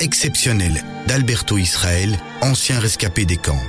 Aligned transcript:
exceptionnelle 0.00 0.82
d'Alberto 1.06 1.58
Israël, 1.58 2.16
ancien 2.40 2.78
rescapé 2.78 3.24
des 3.24 3.36
camps. 3.36 3.62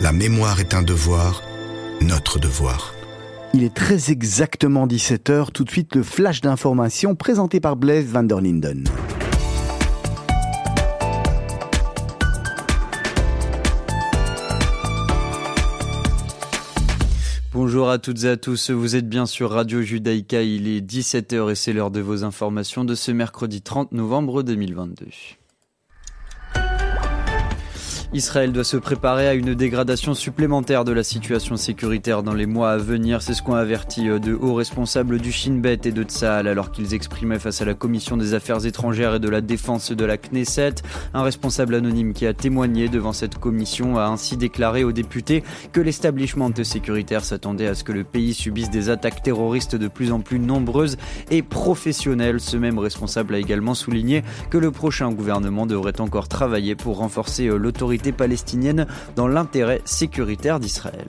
La 0.00 0.12
mémoire 0.12 0.60
est 0.60 0.74
un 0.74 0.82
devoir, 0.82 1.42
notre 2.00 2.38
devoir. 2.38 2.94
Il 3.54 3.64
est 3.64 3.74
très 3.74 4.10
exactement 4.10 4.86
17h, 4.86 5.50
tout 5.52 5.64
de 5.64 5.70
suite 5.70 5.94
le 5.94 6.02
flash 6.02 6.40
d'information 6.40 7.14
présenté 7.14 7.60
par 7.60 7.76
Blaise 7.76 8.06
van 8.06 8.22
der 8.22 8.40
Linden. 8.40 8.84
Bonjour 17.54 17.90
à 17.90 17.98
toutes 17.98 18.24
et 18.24 18.28
à 18.28 18.38
tous, 18.38 18.70
vous 18.70 18.96
êtes 18.96 19.06
bien 19.06 19.26
sur 19.26 19.50
Radio 19.50 19.82
Judaïka, 19.82 20.42
il 20.42 20.66
est 20.68 20.80
17h 20.80 21.50
et 21.50 21.54
c'est 21.54 21.74
l'heure 21.74 21.90
de 21.90 22.00
vos 22.00 22.24
informations 22.24 22.82
de 22.82 22.94
ce 22.94 23.12
mercredi 23.12 23.60
30 23.60 23.92
novembre 23.92 24.42
2022. 24.42 25.08
Israël 28.14 28.52
doit 28.52 28.62
se 28.62 28.76
préparer 28.76 29.26
à 29.26 29.32
une 29.32 29.54
dégradation 29.54 30.12
supplémentaire 30.12 30.84
de 30.84 30.92
la 30.92 31.02
situation 31.02 31.56
sécuritaire 31.56 32.22
dans 32.22 32.34
les 32.34 32.44
mois 32.44 32.72
à 32.72 32.76
venir. 32.76 33.22
C'est 33.22 33.32
ce 33.32 33.42
qu'ont 33.42 33.54
averti 33.54 34.06
euh, 34.10 34.18
de 34.18 34.34
hauts 34.34 34.52
responsables 34.52 35.18
du 35.18 35.32
Shin 35.32 35.54
Bet 35.54 35.80
et 35.84 35.92
de 35.92 36.02
Tsahal 36.02 36.46
alors 36.46 36.72
qu'ils 36.72 36.92
exprimaient 36.92 37.38
face 37.38 37.62
à 37.62 37.64
la 37.64 37.72
Commission 37.72 38.18
des 38.18 38.34
Affaires 38.34 38.66
étrangères 38.66 39.14
et 39.14 39.18
de 39.18 39.30
la 39.30 39.40
Défense 39.40 39.92
de 39.92 40.04
la 40.04 40.18
Knesset. 40.18 40.74
Un 41.14 41.22
responsable 41.22 41.74
anonyme 41.74 42.12
qui 42.12 42.26
a 42.26 42.34
témoigné 42.34 42.90
devant 42.90 43.14
cette 43.14 43.38
commission 43.38 43.98
a 43.98 44.04
ainsi 44.04 44.36
déclaré 44.36 44.84
aux 44.84 44.92
députés 44.92 45.42
que 45.72 45.80
l'établissement 45.80 46.50
sécuritaire 46.62 47.24
s'attendait 47.24 47.66
à 47.66 47.74
ce 47.74 47.82
que 47.82 47.92
le 47.92 48.04
pays 48.04 48.34
subisse 48.34 48.68
des 48.68 48.90
attaques 48.90 49.22
terroristes 49.22 49.74
de 49.74 49.88
plus 49.88 50.12
en 50.12 50.20
plus 50.20 50.38
nombreuses 50.38 50.98
et 51.30 51.40
professionnelles. 51.40 52.40
Ce 52.40 52.58
même 52.58 52.78
responsable 52.78 53.36
a 53.36 53.38
également 53.38 53.72
souligné 53.74 54.22
que 54.50 54.58
le 54.58 54.70
prochain 54.70 55.10
gouvernement 55.12 55.64
devrait 55.64 55.98
encore 56.02 56.28
travailler 56.28 56.74
pour 56.74 56.98
renforcer 56.98 57.46
euh, 57.46 57.56
palestinienne 58.10 58.88
dans 59.14 59.28
l'intérêt 59.28 59.80
sécuritaire 59.84 60.58
d'Israël. 60.58 61.06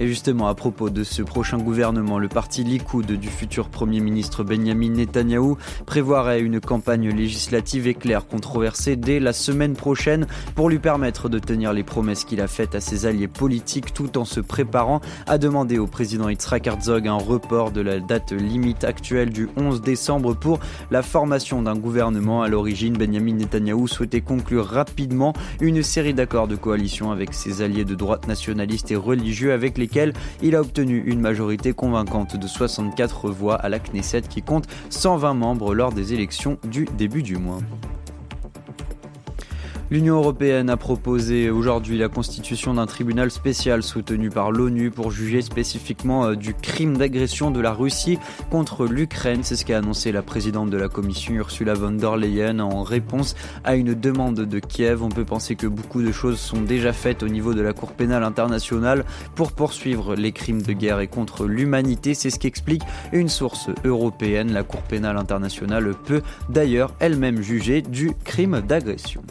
Et 0.00 0.06
justement, 0.06 0.46
à 0.46 0.54
propos 0.54 0.90
de 0.90 1.02
ce 1.02 1.22
prochain 1.22 1.58
gouvernement, 1.58 2.20
le 2.20 2.28
parti 2.28 2.62
Likoud 2.62 3.06
du 3.06 3.28
futur 3.28 3.68
Premier 3.68 3.98
ministre 3.98 4.44
Benjamin 4.44 4.90
Netanyahou 4.90 5.58
prévoirait 5.86 6.40
une 6.40 6.60
campagne 6.60 7.08
législative 7.10 7.88
éclair 7.88 8.28
controversée 8.28 8.94
dès 8.94 9.18
la 9.18 9.32
semaine 9.32 9.74
prochaine 9.74 10.28
pour 10.54 10.70
lui 10.70 10.78
permettre 10.78 11.28
de 11.28 11.40
tenir 11.40 11.72
les 11.72 11.82
promesses 11.82 12.22
qu'il 12.22 12.40
a 12.40 12.46
faites 12.46 12.76
à 12.76 12.80
ses 12.80 13.06
alliés 13.06 13.26
politiques 13.26 13.92
tout 13.92 14.18
en 14.18 14.24
se 14.24 14.38
préparant 14.38 15.00
à 15.26 15.36
demander 15.36 15.78
au 15.78 15.88
président 15.88 16.28
Yitzhak 16.28 16.68
Herzog 16.68 17.08
un 17.08 17.16
report 17.16 17.72
de 17.72 17.80
la 17.80 17.98
date 17.98 18.30
limite 18.30 18.84
actuelle 18.84 19.30
du 19.30 19.48
11 19.56 19.82
décembre 19.82 20.34
pour 20.34 20.60
la 20.92 21.02
formation 21.02 21.60
d'un 21.60 21.76
gouvernement. 21.76 22.42
À 22.42 22.48
l'origine, 22.48 22.96
Benjamin 22.96 23.34
Netanyahou 23.34 23.88
souhaitait 23.88 24.20
conclure 24.20 24.64
rapidement 24.64 25.32
une 25.60 25.82
série 25.82 26.14
d'accords 26.14 26.46
de 26.46 26.54
coalition 26.54 27.10
avec 27.10 27.34
ses 27.34 27.62
alliés 27.62 27.84
de 27.84 27.96
droite 27.96 28.28
nationaliste 28.28 28.92
et 28.92 28.96
religieux 28.96 29.52
avec 29.52 29.76
les 29.76 29.87
il 30.42 30.54
a 30.54 30.60
obtenu 30.60 31.02
une 31.06 31.20
majorité 31.20 31.72
convaincante 31.72 32.36
de 32.36 32.46
64 32.46 33.30
voix 33.30 33.56
à 33.56 33.68
la 33.68 33.78
Knesset 33.78 34.22
qui 34.22 34.42
compte 34.42 34.66
120 34.90 35.34
membres 35.34 35.74
lors 35.74 35.92
des 35.92 36.14
élections 36.14 36.58
du 36.64 36.86
début 36.96 37.22
du 37.22 37.36
mois. 37.36 37.60
L'Union 39.90 40.16
européenne 40.16 40.68
a 40.68 40.76
proposé 40.76 41.48
aujourd'hui 41.48 41.96
la 41.96 42.10
constitution 42.10 42.74
d'un 42.74 42.84
tribunal 42.84 43.30
spécial 43.30 43.82
soutenu 43.82 44.28
par 44.28 44.52
l'ONU 44.52 44.90
pour 44.90 45.10
juger 45.10 45.40
spécifiquement 45.40 46.26
euh, 46.26 46.34
du 46.36 46.52
crime 46.52 46.98
d'agression 46.98 47.50
de 47.50 47.58
la 47.58 47.72
Russie 47.72 48.18
contre 48.50 48.84
l'Ukraine. 48.84 49.42
C'est 49.42 49.56
ce 49.56 49.64
qu'a 49.64 49.78
annoncé 49.78 50.12
la 50.12 50.20
présidente 50.20 50.68
de 50.68 50.76
la 50.76 50.90
Commission 50.90 51.32
Ursula 51.32 51.72
von 51.72 51.92
der 51.92 52.18
Leyen 52.18 52.60
en 52.60 52.82
réponse 52.82 53.34
à 53.64 53.76
une 53.76 53.94
demande 53.94 54.40
de 54.40 54.58
Kiev. 54.58 55.02
On 55.02 55.08
peut 55.08 55.24
penser 55.24 55.56
que 55.56 55.66
beaucoup 55.66 56.02
de 56.02 56.12
choses 56.12 56.38
sont 56.38 56.60
déjà 56.60 56.92
faites 56.92 57.22
au 57.22 57.28
niveau 57.28 57.54
de 57.54 57.62
la 57.62 57.72
Cour 57.72 57.92
pénale 57.92 58.24
internationale 58.24 59.06
pour 59.36 59.52
poursuivre 59.52 60.16
les 60.16 60.32
crimes 60.32 60.60
de 60.60 60.74
guerre 60.74 61.00
et 61.00 61.08
contre 61.08 61.46
l'humanité. 61.46 62.12
C'est 62.12 62.28
ce 62.28 62.38
qu'explique 62.38 62.82
une 63.12 63.30
source 63.30 63.70
européenne. 63.84 64.52
La 64.52 64.64
Cour 64.64 64.82
pénale 64.82 65.16
internationale 65.16 65.94
peut 66.04 66.20
d'ailleurs 66.50 66.92
elle-même 67.00 67.40
juger 67.40 67.80
du 67.80 68.12
crime 68.22 68.60
d'agression. 68.60 69.22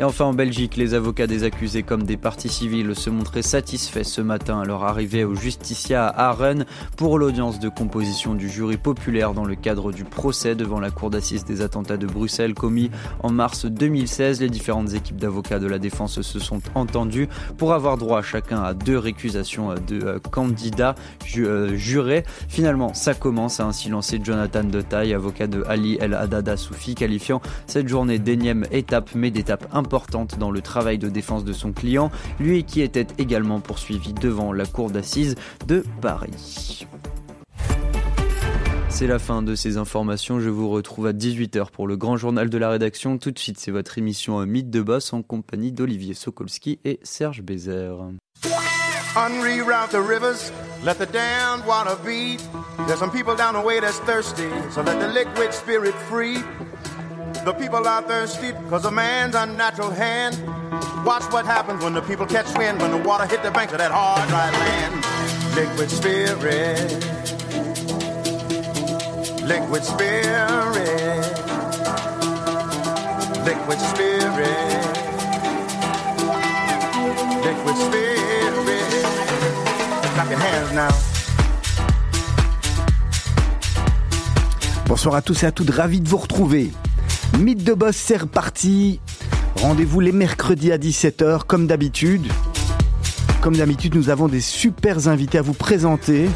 Et 0.00 0.02
enfin 0.02 0.24
en 0.24 0.32
Belgique, 0.32 0.78
les 0.78 0.94
avocats 0.94 1.26
des 1.26 1.44
accusés 1.44 1.82
comme 1.82 2.04
des 2.04 2.16
parties 2.16 2.48
civiles 2.48 2.96
se 2.96 3.10
montraient 3.10 3.42
satisfaits 3.42 4.04
ce 4.04 4.22
matin 4.22 4.62
à 4.62 4.64
leur 4.64 4.82
arrivée 4.84 5.24
au 5.24 5.34
Justicia 5.34 6.06
à 6.06 6.30
Aren 6.30 6.64
pour 6.96 7.18
l'audience 7.18 7.60
de 7.60 7.68
composition 7.68 8.34
du 8.34 8.48
jury 8.48 8.78
populaire 8.78 9.34
dans 9.34 9.44
le 9.44 9.56
cadre 9.56 9.92
du 9.92 10.04
procès 10.04 10.54
devant 10.54 10.80
la 10.80 10.90
cour 10.90 11.10
d'assises 11.10 11.44
des 11.44 11.60
attentats 11.60 11.98
de 11.98 12.06
Bruxelles 12.06 12.54
commis 12.54 12.90
en 13.22 13.30
mars 13.30 13.66
2016. 13.66 14.40
Les 14.40 14.48
différentes 14.48 14.94
équipes 14.94 15.18
d'avocats 15.18 15.58
de 15.58 15.66
la 15.66 15.78
défense 15.78 16.22
se 16.22 16.38
sont 16.38 16.62
entendues 16.74 17.28
pour 17.58 17.74
avoir 17.74 17.98
droit 17.98 18.22
chacun 18.22 18.62
à 18.62 18.72
deux 18.72 18.96
récusations 18.96 19.74
de 19.74 20.02
euh, 20.02 20.18
candidats 20.18 20.94
euh, 21.36 21.74
jurés. 21.74 22.24
Finalement, 22.48 22.94
ça 22.94 23.12
commence 23.12 23.60
à 23.60 23.66
ainsi 23.66 23.90
lancer 23.90 24.18
Jonathan 24.24 24.64
Detaille, 24.64 25.12
avocat 25.12 25.46
de 25.46 25.62
Ali 25.68 25.98
El 26.00 26.14
Haddada 26.14 26.56
Soufi, 26.56 26.94
qualifiant 26.94 27.42
cette 27.66 27.86
journée 27.86 28.18
d'énième 28.18 28.64
étape 28.70 29.10
mais 29.14 29.30
d'étape 29.30 29.68
importante 29.74 29.89
dans 30.38 30.50
le 30.50 30.60
travail 30.60 30.98
de 30.98 31.08
défense 31.08 31.44
de 31.44 31.52
son 31.52 31.72
client, 31.72 32.10
lui 32.38 32.64
qui 32.64 32.80
était 32.80 33.06
également 33.18 33.60
poursuivi 33.60 34.12
devant 34.12 34.52
la 34.52 34.66
cour 34.66 34.90
d'assises 34.90 35.34
de 35.66 35.84
Paris. 36.00 36.86
C'est 38.88 39.06
la 39.06 39.18
fin 39.18 39.42
de 39.42 39.54
ces 39.54 39.76
informations. 39.78 40.40
Je 40.40 40.50
vous 40.50 40.68
retrouve 40.68 41.06
à 41.06 41.12
18h 41.12 41.70
pour 41.70 41.86
le 41.86 41.96
grand 41.96 42.16
journal 42.16 42.50
de 42.50 42.58
la 42.58 42.68
rédaction. 42.68 43.18
Tout 43.18 43.30
de 43.30 43.38
suite, 43.38 43.58
c'est 43.58 43.70
votre 43.70 43.98
émission 43.98 44.44
Mythe 44.44 44.70
de 44.70 44.82
Boss 44.82 45.12
en 45.12 45.22
compagnie 45.22 45.72
d'Olivier 45.72 46.14
Sokolski 46.14 46.80
et 46.84 47.00
Serge 47.02 47.42
Bézère. 47.42 47.96
The 57.44 57.54
people 57.54 57.88
are 57.88 58.02
thirsty 58.02 58.52
because 58.52 58.84
of 58.84 58.92
man's 58.92 59.34
unnatural 59.34 59.90
hand. 59.90 60.36
Watch 61.06 61.24
what 61.32 61.46
happens 61.46 61.82
when 61.82 61.94
the 61.94 62.02
people 62.02 62.26
catch 62.26 62.46
wind, 62.56 62.80
when 62.82 62.90
the 62.90 62.98
water 62.98 63.26
hit 63.26 63.42
the 63.42 63.50
banks 63.50 63.72
of 63.72 63.78
that 63.78 63.90
hard, 63.90 64.28
dry 64.28 64.50
land. 64.50 64.94
Liquid 65.56 65.90
spirit. 65.90 66.90
Liquid 69.42 69.84
spirit. 69.84 71.24
Liquid 73.48 73.80
spirit. 73.80 74.84
Liquid 77.42 77.76
spirit. 77.86 79.04
Clap 80.14 80.28
your 80.28 80.38
hands 80.38 80.72
now. 80.74 80.90
Bonsoir 84.86 85.14
à 85.14 85.22
tous 85.22 85.42
et 85.42 85.46
à 85.46 85.52
toutes, 85.52 85.70
ravi 85.70 86.00
de 86.00 86.08
vous 86.08 86.18
retrouver. 86.18 86.72
Mythe 87.38 87.64
de 87.64 87.74
Boss, 87.74 87.96
c'est 87.96 88.18
reparti. 88.18 89.00
Rendez-vous 89.56 90.00
les 90.00 90.12
mercredis 90.12 90.72
à 90.72 90.78
17h, 90.78 91.44
comme 91.46 91.66
d'habitude. 91.66 92.26
Comme 93.40 93.56
d'habitude, 93.56 93.94
nous 93.94 94.10
avons 94.10 94.28
des 94.28 94.40
super 94.40 95.08
invités 95.08 95.38
à 95.38 95.42
vous 95.42 95.54
présenter. 95.54 96.28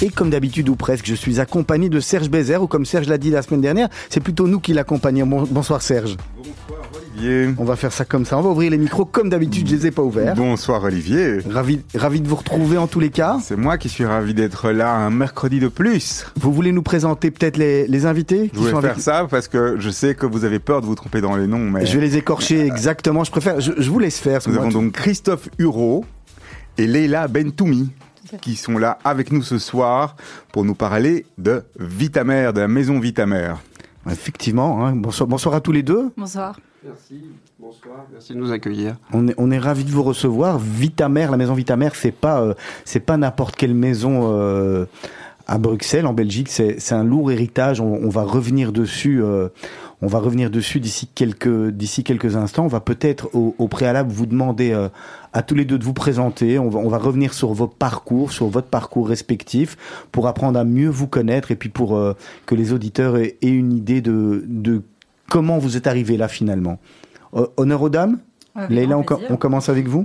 Et 0.00 0.10
comme 0.10 0.30
d'habitude 0.30 0.68
ou 0.68 0.76
presque, 0.76 1.06
je 1.06 1.14
suis 1.14 1.40
accompagné 1.40 1.88
de 1.88 1.98
Serge 1.98 2.30
Bézère, 2.30 2.62
ou 2.62 2.68
comme 2.68 2.84
Serge 2.84 3.08
l'a 3.08 3.18
dit 3.18 3.30
la 3.30 3.42
semaine 3.42 3.60
dernière, 3.60 3.88
c'est 4.10 4.20
plutôt 4.20 4.46
nous 4.46 4.60
qui 4.60 4.72
l'accompagnons. 4.72 5.26
Bonsoir 5.50 5.82
Serge. 5.82 6.16
Olivier. 7.18 7.54
On 7.58 7.64
va 7.64 7.76
faire 7.76 7.92
ça 7.92 8.04
comme 8.04 8.24
ça. 8.24 8.38
On 8.38 8.42
va 8.42 8.50
ouvrir 8.50 8.70
les 8.70 8.78
micros 8.78 9.04
comme 9.04 9.28
d'habitude, 9.28 9.68
je 9.68 9.76
les 9.76 9.86
ai 9.86 9.90
pas 9.90 10.02
ouverts. 10.02 10.34
Bonsoir 10.34 10.82
Olivier. 10.84 11.38
Ravi, 11.48 11.80
ravi 11.94 12.20
de 12.20 12.28
vous 12.28 12.36
retrouver 12.36 12.78
en 12.78 12.86
tous 12.86 13.00
les 13.00 13.10
cas. 13.10 13.38
C'est 13.42 13.56
moi 13.56 13.78
qui 13.78 13.88
suis 13.88 14.04
ravi 14.04 14.34
d'être 14.34 14.70
là 14.70 14.92
un 14.92 15.10
mercredi 15.10 15.60
de 15.60 15.68
plus. 15.68 16.26
Vous 16.36 16.52
voulez 16.52 16.72
nous 16.72 16.82
présenter 16.82 17.30
peut-être 17.30 17.56
les, 17.56 18.06
invités 18.06 18.50
Je 18.54 18.60
vais 18.60 18.80
faire 18.80 19.00
ça 19.00 19.26
parce 19.28 19.48
que 19.48 19.76
je 19.78 19.90
sais 19.90 20.14
que 20.14 20.26
vous 20.26 20.44
avez 20.44 20.58
peur 20.58 20.80
de 20.80 20.86
vous 20.86 20.94
tromper 20.94 21.20
dans 21.20 21.36
les 21.36 21.46
noms. 21.46 21.70
Mais... 21.70 21.84
Je 21.86 21.98
vais 21.98 22.06
les 22.06 22.16
écorcher 22.16 22.60
exactement. 22.66 23.24
Je 23.24 23.30
préfère. 23.30 23.60
Je, 23.60 23.90
vous 23.90 23.98
laisse 23.98 24.18
faire. 24.18 24.40
Nous 24.46 24.56
avons 24.56 24.68
donc 24.68 24.92
Christophe 24.92 25.48
Huro 25.58 26.04
et 26.76 26.86
Leila 26.86 27.28
Bentoumi 27.28 27.90
qui 28.42 28.56
sont 28.56 28.76
là 28.76 28.98
avec 29.04 29.32
nous 29.32 29.42
ce 29.42 29.58
soir 29.58 30.14
pour 30.52 30.64
nous 30.64 30.74
parler 30.74 31.24
de 31.38 31.64
Vitamer, 31.78 32.50
de 32.54 32.60
la 32.60 32.68
maison 32.68 33.00
Vitamer. 33.00 33.54
Effectivement, 34.10 34.86
hein. 34.86 34.92
bonsoir, 34.94 35.26
bonsoir 35.26 35.54
à 35.54 35.60
tous 35.60 35.72
les 35.72 35.82
deux. 35.82 36.10
Bonsoir. 36.16 36.58
Merci, 36.84 37.24
bonsoir, 37.58 38.06
merci 38.12 38.34
de 38.34 38.38
nous 38.38 38.52
accueillir. 38.52 38.96
On 39.12 39.26
est, 39.26 39.34
on 39.36 39.50
ravis 39.60 39.82
de 39.82 39.90
vous 39.90 40.04
recevoir. 40.04 40.58
Vitamer, 40.58 41.26
la 41.28 41.36
maison 41.36 41.54
Vitamer, 41.54 41.88
c'est 41.94 42.12
pas, 42.12 42.40
euh, 42.40 42.54
c'est 42.84 43.00
pas 43.00 43.16
n'importe 43.16 43.56
quelle 43.56 43.74
maison 43.74 44.32
euh, 44.32 44.84
à 45.48 45.58
Bruxelles, 45.58 46.06
en 46.06 46.12
Belgique. 46.12 46.48
C'est 46.48 46.92
un 46.92 47.02
lourd 47.02 47.32
héritage. 47.32 47.80
On, 47.80 48.08
va 48.08 48.22
revenir 48.22 48.70
dessus. 48.70 49.20
Euh, 49.24 49.48
On 50.02 50.06
va 50.06 50.20
revenir 50.20 50.50
dessus 50.50 50.78
d'ici 50.78 51.08
quelques, 51.12 51.76
quelques 52.04 52.36
instants. 52.36 52.66
On 52.66 52.68
va 52.68 52.80
peut-être 52.80 53.28
au, 53.34 53.66
préalable 53.66 54.12
vous 54.12 54.26
demander 54.26 54.72
à 55.32 55.42
tous 55.42 55.56
les 55.56 55.64
deux 55.64 55.78
de 55.78 55.84
vous 55.84 55.94
présenter. 55.94 56.60
On 56.60 56.68
va, 56.68 56.98
revenir 56.98 57.34
sur 57.34 57.52
vos 57.54 57.66
parcours, 57.66 58.30
sur 58.30 58.46
votre 58.46 58.68
parcours 58.68 59.08
respectif, 59.08 59.76
pour 60.12 60.28
apprendre 60.28 60.60
à 60.60 60.64
mieux 60.64 60.90
vous 60.90 61.08
connaître 61.08 61.50
et 61.50 61.56
puis 61.56 61.70
pour 61.70 62.00
que 62.46 62.54
les 62.54 62.72
auditeurs 62.72 63.16
aient, 63.16 63.36
une 63.42 63.72
idée 63.72 64.00
de, 64.00 64.44
de 64.46 64.82
comment 65.28 65.58
vous 65.58 65.76
êtes 65.76 65.86
arrivé 65.86 66.16
là 66.16 66.28
finalement? 66.28 66.78
honneur 67.56 67.82
aux 67.82 67.90
dames? 67.90 68.18
Leïla, 68.70 68.98
on, 68.98 69.04
on, 69.30 69.36
commence 69.36 69.68
avec 69.68 69.86
vous. 69.86 70.04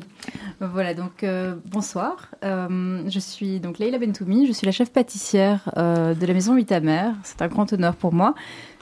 Voilà, 0.59 0.93
donc 0.93 1.25
bonsoir. 1.65 2.29
je 2.43 3.19
suis 3.19 3.59
donc 3.59 3.79
Leïla 3.79 3.97
Bentoumi, 3.97 4.45
je 4.45 4.51
suis 4.51 4.65
la 4.65 4.71
chef 4.71 4.91
pâtissière 4.91 5.71
de 5.75 6.25
la 6.25 6.33
maison 6.33 6.53
Mère. 6.53 7.15
C'est 7.23 7.41
un 7.41 7.47
grand 7.47 7.71
honneur 7.73 7.95
pour 7.95 8.13
moi. 8.13 8.35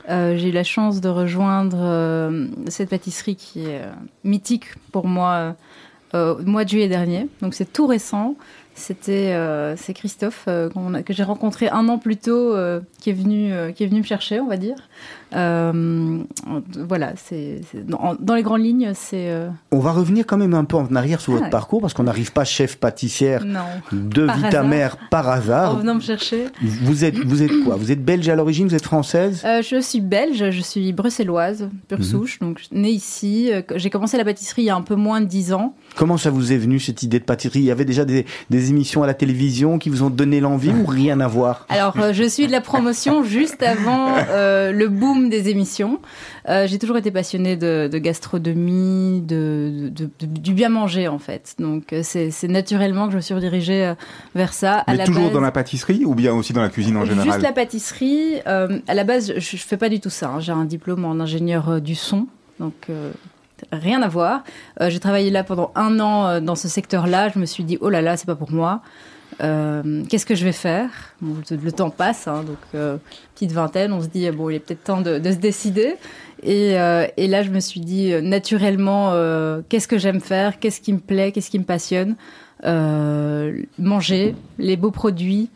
Euh, 0.09 0.35
j'ai 0.38 0.49
eu 0.49 0.51
la 0.51 0.63
chance 0.63 1.01
de 1.01 1.09
rejoindre 1.09 1.77
euh, 1.79 2.47
cette 2.67 2.89
pâtisserie 2.89 3.35
qui 3.35 3.65
est 3.65 3.81
euh, 3.81 3.91
mythique 4.23 4.65
pour 4.91 5.07
moi 5.07 5.55
au 6.13 6.39
mois 6.39 6.65
de 6.65 6.69
juillet 6.69 6.89
dernier. 6.89 7.29
Donc 7.41 7.53
c'est 7.53 7.71
tout 7.71 7.88
récent. 7.88 8.35
C'était 8.75 9.33
c'est 9.77 9.93
Christophe 9.93 10.45
que 10.45 11.13
j'ai 11.13 11.23
rencontré 11.23 11.69
un 11.69 11.88
an 11.88 11.97
plus 11.99 12.17
tôt 12.17 12.53
qui 12.99 13.11
est 13.11 13.13
venu 13.13 13.53
qui 13.73 13.85
est 13.85 13.88
venu 13.88 14.01
me 14.01 14.05
chercher, 14.05 14.41
on 14.41 14.47
va 14.47 14.57
dire. 14.57 14.75
Euh, 15.33 16.24
voilà, 16.88 17.13
c'est 17.16 17.62
dans, 17.86 18.36
les 18.36 18.44
grandes 18.44 18.63
lignes, 18.63 18.92
c'est. 18.94 19.30
Euh, 19.30 19.50
On 19.72 19.80
va 19.80 19.92
revenir 19.92 20.25
quand 20.25 20.38
même 20.38 20.54
un 20.54 20.66
peu 20.66 20.78
en 20.78 20.94
arrière 20.95 21.22
sur 21.22 21.33
votre 21.33 21.50
parcours 21.50 21.81
parce 21.81 21.94
qu'on 21.94 22.04
n'arrive 22.04 22.31
pas 22.31 22.44
chef 22.44 22.78
pâtissière 22.78 23.44
de 23.92 24.28
Vitamère 24.38 24.98
par 25.10 25.30
hasard. 25.30 25.75
En 25.75 25.80
venant 25.80 25.95
me 25.95 26.01
chercher. 26.01 26.48
Vous 26.62 27.06
êtes, 27.06 27.18
vous 27.18 27.44
êtes 27.44 27.63
quoi? 27.63 27.75
Vous 27.75 27.92
êtes 27.92 28.04
belge 28.04 28.28
à 28.30 28.36
l'origine 28.36 28.68
Vous 28.68 28.75
êtes 28.75 28.83
française? 28.83 29.42
Euh, 29.45 29.62
Je 29.62 29.80
suis 29.80 30.01
belge, 30.01 30.50
je 30.50 30.62
suis 30.62 30.92
bruxelloise, 30.92 31.69
pure 31.88 32.00
mhm. 32.00 32.04
souche, 32.04 32.39
donc 32.39 32.62
née 32.72 32.92
ici. 32.92 33.51
J'ai 33.75 33.89
commencé 33.89 34.18
la 34.18 34.25
pâtisserie 34.25 34.63
il 34.63 34.66
y 34.66 34.69
a 34.69 34.75
un 34.75 34.81
peu 34.81 34.95
moins 34.95 35.22
de 35.22 35.25
10 35.25 35.54
ans. 35.54 35.75
Comment 35.95 36.18
ça 36.18 36.30
vous 36.30 36.51
est 36.51 36.57
venu 36.57 36.80
cette 36.80 37.04
idée 37.04 37.19
de 37.19 37.25
pâtisserie? 37.25 37.60
Il 37.60 37.66
y 37.66 37.72
avait 37.72 37.86
déjà 37.86 38.06
des, 38.06 38.25
des, 38.50 38.69
émissions 38.69 39.04
à 39.04 39.07
la 39.07 39.13
télévision 39.13 39.80
qui 39.80 39.89
vous 39.89 40.04
ont 40.04 40.10
donné 40.10 40.39
l'envie 40.39 40.72
ou 40.72 40.86
rien 40.86 41.19
à 41.19 41.27
voir? 41.27 41.66
Alors, 41.69 41.95
je 42.12 42.24
suis 42.24 42.48
de 42.48 42.51
la 42.51 42.62
promotion 42.62 43.24
juste 43.24 43.63
avant 43.63 44.16
le 44.27 44.88
boom 44.88 45.20
des 45.29 45.50
émissions. 45.50 46.00
Euh, 46.50 46.68
j'ai 46.68 46.79
toujours 46.79 46.97
été 46.97 47.12
passionnée 47.12 47.56
de, 47.56 47.89
gastronomie, 47.97 49.21
de, 49.21 49.91
du 50.19 50.53
bien 50.53 50.69
manger 50.69 51.07
en 51.07 51.19
fait. 51.19 51.56
Donc 51.59 51.94
euh, 51.94 52.01
c'est 52.03 52.47
naturellement 52.47 53.06
que 53.06 53.12
je 53.12 53.18
me 53.18 53.21
suis 53.21 53.33
redirigée 53.33 53.85
euh, 53.85 53.94
vers 54.35 54.53
ça. 54.53 54.83
Mais 54.88 55.03
toujours 55.03 55.31
dans 55.31 55.41
la 55.41 55.51
pâtisserie 55.51 56.06
ou 56.06 56.15
bien 56.15 56.33
aussi 56.33 56.53
dans 56.53 56.62
la 56.62 56.69
cuisine 56.69 56.97
en 56.97 57.06
général 57.06 57.25
Juste 57.25 57.41
la 57.41 57.53
pâtisserie. 57.53 58.41
à 58.45 58.94
la 58.94 59.03
base, 59.03 59.33
je, 59.38 59.56
ne 59.56 59.59
fais 59.59 59.77
pas 59.77 59.89
du 59.89 60.00
tout 60.00 60.09
ça. 60.09 60.29
Hein. 60.29 60.39
J'ai 60.39 60.51
un 60.51 60.65
diplôme 60.65 61.06
en 61.06 61.19
ingénieur 61.19 61.81
du 61.81 61.95
son, 61.95 62.27
donc 62.59 62.88
rien 63.71 64.01
à 64.01 64.07
voir. 64.07 64.44
j'ai 64.79 65.00
travaillé 65.00 65.29
là 65.29 65.44
pendant 65.44 65.71
un 65.75 66.00
an 66.00 66.41
dans 66.41 66.56
ce 66.56 66.67
secteur-là. 66.67 67.29
Je 67.29 67.39
me 67.39 67.45
suis 67.45 67.63
dit, 67.63 67.77
oh 67.81 67.89
là 67.89 68.01
là, 68.01 68.17
c'est 68.17 68.25
pas 68.25 68.35
pour 68.35 68.51
moi. 68.51 68.81
Euh, 69.42 70.04
qu'est-ce 70.10 70.25
que 70.25 70.36
je 70.36 70.44
vais 70.44 70.51
faire? 70.51 70.89
Le 71.22 71.72
temps 71.72 71.89
passe, 71.89 72.28
hein, 72.28 72.44
donc 72.44 72.57
euh, 72.75 72.98
petite 73.33 73.51
vingtaine, 73.51 73.94
on 73.94 74.01
se 74.01 74.07
dit 74.07 74.30
bon, 74.31 74.50
il 74.50 74.56
est 74.56 74.60
peut-être 74.60 74.83
temps 74.83 75.01
de, 75.01 75.22
se 75.24 75.38
décider. 75.38 75.95
Et, 76.44 76.80
euh, 76.80 77.07
et, 77.18 77.28
là, 77.28 77.44
je 77.44 77.50
me 77.50 77.60
suis 77.60 77.80
dit 77.80 78.13
naturellement, 78.22 79.12
qu'est-ce 79.69 79.88
que 79.88 79.98
j'aime 79.98 80.22
faire? 80.22 80.60
Qu'est-ce 80.60 80.81
qui 80.81 80.94
me 80.94 81.00
plaît? 81.00 81.31
Qu'est-ce 81.31 81.50
qui 81.50 81.60
me 81.60 81.66
passionne? 81.66 82.16
Manger, 83.80 84.36
les 84.57 84.78
beaux 84.78 84.92
produits. 84.92 85.50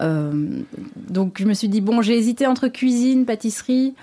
donc, 0.00 1.38
je 1.38 1.44
me 1.44 1.54
suis 1.54 1.68
dit 1.68 1.80
bon, 1.80 2.02
j'ai 2.02 2.16
hésité 2.16 2.46
entre 2.46 2.68
cuisine, 2.68 3.24
pâtisserie. 3.24 3.94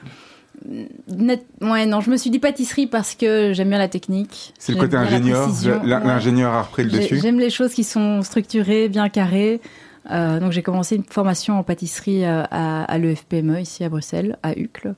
Ouais, 0.66 1.86
non, 1.86 2.02
je 2.02 2.10
me 2.10 2.18
suis 2.18 2.30
dit 2.30 2.40
pâtisserie 2.40 2.88
parce 2.88 3.16
que 3.16 3.54
j'aime 3.54 3.70
bien 3.70 3.78
la 3.78 3.88
technique. 3.88 4.54
C'est 4.58 4.74
le 4.74 4.80
côté 4.80 4.98
ingénieur. 4.98 5.50
L'ingénieur 5.84 6.54
a 6.54 6.64
repris 6.64 6.84
le 6.84 6.92
dessus. 6.92 7.20
J'aime 7.20 7.40
les 7.40 7.50
choses 7.50 7.74
qui 7.74 7.84
sont 7.84 8.22
structurées, 8.22 8.90
bien 8.90 9.10
carrées. 9.10 9.62
Euh, 10.10 10.40
donc 10.40 10.54
j'ai 10.54 10.64
commencé 10.64 10.96
une 10.96 11.04
formation 11.04 11.60
en 11.60 11.64
pâtisserie 11.64 12.24
euh, 12.24 12.44
à, 12.50 12.86
à 12.86 12.98
l'EFPME 12.98 13.60
ici 13.60 13.84
à 13.84 13.90
Bruxelles, 13.90 14.38
à 14.42 14.58
Uccle. 14.58 14.96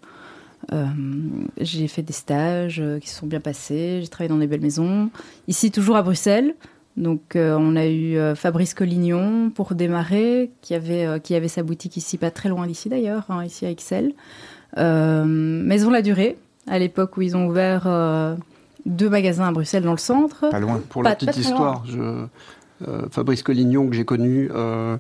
Euh, 0.71 0.85
j'ai 1.59 1.88
fait 1.88 2.03
des 2.03 2.13
stages 2.13 2.83
qui 3.01 3.09
se 3.09 3.15
sont 3.15 3.27
bien 3.27 3.39
passés. 3.39 4.00
J'ai 4.01 4.07
travaillé 4.07 4.29
dans 4.29 4.38
des 4.38 4.47
belles 4.47 4.62
maisons. 4.62 5.09
Ici, 5.47 5.71
toujours 5.71 5.95
à 5.95 6.03
Bruxelles. 6.03 6.55
Donc, 6.97 7.21
on 7.35 7.77
a 7.77 7.88
eu 7.88 8.17
Fabrice 8.35 8.73
Collignon 8.73 9.51
pour 9.51 9.73
démarrer, 9.73 10.51
qui 10.62 10.75
avait, 10.75 11.21
qui 11.21 11.33
avait 11.33 11.47
sa 11.47 11.63
boutique 11.63 11.95
ici, 11.95 12.17
pas 12.17 12.29
très 12.29 12.50
loin 12.50 12.67
d'ici 12.67 12.89
d'ailleurs, 12.89 13.25
hein, 13.29 13.45
ici 13.45 13.65
à 13.65 13.69
Excel. 13.69 14.12
Euh, 14.77 15.25
Maison 15.25 15.89
La 15.89 16.01
Durée, 16.01 16.38
à 16.68 16.80
l'époque 16.80 17.18
où 17.18 17.21
ils 17.21 17.36
ont 17.36 17.48
ouvert 17.48 17.83
euh, 17.86 18.36
deux 18.86 19.10
magasins 19.10 19.48
à 19.48 19.51
Bruxelles 19.51 19.83
dans 19.83 19.92
le 19.92 19.98
centre. 19.98 20.50
Pas 20.50 20.60
loin. 20.60 20.81
Pour 20.89 21.04
la 21.04 21.16
petite 21.16 21.38
histoire, 21.38 21.83
je, 21.88 22.25
euh, 22.88 23.01
Fabrice 23.12 23.44
Collignon 23.44 23.89
que 23.89 23.95
j'ai 23.95 24.06
connu 24.06 24.50
euh, 24.54 24.98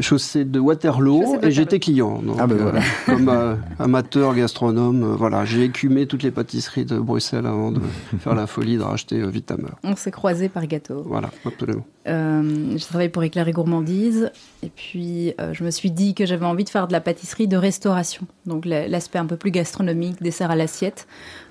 chaussée 0.00 0.44
de 0.44 0.58
Waterloo 0.58 1.38
et 1.42 1.50
j'étais 1.50 1.78
client. 1.78 2.20
ah 2.38 2.46
ben 2.46 2.56
voilà. 2.56 2.80
comme 3.06 3.28
euh, 3.28 3.54
amateur 3.78 4.34
gastronome, 4.34 5.04
euh, 5.04 5.16
voilà, 5.16 5.44
j'ai 5.44 5.64
écumé 5.64 6.06
toutes 6.06 6.22
les 6.22 6.30
pâtisseries 6.30 6.84
de 6.84 6.98
Bruxelles 6.98 7.46
avant 7.46 7.70
de 7.70 7.80
faire 8.18 8.34
la 8.34 8.46
folie 8.46 8.76
de 8.76 8.82
racheter 8.82 9.24
Vitamer. 9.26 9.70
On 9.82 9.96
s'est 9.96 10.10
croisés 10.10 10.48
par 10.48 10.66
gâteau. 10.66 11.02
Voilà, 11.06 11.30
absolument. 11.44 11.84
j'ai 12.06 12.84
travaillé 12.84 13.08
pour 13.08 13.22
Éclair 13.22 13.46
et 13.46 13.52
Gourmandise 13.52 14.30
et 14.62 14.70
puis 14.74 15.34
je 15.52 15.64
me 15.64 15.70
suis 15.70 15.90
dit 15.90 16.14
que 16.14 16.26
j'avais 16.26 16.46
envie 16.46 16.64
de 16.64 16.70
faire 16.70 16.88
de 16.88 16.92
la 16.92 17.00
pâtisserie 17.00 17.48
de 17.48 17.56
restauration, 17.56 18.26
donc 18.46 18.64
l'aspect 18.66 19.18
un 19.18 19.26
peu 19.26 19.36
plus 19.36 19.50
gastronomique, 19.50 20.22
dessert 20.22 20.50
à 20.50 20.56
l'assiette. 20.56 21.06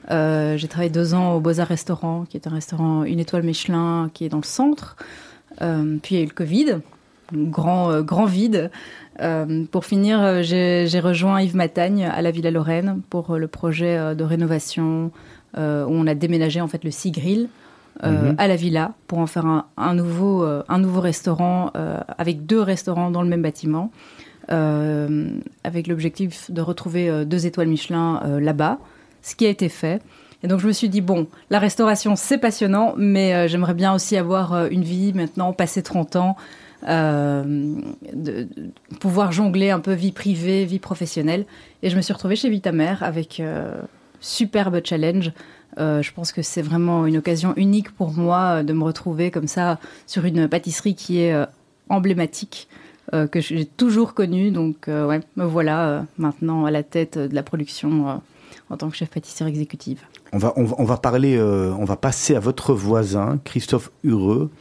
j'ai 0.10 0.68
travaillé 0.68 0.90
deux 0.90 1.14
ans 1.14 1.36
au 1.36 1.40
Beaux-Arts 1.40 1.68
Restaurant, 1.68 2.26
qui 2.30 2.38
est 2.38 2.48
un 2.48 2.52
restaurant 2.52 3.04
une 3.04 3.20
étoile 3.20 3.44
Michelin 3.44 4.10
qui 4.14 4.26
est 4.26 4.30
dans 4.30 4.38
le 4.38 4.44
centre. 4.44 4.96
puis 5.58 6.16
il 6.16 6.18
y 6.18 6.20
a 6.20 6.24
eu 6.24 6.28
le 6.28 6.34
Covid, 6.34 6.82
grand, 7.35 7.91
euh, 7.91 8.01
grand 8.01 8.25
vide. 8.25 8.71
Euh, 9.21 9.65
pour 9.71 9.85
finir, 9.85 10.19
euh, 10.21 10.41
j'ai 10.41 11.00
rejoint 11.00 11.41
Yves 11.41 11.56
Matagne 11.56 12.06
à 12.06 12.21
la 12.21 12.31
Villa 12.31 12.51
Lorraine 12.51 13.01
pour 13.09 13.38
le 13.38 13.47
projet 13.47 14.15
de 14.15 14.24
rénovation 14.24 15.12
où 15.56 15.59
on 15.59 16.07
a 16.07 16.15
déménagé 16.15 16.62
en 16.62 16.68
fait 16.68 16.83
le 16.83 16.91
Sea 16.91 17.12
Grill. 17.12 17.50
Mhm. 18.01 18.33
à 18.39 18.47
la 18.47 18.56
villa 18.56 18.94
pour 19.06 19.19
en 19.19 19.27
faire 19.27 19.45
un, 19.45 19.94
nouveau, 19.94 20.44
un 20.44 20.80
nouveau 20.80 21.00
restaurant 21.00 21.71
avec 22.18 22.47
deux 22.47 22.59
restaurants 22.59 23.12
dans 23.12 23.21
le 23.21 23.30
même 23.30 23.44
bâtiment, 23.44 23.91
avec 24.50 25.85
l'objectif 25.88 26.50
de 26.50 26.59
retrouver 26.62 27.24
deux 27.24 27.45
étoiles 27.45 27.68
Michelin 27.68 28.39
là-bas, 28.39 28.80
ce 29.21 29.35
qui 29.35 29.45
a 29.45 29.50
été 29.50 29.69
fait. 29.69 30.01
Et 30.41 30.47
donc 30.47 30.59
je 30.59 30.65
me 30.65 30.71
suis 30.71 30.89
dit, 30.89 31.01
bon, 31.01 31.27
la 31.51 31.59
restauration 31.59 32.15
c'est 32.15 32.39
passionnant, 32.39 32.95
mais 32.97 33.47
j'aimerais 33.47 33.75
bien 33.75 33.94
aussi 33.94 34.18
avoir 34.18 34.65
une 34.65 34.83
vie 34.83 35.13
maintenant, 35.13 35.53
passer 35.53 35.83
30 35.83 36.15
ans, 36.15 36.35
euh, 36.88 37.44
de, 38.13 38.47
pouvoir 39.00 39.31
jongler 39.31 39.69
un 39.69 39.80
peu 39.80 39.94
vie 39.94 40.12
privée, 40.12 40.65
vie 40.65 40.80
professionnelle. 40.80 41.45
Et 41.81 41.89
je 41.89 41.95
me 41.95 42.01
suis 42.01 42.13
retrouvée 42.13 42.35
chez 42.35 42.50
Vitamer 42.50 42.95
avec 43.01 43.39
euh, 43.39 43.81
superbe 44.19 44.81
challenge. 44.83 45.31
Euh, 45.80 46.02
je 46.02 46.11
pense 46.13 46.31
que 46.31 46.42
c'est 46.42 46.61
vraiment 46.61 47.06
une 47.06 47.18
occasion 47.18 47.54
unique 47.56 47.92
pour 47.92 48.11
moi 48.11 48.63
de 48.63 48.73
me 48.73 48.83
retrouver 48.83 49.31
comme 49.31 49.47
ça 49.47 49.80
sur 50.07 50.25
une 50.25 50.47
pâtisserie 50.47 50.95
qui 50.95 51.21
est 51.21 51.35
emblématique. 51.90 52.68
que 53.11 53.40
j'ai 53.42 53.66
toujours 53.66 54.13
connue. 54.13 54.52
Donc, 54.52 54.87
ouais, 54.87 55.21
me 55.35 55.45
voilà 55.45 56.06
maintenant 56.18 56.66
à 56.66 56.71
la 56.71 56.83
tête 56.83 57.18
de 57.18 57.33
la 57.33 57.44
production 57.44 58.21
en 58.69 58.78
tant 58.78 58.90
que 58.90 58.95
chef 58.95 59.09
pâtissière 59.09 59.47
exécutive. 59.47 60.02
On 60.31 60.37
va, 60.37 60.54
on 60.56 60.68
on 60.78 60.83
va 60.83 60.97
parler, 60.97 61.40
on 61.42 61.85
va 61.85 61.95
passer 61.95 62.35
à 62.35 62.40
votre 62.40 62.73
voisin, 62.73 63.40
Christophe 63.44 63.92
Hureux. 64.04 64.52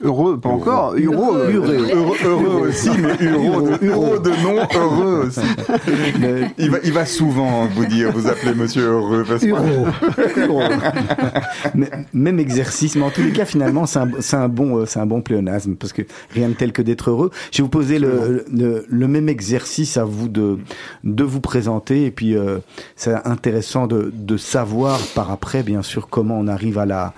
Heureux, 0.00 0.38
pas 0.38 0.48
encore. 0.48 0.94
Heureux, 0.94 1.50
heureux, 1.52 2.16
heureux, 2.24 2.68
aussi, 2.68 2.90
mais 2.98 3.16
heureux, 3.26 3.76
heureux 3.82 4.20
de 4.20 4.30
nom, 4.42 4.64
heureux 4.74 5.26
aussi. 5.26 5.40
il, 6.58 6.70
va, 6.70 6.78
il 6.84 6.92
va 6.92 7.04
souvent 7.04 7.66
vous 7.66 7.84
dire, 7.86 8.12
vous 8.12 8.28
appelez 8.28 8.54
monsieur 8.54 8.82
heureux. 8.82 9.24
Parce 9.26 9.42
Même 12.12 12.38
exercice, 12.38 12.94
mais 12.94 13.02
en 13.02 13.10
tous 13.10 13.22
les 13.22 13.32
cas, 13.32 13.44
finalement, 13.44 13.86
c'est 13.86 13.98
un, 13.98 14.10
un, 14.32 14.48
bon, 14.48 14.86
c'est 14.86 15.00
un 15.00 15.06
bon 15.06 15.20
pléonasme, 15.20 15.74
parce 15.74 15.92
que 15.92 16.02
rien 16.30 16.48
de 16.48 16.54
tel 16.54 16.72
que 16.72 16.82
d'être 16.82 17.10
heureux. 17.10 17.30
Je 17.50 17.58
vais 17.58 17.64
vous 17.64 17.68
poser 17.68 17.98
le, 17.98 18.44
le, 18.50 19.08
même 19.08 19.28
exercice 19.28 19.96
à 19.96 20.04
vous 20.04 20.28
de, 20.28 20.58
de 21.02 21.24
vous 21.24 21.40
présenter, 21.40 22.04
et 22.04 22.12
puis 22.12 22.36
euh, 22.36 22.58
c'est 22.94 23.14
intéressant 23.26 23.86
de, 23.86 24.12
de 24.14 24.36
savoir 24.36 25.00
par 25.14 25.32
après, 25.32 25.64
bien 25.64 25.82
sûr, 25.82 26.08
comment 26.08 26.38
on 26.38 26.46
arrive 26.46 26.78
à 26.78 26.86
la 26.86 27.14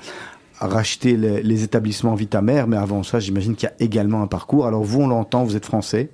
racheter 0.60 1.16
les, 1.16 1.62
établissements 1.62 2.14
Vitamer, 2.14 2.64
mais 2.68 2.76
avant 2.76 3.02
ça, 3.02 3.18
j'imagine 3.20 3.54
qu'il 3.56 3.68
y 3.68 3.72
a 3.72 3.74
également 3.84 4.22
un 4.22 4.26
parcours. 4.26 4.66
Alors 4.66 4.84
vous, 4.84 5.02
on 5.02 5.08
l'entend, 5.08 5.44
vous 5.44 5.56
êtes 5.56 5.66
français 5.66 6.10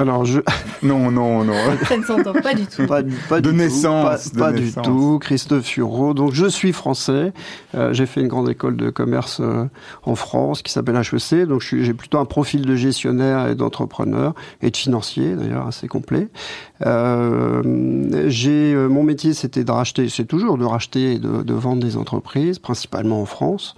Alors, 0.00 0.24
je. 0.24 0.40
Non, 0.82 1.10
non, 1.10 1.44
non. 1.44 1.52
Ça 1.88 1.96
ne 1.98 2.02
s'entend 2.02 2.32
pas 2.32 2.54
du 2.54 2.64
tout. 2.64 2.86
Pas, 2.86 3.02
pas 3.28 3.40
De 3.42 3.50
du 3.50 3.56
naissance, 3.56 4.30
Tout, 4.30 4.38
pas 4.38 4.50
de 4.52 4.54
pas 4.54 4.60
naissance. 4.60 4.86
du 4.86 4.90
tout. 4.90 5.18
Christophe 5.20 5.66
Furo. 5.66 6.14
Donc, 6.14 6.32
je 6.32 6.46
suis 6.46 6.72
français. 6.72 7.32
Euh, 7.74 7.92
j'ai 7.92 8.06
fait 8.06 8.22
une 8.22 8.28
grande 8.28 8.48
école 8.48 8.76
de 8.76 8.88
commerce 8.88 9.40
euh, 9.40 9.66
en 10.04 10.14
France 10.14 10.62
qui 10.62 10.72
s'appelle 10.72 10.96
HEC. 10.96 11.46
Donc, 11.46 11.60
je 11.60 11.66
suis- 11.66 11.84
j'ai 11.84 11.92
plutôt 11.92 12.18
un 12.18 12.24
profil 12.24 12.62
de 12.64 12.74
gestionnaire 12.76 13.46
et 13.48 13.54
d'entrepreneur 13.54 14.34
et 14.62 14.70
de 14.70 14.76
financier, 14.76 15.34
d'ailleurs, 15.36 15.66
assez 15.66 15.86
complet. 15.86 16.28
Euh, 16.86 17.62
j'ai, 18.28 18.72
euh, 18.74 18.88
mon 18.88 19.02
métier, 19.02 19.34
c'était 19.34 19.64
de 19.64 19.70
racheter, 19.70 20.08
c'est 20.08 20.24
toujours 20.24 20.56
de 20.56 20.64
racheter 20.64 21.12
et 21.14 21.18
de, 21.18 21.42
de 21.42 21.54
vendre 21.54 21.82
des 21.82 21.96
entreprises, 21.98 22.58
principalement 22.58 23.20
en 23.20 23.26
France. 23.26 23.74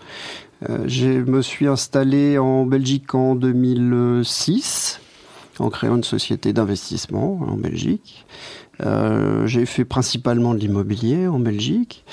Euh, 0.71 0.79
je 0.87 1.09
me 1.09 1.43
suis 1.43 1.67
installé 1.67 2.39
en 2.39 2.65
Belgique 2.65 3.13
en 3.17 3.35
2006 3.35 5.01
en 5.59 5.71
créant 5.71 5.97
une 5.97 6.05
société 6.05 6.53
d'investissement 6.53 7.41
en 7.47 7.57
Belgique. 7.57 8.25
Euh, 8.85 9.47
j'ai 9.47 9.67
fait 9.67 9.85
principalement 9.85 10.55
de 10.55 10.59
l'immobilier 10.59 11.27
en 11.29 11.39
Belgique. 11.39 12.05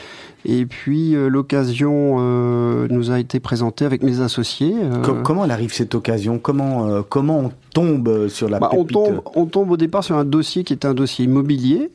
Et 0.45 0.65
puis 0.65 1.15
euh, 1.15 1.27
l'occasion 1.27 2.17
euh, 2.19 2.87
nous 2.89 3.11
a 3.11 3.19
été 3.19 3.39
présentée 3.41 3.83
avec 3.85 4.03
mes 4.03 4.21
associés. 4.21 4.73
euh, 4.81 5.01
Co- 5.01 5.15
comment 5.23 5.43
elle 5.45 5.51
arrive 5.51 5.73
cette 5.73 5.95
occasion? 5.95 6.39
Comment, 6.39 7.01
comment 7.03 7.39
on 7.39 7.51
tombe 7.73 8.27
sur 8.27 8.47
la 8.49 8.59
bah, 8.59 8.69
on, 8.73 8.85
tombe, 8.85 9.21
on 9.35 9.45
tombe 9.47 9.71
au 9.71 9.77
départ 9.77 10.03
sur 10.03 10.17
un 10.17 10.23
dossier 10.25 10.63
qui 10.63 10.73
était 10.73 10.87
un 10.87 10.93
dossier 10.93 11.25
immobilier, 11.25 11.91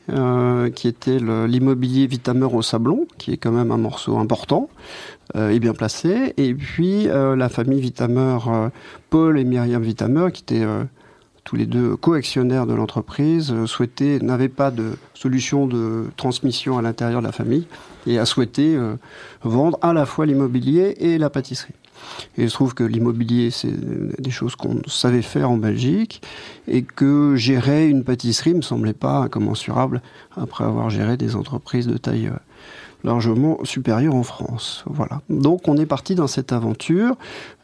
qui 0.75 0.89
était 0.89 1.19
l'immobilier 1.19 2.07
Vitamer 2.07 2.49
au 2.53 2.61
Sablon, 2.63 3.07
qui 3.17 3.33
est 3.33 3.37
quand 3.39 3.53
même 3.53 3.71
un 3.71 3.79
morceau 3.79 4.19
important 4.19 4.69
et 5.39 5.59
bien 5.59 5.73
placé. 5.73 6.35
Et 6.37 6.55
puis 6.55 7.05
la 7.05 7.49
famille 7.49 7.81
Vitamer, 7.81 8.39
euh, 8.49 8.69
Paul 9.11 9.39
et 9.39 9.45
Myriam 9.45 9.83
Vitamer, 9.83 10.29
qui 10.33 10.43
étaient 10.43 10.67
tous 11.45 11.57
les 11.57 11.67
deux 11.67 11.97
coactionnaires 11.97 12.67
de 12.67 12.75
l'entreprise, 12.75 13.53
euh, 13.53 13.67
souhaitaient, 13.67 14.19
n'avaient 14.21 14.49
pas 14.49 14.71
de 14.71 14.97
solution 15.13 15.67
de 15.67 16.07
transmission 16.17 16.79
à 16.79 16.83
l'intérieur 16.83 17.21
de 17.21 17.27
la 17.27 17.33
famille 17.33 17.67
et 18.07 18.19
a 18.19 18.25
souhaité 18.25 18.75
euh, 18.75 18.97
vendre 19.43 19.79
à 19.83 19.93
la 19.93 20.07
fois 20.07 20.27
l'immobilier 20.27 20.97
et 20.99 21.19
la 21.19 21.31
pâtisserie. 21.31 21.75
Et 22.37 22.43
il 22.43 22.51
se 22.51 22.55
trouve 22.55 22.75
que 22.75 22.85
l'immobilier, 22.85 23.51
c'est 23.51 23.73
des 24.21 24.31
choses 24.31 24.57
qu'on 24.57 24.81
savait 24.87 25.23
faire 25.23 25.51
en 25.51 25.57
Belgique 25.57 26.23
et 26.67 26.83
que 26.83 27.37
gérer 27.37 27.89
une 27.89 28.05
pâtisserie 28.05 28.55
me 28.55 28.63
semblait 28.63 28.93
pas 28.93 29.19
incommensurable 29.19 30.03
après 30.37 30.65
avoir 30.65 30.91
géré 30.91 31.17
des 31.17 31.37
entreprises 31.37 31.87
de 31.87 31.97
taille 31.97 32.29
euh, 32.29 32.39
largement 33.05 33.59
supérieure 33.65 34.15
en 34.15 34.23
France. 34.23 34.83
Voilà. 34.87 35.21
Donc 35.29 35.69
on 35.69 35.77
est 35.77 35.87
parti 35.87 36.15
dans 36.15 36.27
cette 36.27 36.53
aventure 36.53 37.17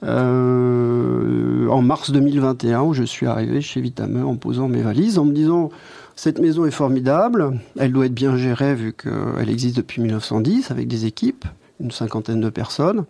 euh, 0.05 1.67
en 1.69 1.83
mars 1.83 2.11
2021 2.11 2.83
où 2.83 2.95
je 2.95 3.03
suis 3.03 3.27
arrivé 3.27 3.61
chez 3.61 3.81
Vitamer 3.81 4.23
en 4.23 4.37
posant 4.37 4.69
mes 4.69 4.83
valises 4.83 5.19
en 5.19 5.25
me 5.25 5.33
disant 5.33 5.71
cette 6.15 6.39
maison 6.39 6.67
est 6.67 6.71
formidable, 6.71 7.59
elle 7.79 7.93
doit 7.93 8.05
être 8.05 8.15
bien 8.15 8.37
gérée 8.37 8.75
vu 8.75 8.93
qu'elle 8.93 9.49
existe 9.49 9.77
depuis 9.77 10.03
1910 10.03 10.71
avec 10.71 10.87
des 10.87 11.07
équipes, 11.07 11.47
une 11.81 11.91
cinquantaine 11.91 12.43
de 12.43 12.51
personnes. 12.51 13.07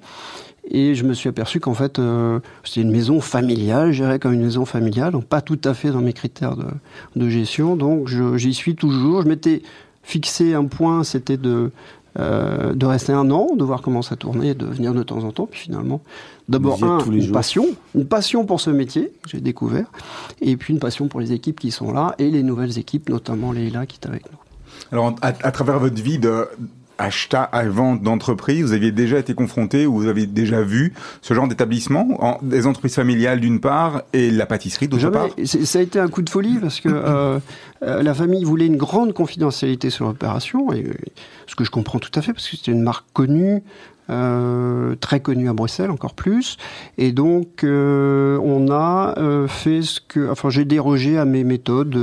Et 0.70 0.94
je 0.94 1.04
me 1.04 1.14
suis 1.14 1.28
aperçu 1.28 1.58
qu'en 1.58 1.74
fait, 1.74 1.98
euh, 1.98 2.38
c'était 2.62 2.82
une 2.82 2.92
maison 2.92 3.20
familiale, 3.20 3.90
gérée 3.90 4.20
comme 4.20 4.34
une 4.34 4.44
maison 4.44 4.64
familiale, 4.64 5.12
donc 5.12 5.24
pas 5.24 5.40
tout 5.40 5.58
à 5.64 5.74
fait 5.74 5.90
dans 5.90 6.02
mes 6.02 6.12
critères 6.12 6.54
de, 7.16 7.28
gestion. 7.28 7.74
Donc 7.74 8.08
j'y 8.36 8.54
suis 8.54 8.76
toujours. 8.76 9.22
Je 9.22 9.28
m'étais 9.28 9.62
fixé 10.04 10.54
un 10.54 10.66
point, 10.66 11.02
c'était 11.02 11.36
de, 11.36 11.72
euh, 12.18 12.74
de 12.74 12.86
rester 12.86 13.12
un 13.12 13.30
an, 13.30 13.54
de 13.54 13.64
voir 13.64 13.82
comment 13.82 14.02
ça 14.02 14.16
tournait, 14.16 14.54
de 14.54 14.66
venir 14.66 14.92
de 14.94 15.02
temps 15.02 15.22
en 15.24 15.32
temps. 15.32 15.46
Puis 15.46 15.60
finalement, 15.60 16.00
d'abord 16.48 16.82
un, 16.82 16.98
tous 16.98 17.10
les 17.10 17.18
une 17.18 17.24
jours. 17.24 17.34
passion, 17.34 17.66
une 17.94 18.06
passion 18.06 18.44
pour 18.44 18.60
ce 18.60 18.70
métier 18.70 19.12
que 19.22 19.30
j'ai 19.30 19.40
découvert, 19.40 19.86
et 20.40 20.56
puis 20.56 20.74
une 20.74 20.80
passion 20.80 21.08
pour 21.08 21.20
les 21.20 21.32
équipes 21.32 21.60
qui 21.60 21.70
sont 21.70 21.92
là 21.92 22.14
et 22.18 22.30
les 22.30 22.42
nouvelles 22.42 22.78
équipes, 22.78 23.08
notamment 23.08 23.52
Leïla 23.52 23.86
qui 23.86 23.98
est 24.02 24.06
avec 24.06 24.24
nous. 24.30 24.38
Alors, 24.92 25.14
à, 25.22 25.28
à 25.28 25.52
travers 25.52 25.78
votre 25.78 26.02
vie 26.02 26.18
de 26.18 26.48
achat 27.00 27.42
à 27.42 27.64
vente 27.64 28.02
d'entreprise, 28.02 28.62
vous 28.64 28.72
aviez 28.72 28.92
déjà 28.92 29.18
été 29.18 29.34
confronté 29.34 29.86
ou 29.86 29.94
vous 29.94 30.06
avez 30.06 30.26
déjà 30.26 30.62
vu 30.62 30.92
ce 31.22 31.34
genre 31.34 31.48
d'établissement, 31.48 32.06
en- 32.20 32.38
des 32.42 32.66
entreprises 32.66 32.94
familiales 32.94 33.40
d'une 33.40 33.60
part 33.60 34.02
et 34.12 34.30
la 34.30 34.46
pâtisserie 34.46 34.88
d'autre 34.88 35.08
part 35.10 35.28
C'est- 35.44 35.64
Ça 35.64 35.78
a 35.78 35.82
été 35.82 35.98
un 35.98 36.08
coup 36.08 36.22
de 36.22 36.30
folie 36.30 36.58
parce 36.60 36.80
que 36.80 36.88
euh, 36.88 37.38
euh, 37.82 38.02
la 38.02 38.14
famille 38.14 38.44
voulait 38.44 38.66
une 38.66 38.76
grande 38.76 39.12
confidentialité 39.14 39.90
sur 39.90 40.06
l'opération, 40.06 40.72
et 40.72 40.84
euh, 40.84 40.92
ce 41.46 41.54
que 41.56 41.64
je 41.64 41.70
comprends 41.70 41.98
tout 41.98 42.10
à 42.14 42.22
fait 42.22 42.32
parce 42.32 42.48
que 42.48 42.56
c'était 42.56 42.72
une 42.72 42.82
marque 42.82 43.06
connue. 43.12 43.62
Euh, 44.10 44.94
très 44.96 45.20
connue 45.20 45.48
à 45.48 45.52
Bruxelles 45.52 45.90
encore 45.90 46.14
plus 46.14 46.56
et 46.98 47.12
donc 47.12 47.64
euh, 47.64 48.38
on 48.42 48.70
a 48.70 49.14
euh, 49.18 49.46
fait 49.48 49.82
ce 49.82 50.00
que 50.00 50.28
enfin 50.30 50.50
j'ai 50.50 50.64
dérogé 50.64 51.16
à 51.16 51.24
mes 51.24 51.44
méthodes 51.44 51.96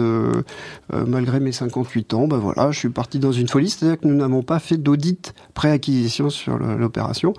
malgré 0.94 1.40
mes 1.40 1.52
58 1.52 2.14
ans 2.14 2.28
ben 2.28 2.38
voilà 2.38 2.72
je 2.72 2.80
suis 2.80 2.90
parti 2.90 3.20
dans 3.20 3.32
une 3.32 3.48
folie 3.48 3.70
c'est-à-dire 3.70 4.00
que 4.00 4.08
nous 4.08 4.16
n'avons 4.16 4.42
pas 4.42 4.60
fait 4.60 4.78
d'audit 4.78 5.34
pré-acquisition 5.54 6.30
sur 6.30 6.58
l'opération 6.58 7.34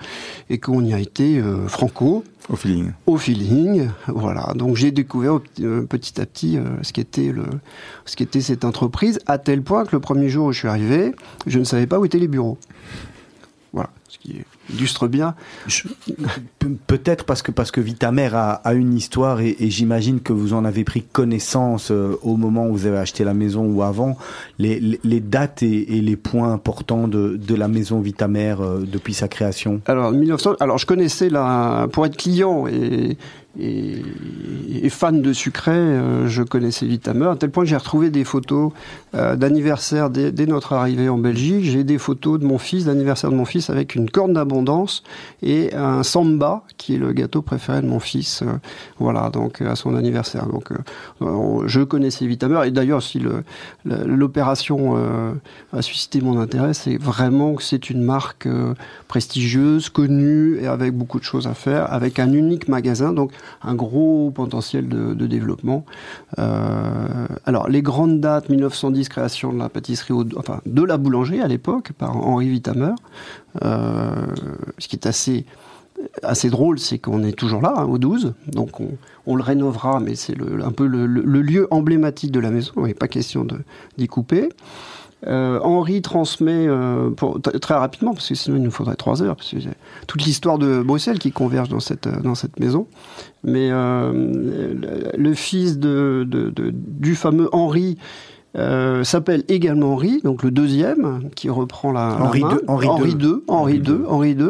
et 0.51 0.59
qu'on 0.59 0.85
y 0.85 0.93
a 0.93 0.99
été 1.01 1.43
franco 1.67 2.25
au 2.49 2.57
feeling 2.57 2.93
au 3.07 3.17
feeling. 3.19 3.89
Voilà. 4.07 4.53
Donc 4.55 4.75
j'ai 4.77 4.91
découvert 4.91 5.39
petit- 5.41 5.67
euh, 5.67 5.83
petit 5.83 6.19
à 6.19 6.25
petit 6.25 6.57
euh, 6.57 6.63
ce 6.83 6.95
qu'était 6.95 7.31
le, 7.31 7.45
ce 8.07 8.17
qu'était 8.17 8.41
cette 8.41 8.65
entreprise, 8.65 9.19
à 9.27 9.37
tel 9.37 9.63
point 9.63 9.85
que 9.85 9.95
le 9.95 10.01
premier 10.01 10.31
jour 10.31 10.47
où 10.47 10.53
je 10.53 10.59
suis 10.61 10.69
arrivé, 10.69 11.15
je 11.47 11.59
ne 11.59 11.65
savais 11.65 11.87
pas 11.87 11.99
où 11.99 12.07
étaient 12.07 12.19
les 12.19 12.29
bureaux. 12.29 12.57
Voilà. 13.75 13.91
Ce 14.09 14.19
qui 14.19 14.37
illustre 14.73 15.09
bien. 15.09 15.35
Je- 15.67 15.85
Peut-être 16.87 17.25
parce 17.25 17.43
que 17.43 17.51
parce 17.51 17.71
que 17.71 17.81
Vitamer 17.81 18.31
a, 18.35 18.51
a 18.53 18.75
une 18.75 18.95
histoire 18.95 19.41
et, 19.41 19.57
et 19.59 19.71
j'imagine 19.71 20.21
que 20.21 20.33
vous 20.33 20.53
en 20.53 20.65
avez 20.65 20.85
pris 20.85 21.03
connaissance 21.03 21.91
euh, 21.91 22.17
au 22.23 22.37
moment 22.37 22.67
où 22.69 22.73
vous 22.73 22.87
avez 22.87 22.99
acheté 22.99 23.25
la 23.25 23.33
maison 23.35 23.65
ou 23.65 23.83
avant 23.83 24.19
les, 24.59 24.79
les, 24.81 25.01
les 25.05 25.21
dates 25.21 25.63
et, 25.63 25.97
et 25.97 26.01
les 26.01 26.17
points 26.17 26.53
importants 26.53 27.09
de, 27.09 27.37
de 27.37 27.55
la 27.55 27.69
maison 27.69 28.01
Vitamer 28.01 28.57
euh, 28.61 28.81
depuis 28.91 29.15
sa 29.15 29.29
création. 29.29 29.81
Alors 29.87 30.13
1900. 30.13 30.55
Alors 30.61 30.79
je 30.79 30.87
connaissais 30.87 31.31
la, 31.31 31.89
pour 31.93 32.05
être 32.07 32.17
client 32.17 32.67
et, 32.67 33.17
et, 33.59 34.03
et 34.83 34.89
fan 34.91 35.23
de 35.23 35.33
sucré, 35.33 35.73
euh, 35.73 36.29
je 36.29 36.43
connaissais 36.43 36.87
Vitamer 36.87 37.27
à 37.27 37.37
tel 37.37 37.51
point 37.51 37.65
que 37.65 37.71
j'ai 37.71 37.77
retrouvé 37.77 38.11
des 38.11 38.25
photos 38.25 38.73
euh, 39.15 39.37
d'anniversaire 39.37 40.11
dès, 40.11 40.33
dès 40.33 40.47
notre 40.47 40.75
arrivée 40.75 41.09
en 41.09 41.19
Belgique. 41.19 41.65
J'ai 41.65 41.85
des 41.85 41.99
photos 41.99 42.39
de 42.39 42.45
mon 42.45 42.59
fils, 42.59 42.85
d'anniversaire 42.85 43.31
de 43.31 43.37
mon 43.37 43.45
fils 43.45 43.71
avec 43.71 43.95
une 43.95 44.11
corne 44.11 44.33
d'abondance 44.35 44.58
et 45.43 45.75
un 45.75 46.03
samba 46.03 46.63
qui 46.77 46.95
est 46.95 46.99
le 46.99 47.13
gâteau 47.13 47.43
préféré 47.43 47.83
de 47.83 47.87
mon 47.87 48.01
fils. 48.01 48.43
euh, 48.43 48.59
voilà, 48.99 49.31
donc 49.31 49.61
euh, 49.61 49.71
à 49.71 49.77
son 49.77 49.95
anniversaire. 49.95 50.47
Donc 50.47 50.73
euh, 50.73 51.67
je 51.67 51.81
connaissais 51.83 52.27
Vitamer 52.27 52.67
et 52.67 52.71
d'ailleurs 52.71 53.03
si 53.03 53.23
l'opération 53.85 54.97
a 55.73 55.83
suscité 55.83 56.21
mon 56.21 56.39
intérêt, 56.39 56.75
c'est 56.75 56.97
vraiment 56.97 57.55
que 57.55 57.63
c'est 57.63 57.91
une 57.91 58.03
marque 58.03 58.49
prestigieuse, 59.09 59.89
connue 59.89 60.59
et 60.61 60.67
avec 60.67 60.95
beaucoup 60.95 61.19
de 61.19 61.25
choses 61.25 61.47
à 61.47 61.55
faire, 61.55 61.93
avec 61.93 62.19
un 62.19 62.33
unique 62.33 62.69
magasin, 62.69 63.13
donc 63.13 63.33
un 63.63 63.75
gros 63.75 64.31
potentiel 64.31 64.89
de, 64.89 65.27
développement. 65.27 65.85
Alors 66.37 67.69
les 67.69 67.83
grandes 67.83 68.21
dates, 68.21 68.49
1910 68.49 69.09
création 69.09 69.53
de 69.53 69.59
la 69.59 69.69
pâtisserie, 69.69 70.15
enfin 70.37 70.61
de 70.67 70.83
la 70.83 70.97
boulangerie 70.97 71.41
à 71.41 71.49
l'époque 71.49 71.93
par 71.93 72.17
Henri 72.17 72.49
Vitamer. 72.49 72.95
Euh, 73.63 74.27
ce 74.79 74.89
qui 74.89 74.97
est 74.97 75.07
assez 75.07 76.51
drôle, 76.51 76.79
c'est 76.79 76.99
qu'on 76.99 77.25
est 77.25 77.33
toujours 77.33 77.61
là, 77.61 77.75
hein, 77.77 77.85
au 77.85 77.99
12, 77.99 78.35
donc 78.47 78.81
on, 79.27 79.37
le 79.37 79.43
rénovera, 79.43 80.01
mais 80.01 80.15
c'est 80.15 80.37
un 80.63 80.71
peu 80.71 80.87
le, 80.87 81.07
lieu 81.07 81.67
emblématique 81.71 82.31
de 82.31 82.41
la 82.41 82.51
maison, 82.51 82.73
il 82.79 82.85
n'est 82.85 82.95
pas 82.95 83.09
question 83.09 83.47
d'y 83.97 84.07
couper. 84.07 84.49
Euh, 85.27 85.59
Henri 85.65 86.01
transmet 86.01 86.69
euh, 86.69 87.11
très 87.61 87.75
rapidement, 87.75 88.15
parce 88.15 88.29
que 88.29 88.37
sinon 88.37 88.57
il 88.57 88.63
nous 88.63 88.71
faudrait 88.71 88.95
trois 88.95 89.21
heures, 89.23 89.37
toute 90.07 90.25
l'histoire 90.25 90.59
de 90.59 90.81
Bruxelles 90.81 91.19
qui 91.19 91.33
converge 91.33 91.69
dans 91.69 91.81
cette, 91.81 92.07
maison. 92.61 92.87
Mais 93.43 93.71
le, 93.71 95.33
fils 95.35 95.79
du 95.79 97.15
fameux 97.17 97.49
Henri 97.53 97.99
euh, 98.57 99.05
s'appelle 99.05 99.45
également 99.49 99.93
Henri, 99.93 100.21
donc 100.25 100.43
le 100.43 100.51
deuxième, 100.51 101.29
qui 101.35 101.51
reprend 101.51 101.93
la, 101.93 102.17
la 102.19 102.25
Henri 102.25 102.41
main. 102.41 102.53
II, 102.53 102.59
Henri 102.67 102.89
Henri 102.89 103.11
II. 103.11 103.17
II, 103.17 103.35
Henri 103.47 103.77
II, 103.77 103.99
Henri 104.09 104.31
II. 104.31 104.49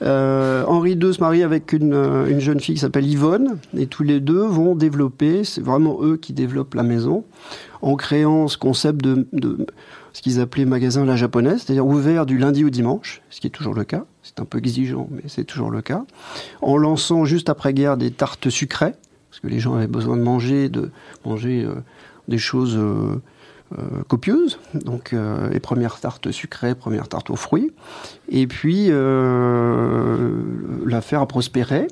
Euh, 0.00 0.64
Henri 0.66 0.92
II 0.92 1.12
se 1.12 1.20
marie 1.20 1.42
avec 1.42 1.72
une, 1.72 1.92
euh, 1.92 2.26
une 2.28 2.40
jeune 2.40 2.60
fille 2.60 2.76
qui 2.76 2.80
s'appelle 2.80 3.06
Yvonne, 3.06 3.58
et 3.76 3.86
tous 3.86 4.02
les 4.02 4.20
deux 4.20 4.42
vont 4.42 4.74
développer, 4.74 5.44
c'est 5.44 5.60
vraiment 5.60 5.98
eux 6.02 6.16
qui 6.16 6.32
développent 6.32 6.74
la 6.74 6.82
maison, 6.82 7.24
en 7.82 7.96
créant 7.96 8.48
ce 8.48 8.56
concept 8.56 9.02
de, 9.02 9.26
de 9.32 9.66
ce 10.12 10.22
qu'ils 10.22 10.40
appelaient 10.40 10.64
magasin 10.64 11.04
la 11.04 11.16
japonaise, 11.16 11.62
c'est-à-dire 11.64 11.86
ouvert 11.86 12.26
du 12.26 12.38
lundi 12.38 12.64
au 12.64 12.70
dimanche, 12.70 13.22
ce 13.30 13.40
qui 13.40 13.46
est 13.46 13.50
toujours 13.50 13.74
le 13.74 13.84
cas, 13.84 14.04
c'est 14.22 14.40
un 14.40 14.44
peu 14.44 14.58
exigeant, 14.58 15.08
mais 15.10 15.22
c'est 15.26 15.44
toujours 15.44 15.70
le 15.70 15.82
cas, 15.82 16.04
en 16.62 16.76
lançant 16.76 17.24
juste 17.24 17.48
après-guerre 17.48 17.96
des 17.96 18.10
tartes 18.10 18.48
sucrées, 18.50 18.94
parce 19.30 19.40
que 19.40 19.48
les 19.48 19.60
gens 19.60 19.74
avaient 19.74 19.86
besoin 19.86 20.16
de 20.16 20.22
manger, 20.22 20.68
de 20.68 20.90
manger 21.24 21.62
euh, 21.62 21.74
des 22.28 22.38
choses 22.38 22.76
euh, 22.76 23.20
euh, 23.78 24.02
copieuses, 24.06 24.58
donc 24.74 25.12
euh, 25.12 25.48
les 25.50 25.60
premières 25.60 25.98
tartes 26.00 26.30
sucrées, 26.30 26.74
premières 26.74 27.08
tartes 27.08 27.30
aux 27.30 27.36
fruits, 27.36 27.72
et 28.28 28.46
puis 28.46 28.90
l'affaire 30.86 31.20
a 31.20 31.26
prospéré 31.26 31.88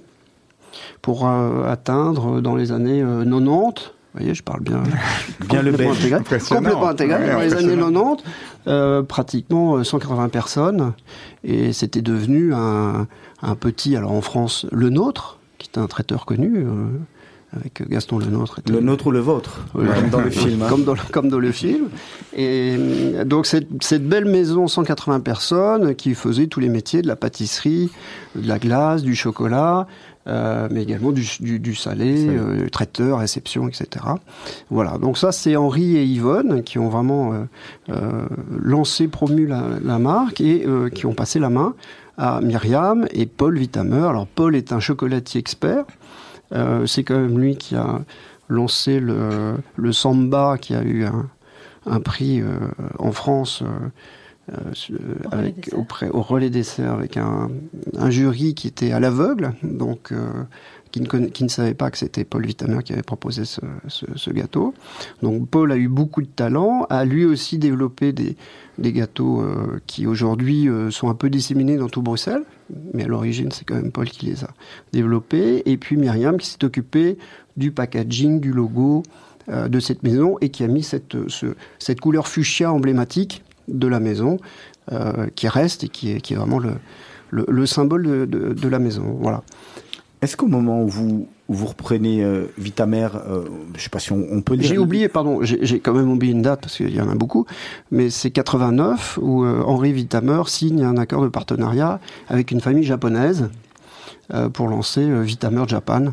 pour 1.03 1.29
atteindre 1.29 2.41
dans 2.41 2.57
les 2.57 2.73
années 2.73 3.03
euh, 3.03 3.25
90 3.25 3.45
Vous 3.45 3.73
voyez, 4.15 4.35
je 4.35 4.43
parle 4.43 4.61
bien. 4.61 4.83
bien 5.49 5.63
le 5.63 5.73
belge. 5.73 6.13
Intégré, 6.13 6.39
complètement 6.39 6.89
intégré. 6.89 7.31
dans 7.33 7.41
les 7.41 7.55
années 7.55 7.77
90, 7.77 8.25
euh, 8.67 9.03
pratiquement 9.03 9.83
180 9.83 10.29
personnes. 10.29 10.93
Et 11.45 11.73
c'était 11.73 12.03
devenu 12.03 12.53
un, 12.55 13.07
un, 13.43 13.55
petit, 13.55 13.97
alors 13.97 14.13
en 14.13 14.21
France, 14.21 14.67
le 14.73 14.91
nôtre, 14.91 15.39
qui 15.59 15.71
est 15.73 15.79
un 15.79 15.87
traiteur 15.87 16.27
connu. 16.27 16.57
Euh, 16.57 16.89
avec 17.57 17.89
Gaston 17.89 18.19
Le 18.19 18.27
Nôtre. 18.27 18.61
Le 18.69 18.81
nôtre 18.81 19.07
ou 19.09 19.11
le 19.11 19.21
vôtre, 19.21 19.67
comme 19.73 20.11
dans 20.11 20.21
le 20.21 20.31
film. 20.31 20.63
Hein. 20.63 20.67
Comme, 20.69 20.85
dans, 20.85 20.95
comme, 21.13 21.29
dans, 21.29 21.39
le 21.39 21.53
film. 21.53 21.89
Et 22.37 22.77
donc 23.25 23.47
cette, 23.47 23.67
cette, 23.83 24.07
belle 24.07 24.27
maison, 24.27 24.69
180 24.69 25.21
personnes, 25.21 25.95
qui 25.95 26.15
faisait 26.15 26.47
tous 26.47 26.61
les 26.61 26.69
métiers 26.69 27.03
de 27.03 27.09
la 27.09 27.17
pâtisserie, 27.17 27.91
de 28.35 28.47
la 28.47 28.59
glace, 28.59 29.03
du 29.03 29.15
chocolat, 29.15 29.87
euh, 30.27 30.69
mais 30.71 30.83
également 30.83 31.13
du, 31.13 31.25
du, 31.41 31.61
du 31.61 31.75
salé, 31.75 32.27
euh, 32.29 32.69
traiteur, 32.69 33.21
réception, 33.21 33.69
etc. 33.69 34.05
Voilà, 34.71 34.99
donc 34.99 35.19
ça 35.19 35.31
c'est 35.31 35.55
Henri 35.55 35.97
et 35.97 36.05
Yvonne 36.05 36.65
qui 36.65 36.79
ont 36.79 36.89
vraiment 36.89 37.33
euh, 37.33 37.45
euh 37.91 38.27
lancé, 38.59 39.07
promu 39.07 39.47
la, 39.47 39.63
la 39.83 39.99
marque 39.99 40.41
et 40.41 40.65
euh, 40.67 40.89
qui 40.89 41.07
ont 41.07 41.15
passé 41.15 41.39
la 41.39 41.51
main 41.51 41.75
à 42.19 42.41
Myriam 42.41 43.07
et 43.13 43.27
Paul 43.27 43.57
Vitamer. 43.57 44.07
Alors 44.09 44.27
Paul 44.27 44.57
est 44.57 44.73
un 44.73 44.81
chocolatier 44.81 45.39
expert, 45.39 45.85
c'est 46.87 47.05
quand 47.05 47.19
même 47.19 47.39
lui 47.39 47.57
qui 47.57 47.75
a 47.75 48.01
lancé 48.49 49.01
le, 49.01 49.57
le 49.77 49.93
Samba 49.93 50.57
qui 50.59 50.75
a 50.75 50.83
eu 50.83 51.05
un, 51.05 51.29
un 51.87 52.01
prix 52.01 52.43
en 52.99 53.13
France 53.13 53.63
euh, 54.53 54.95
avec, 55.33 55.71
auprès, 55.73 56.09
au 56.09 56.23
relais 56.23 56.51
dessert 56.51 56.93
avec 56.93 57.17
un, 57.17 57.51
un, 57.99 58.11
jury 58.11 58.55
qui 58.55 58.69
était 58.69 58.93
à 58.93 59.01
l'aveugle, 59.01 59.55
donc 59.65 60.13
euh, 60.13 60.45
qui, 61.01 61.45
ne 61.45 61.49
savait 61.49 61.75
pas 61.75 61.91
que 61.91 61.99
c'était 61.99 62.25
Paul 62.25 62.45
Vitamer 62.47 62.83
qui 62.83 62.93
avait 62.93 63.03
proposé 63.03 63.45
ce, 63.45 64.31
gâteau. 64.31 64.75
Donc 65.23 65.49
Paul 65.49 65.73
a 65.73 65.77
eu 65.77 65.89
beaucoup 65.89 66.23
de 66.23 66.27
talent, 66.27 66.87
a 66.91 67.05
lui 67.05 67.25
aussi 67.25 67.59
développé 67.59 68.13
des, 68.13 68.37
gâteaux 68.79 69.41
euh, 69.41 69.81
qui 69.87 70.07
aujourd'hui 70.07 70.69
euh, 70.69 70.91
sont 70.91 71.09
un 71.09 71.15
peu 71.15 71.31
disséminés 71.31 71.77
dans 71.77 71.89
tout 71.89 72.03
Bruxelles, 72.03 72.43
mais 72.95 73.05
à 73.05 73.07
l'origine 73.09 73.51
c'est 73.51 73.65
quand 73.65 73.75
même 73.75 73.93
Paul 73.93 74.09
qui 74.09 74.27
les 74.27 74.45
a 74.45 74.51
développés, 74.93 75.63
et 75.67 75.77
puis 75.77 75.97
Myriam 75.97 76.37
qui 76.39 76.47
s'est 76.47 76.65
occupée 76.65 77.19
du 77.57 77.73
packaging, 77.73 78.41
du 78.41 78.53
logo 78.53 79.03
euh, 79.49 79.69
de 79.69 79.81
cette 79.81 80.03
maison 80.03 80.37
et 80.41 80.51
qui 80.51 80.65
a 80.65 80.69
mis 80.69 80.83
cette, 80.83 81.29
ce, 81.29 81.55
cette 81.79 82.01
couleur 82.01 82.29
fuchsia 82.29 82.73
emblématique 82.73 83.43
de 83.69 83.87
la 83.87 84.01
maison 84.01 84.39
qui 85.35 85.49
reste 85.49 85.83
et 85.83 85.89
qui 85.89 86.13
est, 86.13 86.33
vraiment 86.33 86.61
le, 86.61 86.75
le, 87.31 87.45
le 87.49 87.67
symbole 87.67 88.07
de, 88.07 88.25
de, 88.25 88.53
de, 88.53 88.69
la 88.69 88.79
maison. 88.79 89.17
Voilà. 89.21 89.43
Est-ce 90.23 90.37
qu'au 90.37 90.47
moment 90.47 90.83
où 90.83 90.89
vous, 90.89 91.29
où 91.49 91.55
vous 91.55 91.67
reprenez 91.67 92.25
euh, 92.25 92.47
Vitamer, 92.59 93.09
euh, 93.15 93.45
je 93.73 93.75
ne 93.75 93.79
sais 93.79 93.91
pas 93.91 93.99
si 93.99 94.13
on, 94.13 94.27
on 94.31 94.41
peut. 94.41 94.57
J'ai 94.59 94.79
oublié, 94.79 95.09
pardon, 95.09 95.41
j'ai 95.43 95.81
quand 95.81 95.93
même 95.93 96.11
oublié 96.11 96.33
une 96.33 96.43
date 96.43 96.63
parce 96.63 96.77
qu'il 96.77 96.95
y 96.95 97.01
en 97.01 97.11
a 97.11 97.15
beaucoup, 97.15 97.47
mais 97.91 98.11
c'est 98.11 98.31
89 98.31 99.19
où 99.21 99.45
euh, 99.45 99.63
Henri 99.63 99.93
Vitamer 99.93 100.43
signe 100.47 100.83
un 100.83 100.97
accord 100.97 101.23
de 101.23 101.29
partenariat 101.29 102.01
avec 102.29 102.51
une 102.51 102.61
famille 102.61 102.85
japonaise 102.85 103.51
euh, 104.33 104.49
pour 104.49 104.69
lancer 104.69 105.07
Vitamer 105.23 105.65
Japan, 105.69 106.07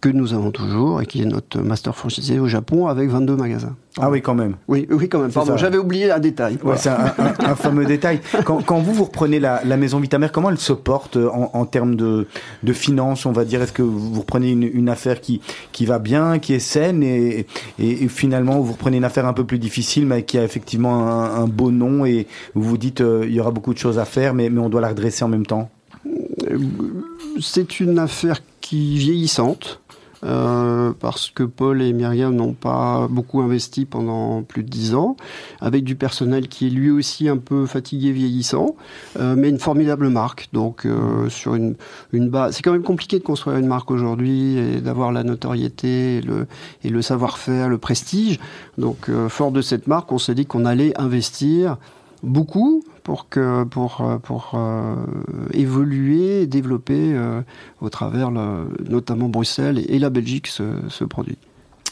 que 0.00 0.08
nous 0.08 0.34
avons 0.34 0.50
toujours 0.50 1.00
et 1.00 1.06
qui 1.06 1.22
est 1.22 1.26
notre 1.26 1.60
master 1.60 1.96
franchisé 1.96 2.38
au 2.38 2.46
Japon 2.46 2.86
avec 2.86 3.08
22 3.08 3.36
magasins. 3.36 3.74
Ah 3.98 4.10
oui, 4.10 4.20
quand 4.20 4.34
même. 4.34 4.56
Oui, 4.68 4.86
oui, 4.90 5.08
quand 5.08 5.20
même. 5.20 5.32
Pardon, 5.32 5.56
j'avais 5.56 5.78
oublié 5.78 6.10
un 6.10 6.18
détail. 6.18 6.58
Ouais. 6.62 6.76
C'est 6.76 6.90
un, 6.90 7.14
un, 7.18 7.34
un, 7.50 7.54
fameux 7.54 7.86
détail. 7.86 8.20
Quand, 8.44 8.60
quand, 8.62 8.78
vous 8.78 8.92
vous 8.92 9.04
reprenez 9.04 9.40
la, 9.40 9.62
la 9.64 9.78
maison 9.78 9.98
Vitamer, 9.98 10.28
comment 10.30 10.50
elle 10.50 10.58
se 10.58 10.74
porte 10.74 11.16
en, 11.16 11.50
en 11.54 11.64
termes 11.64 11.96
de, 11.96 12.26
de 12.62 12.72
finances, 12.74 13.24
on 13.24 13.32
va 13.32 13.46
dire? 13.46 13.62
Est-ce 13.62 13.72
que 13.72 13.82
vous 13.82 14.20
reprenez 14.20 14.50
une, 14.50 14.64
une, 14.64 14.90
affaire 14.90 15.22
qui, 15.22 15.40
qui 15.72 15.86
va 15.86 15.98
bien, 15.98 16.38
qui 16.38 16.52
est 16.52 16.58
saine, 16.58 17.02
et, 17.02 17.46
et, 17.78 18.04
et, 18.04 18.08
finalement 18.08 18.60
vous 18.60 18.72
reprenez 18.72 18.98
une 18.98 19.04
affaire 19.04 19.26
un 19.26 19.32
peu 19.32 19.44
plus 19.44 19.58
difficile, 19.58 20.06
mais 20.06 20.24
qui 20.24 20.36
a 20.36 20.44
effectivement 20.44 21.08
un, 21.08 21.42
un 21.42 21.46
beau 21.46 21.70
nom, 21.70 22.04
et 22.04 22.26
vous 22.54 22.68
vous 22.68 22.78
dites 22.78 23.00
euh, 23.00 23.24
il 23.26 23.34
y 23.34 23.40
aura 23.40 23.50
beaucoup 23.50 23.72
de 23.72 23.78
choses 23.78 23.98
à 23.98 24.04
faire, 24.04 24.34
mais, 24.34 24.50
mais 24.50 24.60
on 24.60 24.68
doit 24.68 24.82
la 24.82 24.88
redresser 24.88 25.24
en 25.24 25.28
même 25.28 25.46
temps? 25.46 25.70
C'est 27.40 27.80
une 27.80 27.98
affaire 27.98 28.40
qui 28.60 28.98
vieillissante. 28.98 29.80
Euh, 30.26 30.92
parce 30.98 31.30
que 31.30 31.44
Paul 31.44 31.82
et 31.82 31.92
Myriam 31.92 32.34
n'ont 32.34 32.52
pas 32.52 33.06
beaucoup 33.08 33.40
investi 33.40 33.84
pendant 33.84 34.42
plus 34.42 34.64
de 34.64 34.68
dix 34.68 34.94
ans, 34.94 35.16
avec 35.60 35.84
du 35.84 35.94
personnel 35.94 36.48
qui 36.48 36.66
est 36.66 36.70
lui 36.70 36.90
aussi 36.90 37.28
un 37.28 37.36
peu 37.36 37.66
fatigué, 37.66 38.12
vieillissant, 38.12 38.76
euh, 39.18 39.34
mais 39.36 39.48
une 39.48 39.58
formidable 39.58 40.08
marque. 40.08 40.48
Donc 40.52 40.84
euh, 40.84 41.28
sur 41.28 41.54
une, 41.54 41.76
une 42.12 42.28
base, 42.28 42.56
c'est 42.56 42.62
quand 42.62 42.72
même 42.72 42.82
compliqué 42.82 43.18
de 43.18 43.24
construire 43.24 43.58
une 43.58 43.66
marque 43.66 43.90
aujourd'hui 43.90 44.58
et 44.58 44.80
d'avoir 44.80 45.12
la 45.12 45.22
notoriété 45.22 46.16
et 46.16 46.20
le, 46.20 46.46
et 46.82 46.90
le 46.90 47.02
savoir-faire, 47.02 47.68
le 47.68 47.78
prestige. 47.78 48.40
Donc 48.78 49.10
fort 49.28 49.52
de 49.52 49.62
cette 49.62 49.86
marque, 49.86 50.10
on 50.12 50.18
s'est 50.18 50.34
dit 50.34 50.46
qu'on 50.46 50.64
allait 50.64 50.98
investir 51.00 51.76
beaucoup 52.22 52.82
pour 53.06 53.28
que 53.28 53.62
pour 53.62 54.04
pour 54.24 54.54
euh, 54.54 54.96
évoluer 55.52 56.48
développer 56.48 57.14
euh, 57.14 57.40
au 57.80 57.88
travers 57.88 58.32
notamment 58.32 59.28
Bruxelles 59.28 59.78
et, 59.88 60.00
la 60.00 60.10
Belgique 60.10 60.48
ce, 60.48 60.64
ce 60.88 61.04
produit. 61.04 61.38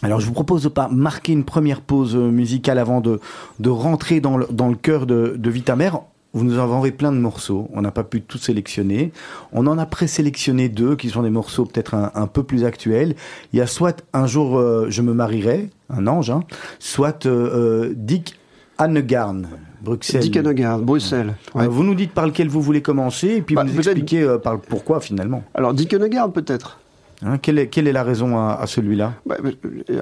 Alors 0.03 0.18
je 0.18 0.27
vous 0.27 0.33
propose 0.33 0.64
de 0.64 0.68
pas 0.68 0.88
marquer 0.88 1.33
une 1.33 1.44
première 1.44 1.83
pause 1.83 2.16
musicale 2.16 2.81
avant 2.81 3.00
de, 3.00 3.20
de 3.61 3.70
rentrer 3.70 4.18
dans 4.18 4.37
le, 4.37 4.48
dans 4.50 4.68
le 4.68 4.74
cœur 4.74 5.07
de, 5.07 5.37
de 5.38 5.50
Vitamer. 5.50 5.90
Vous 6.33 6.42
nous 6.42 6.59
avez 6.59 6.90
plein 6.90 7.12
de 7.12 7.18
morceaux, 7.18 7.68
on 7.74 7.81
n'a 7.81 7.92
pas 7.92 8.03
pu 8.03 8.20
tout 8.20 8.38
sélectionner. 8.38 9.12
On 9.53 9.68
en 9.68 9.79
a 9.79 9.87
présélectionné 9.87 10.68
deux 10.68 10.96
qui 10.96 11.11
sont 11.11 11.22
des 11.22 11.31
morceaux 11.31 11.64
peut-être 11.64 11.94
un, 11.94 12.11
un, 12.16 12.27
peu 12.27 12.42
plus 12.42 12.64
actuels. 12.64 13.14
Il 13.53 13.61
y 13.61 13.62
a 13.62 13.68
soit 13.68 14.03
Un 14.12 14.27
jour 14.27 14.59
euh, 14.59 14.87
je 14.88 15.00
me 15.00 15.14
marierai, 15.14 15.70
un 15.90 16.09
ange, 16.09 16.31
hein, 16.31 16.40
soit 16.81 17.24
euh, 17.27 17.94
Dick 17.96 18.37
Annegarn, 18.79 19.46
Bruxelles. 19.85 20.23
Dick 20.23 20.38
Bruxelles. 20.83 21.35
Ouais. 21.55 21.68
Vous 21.68 21.85
nous 21.85 21.94
dites 21.94 22.12
par 22.12 22.27
lequel 22.27 22.49
vous 22.49 22.61
voulez 22.61 22.83
commencer 22.83 23.29
et 23.29 23.42
puis 23.42 23.55
bah, 23.55 23.64
vous 23.64 23.73
nous 23.73 23.79
expliquez 23.79 24.23
euh, 24.23 24.38
par 24.38 24.61
pourquoi 24.61 25.01
finalement. 25.01 25.44
Alors 25.55 25.75
Dick 25.75 25.94
peut-être. 26.33 26.79
Hein, 27.27 27.39
quelle, 27.39 27.59
est, 27.59 27.69
quelle, 27.69 27.89
est, 27.89 27.93
la 27.93 28.03
raison 28.03 28.37
à, 28.37 28.59
à 28.61 28.67
celui-là? 28.67 29.15
Bah, 29.25 29.37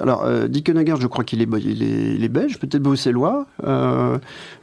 Alors, 0.01 0.23
euh, 0.25 0.47
Dick 0.47 0.67
Honegger, 0.69 0.95
je 0.99 1.07
crois 1.07 1.23
qu'il 1.23 1.41
est, 1.41 1.47
il 1.61 1.81
est, 1.81 2.15
il 2.15 2.23
est 2.23 2.29
belge, 2.29 2.59
peut-être 2.59 2.81
bruxellois. 2.81 3.45
Euh, 3.63 4.17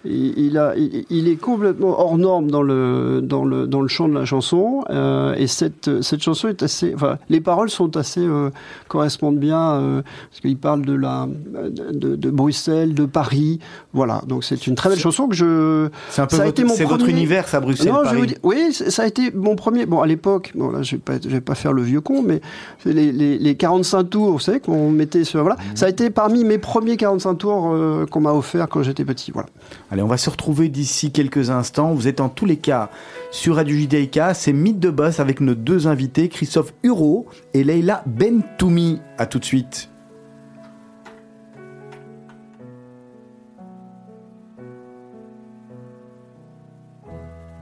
il, 0.04 0.38
il, 0.38 0.58
a, 0.58 0.76
il, 0.76 1.06
il, 1.08 1.28
est 1.28 1.36
complètement 1.36 1.98
hors 1.98 2.18
norme 2.18 2.50
dans 2.50 2.62
le, 2.62 3.20
dans 3.22 3.44
le, 3.44 3.66
dans 3.66 3.80
le 3.80 3.88
chant 3.88 4.08
de 4.08 4.14
la 4.14 4.26
chanson. 4.26 4.84
Euh, 4.90 5.34
et 5.34 5.46
cette, 5.46 6.02
cette 6.02 6.22
chanson 6.22 6.48
est 6.48 6.62
assez. 6.62 6.94
Enfin, 6.94 7.16
les 7.30 7.40
paroles 7.40 7.70
sont 7.70 7.96
assez. 7.96 8.20
Euh, 8.20 8.50
correspondent 8.88 9.38
bien, 9.38 9.72
euh, 9.72 10.02
parce 10.28 10.40
qu'il 10.40 10.58
parle 10.58 10.84
de, 10.84 10.92
la, 10.92 11.28
de, 11.28 12.16
de, 12.16 12.30
Bruxelles, 12.30 12.92
de 12.92 13.06
Paris. 13.06 13.58
Voilà, 13.92 14.22
donc 14.26 14.44
c'est 14.44 14.66
une 14.66 14.74
très 14.74 14.90
belle 14.90 14.98
chanson 14.98 15.28
que 15.28 15.34
je. 15.34 15.88
C'est 16.10 16.22
un 16.22 16.26
peu 16.26 16.36
ça 16.36 16.44
votre, 16.44 16.46
a 16.46 16.48
été 16.48 16.64
mon 16.64 16.74
premier... 16.74 16.88
votre 16.88 17.08
univers, 17.08 17.48
ça, 17.48 17.60
Bruxelles. 17.60 17.92
Non, 17.92 18.02
Paris. 18.02 18.34
Oui, 18.42 18.72
ça 18.72 19.04
a 19.04 19.06
été 19.06 19.30
mon 19.32 19.56
premier. 19.56 19.86
Bon, 19.86 20.00
à 20.00 20.06
l'époque, 20.06 20.52
bon, 20.54 20.70
là, 20.70 20.82
je 20.82 20.96
vais, 20.96 21.00
pas, 21.00 21.14
je 21.22 21.28
vais 21.28 21.40
pas 21.40 21.54
faire 21.54 21.72
le 21.72 21.82
vieux 21.82 22.00
con, 22.00 22.22
mais 22.22 22.40
les, 22.84 23.12
les, 23.12 23.38
les 23.38 23.54
45 23.54 24.04
tours, 24.04 24.32
vous 24.32 24.38
savez, 24.38 24.60
qu'on 24.60 24.90
mettait 24.90 25.24
sur. 25.24 25.40
Voilà. 25.40 25.56
Mmh. 25.56 25.76
Ça 25.76 25.86
a 25.86 25.88
été 25.88 26.10
parmi 26.10 26.44
mes 26.44 26.58
premiers 26.58 26.96
45 26.96 27.34
tours 27.34 27.70
euh, 27.72 28.06
qu'on 28.06 28.20
m'a 28.20 28.32
offert 28.32 28.68
quand 28.68 28.82
j'étais 28.82 29.04
petit. 29.04 29.30
Voilà. 29.30 29.48
Allez, 29.90 30.02
on 30.02 30.06
va 30.08 30.16
se 30.16 30.30
retrouver 30.30 30.68
d'ici 30.68 31.12
quelques 31.12 31.50
instants. 31.50 31.92
Vous 31.92 32.08
êtes 32.08 32.20
en 32.20 32.28
tous 32.28 32.46
les 32.46 32.56
cas 32.56 32.90
sur 33.30 33.56
Radio 33.56 33.76
JDK. 33.76 34.34
C'est 34.34 34.52
Mythe 34.52 34.80
de 34.80 34.90
Boss 34.90 35.20
avec 35.20 35.40
nos 35.40 35.54
deux 35.54 35.86
invités, 35.86 36.28
Christophe 36.28 36.72
Huro 36.82 37.26
et 37.54 37.64
Leila 37.64 38.02
Bentoumi. 38.06 39.00
À 39.18 39.26
tout 39.26 39.38
de 39.38 39.44
suite. 39.44 39.88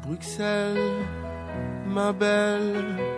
Bruxelles, 0.08 0.78
ma 1.86 2.12
belle 2.12 3.17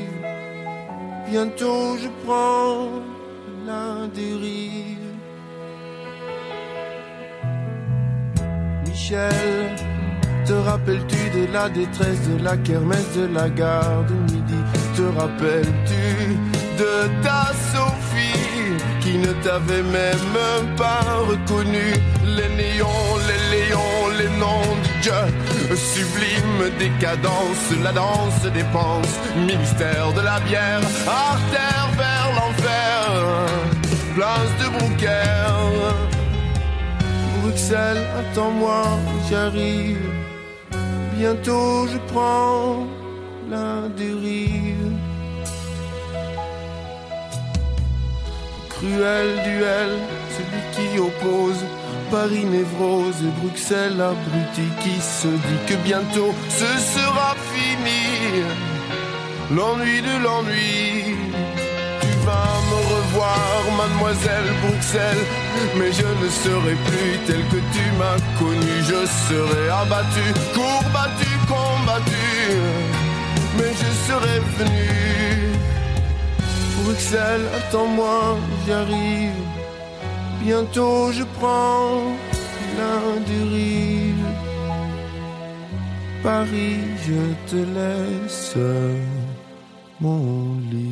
bientôt 1.31 1.97
je 1.97 2.09
prends 2.25 2.89
la 3.65 4.07
dérive. 4.13 4.97
Michel, 8.85 9.69
te 10.45 10.53
rappelles-tu 10.53 11.21
de 11.37 11.53
la 11.53 11.69
détresse 11.69 12.21
de 12.27 12.43
la 12.43 12.57
kermesse 12.57 13.13
de 13.15 13.27
la 13.37 13.49
gare 13.49 14.03
de 14.09 14.17
midi? 14.33 14.61
Te 14.97 15.05
rappelles-tu 15.19 16.05
de 16.81 16.93
ta 17.23 17.43
Sophie? 17.71 18.50
Qui 19.01 19.17
ne 19.17 19.31
t'avait 19.43 19.83
même 19.83 20.75
pas 20.77 21.03
reconnu. 21.29 21.87
Les 22.37 22.49
néons, 22.61 23.09
les 23.29 23.41
léons, 23.55 24.07
les 24.19 24.31
noms 24.39 24.75
du 24.83 24.93
Dieu, 25.01 25.75
sublime 25.75 26.61
décadence, 26.77 27.63
la 27.83 27.91
danse 27.91 28.43
des 28.53 28.63
penses, 28.71 29.15
ministère 29.35 30.13
de 30.13 30.21
la 30.21 30.39
bière, 30.41 30.81
artère 31.07 31.89
vers 31.97 32.29
l'enfer, 32.37 33.05
place 34.15 34.51
de 34.61 34.67
Brouquer. 34.77 35.91
Bruxelles, 37.41 38.05
attends-moi, 38.19 38.83
j'arrive. 39.29 39.97
Bientôt 41.17 41.87
je 41.87 41.97
prends 42.11 42.87
la 43.49 43.87
dérive. 43.95 44.80
Cruel 48.81 49.35
duel, 49.43 49.91
celui 50.35 50.63
qui 50.73 50.99
oppose 50.99 51.63
Paris 52.09 52.45
névrose 52.45 53.21
et 53.21 53.39
Bruxelles 53.39 54.01
abruti 54.01 54.67
qui 54.81 54.99
se 54.99 55.27
dit 55.27 55.61
que 55.67 55.75
bientôt 55.83 56.33
ce 56.49 56.71
sera 56.95 57.35
fini. 57.53 58.41
L'ennui 59.55 60.01
de 60.01 60.23
l'ennui. 60.23 61.15
Tu 62.01 62.07
vas 62.25 62.57
me 62.69 62.79
revoir, 62.95 63.61
mademoiselle 63.77 64.49
Bruxelles, 64.63 65.25
mais 65.77 65.91
je 65.91 66.07
ne 66.23 66.29
serai 66.29 66.73
plus 66.73 67.19
tel 67.27 67.43
que 67.49 67.61
tu 67.75 67.85
m'as 67.99 68.19
connu. 68.39 68.73
Je 68.89 69.05
serai 69.27 69.69
abattu, 69.69 70.25
courbattu, 70.55 71.29
combattu, 71.47 72.57
mais 73.57 73.73
je 73.79 73.89
serai 74.07 74.39
venu. 74.57 75.50
Bruxelles, 76.83 77.47
attends-moi, 77.57 78.37
j'arrive. 78.67 79.41
Bientôt 80.43 81.11
je 81.11 81.23
prends 81.39 82.01
la. 82.77 83.11
Paris, 86.23 86.77
je 87.07 87.49
te 87.49 87.55
laisse 87.55 88.55
mon 89.99 90.55
lit. 90.69 90.91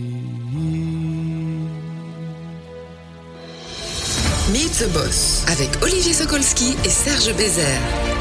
Meet 4.51 4.79
the 4.79 4.91
Boss 4.91 5.45
avec 5.51 5.69
Olivier 5.83 6.13
Sokolski 6.13 6.75
et 6.83 6.89
Serge 6.89 7.35
Bézère. 7.35 8.18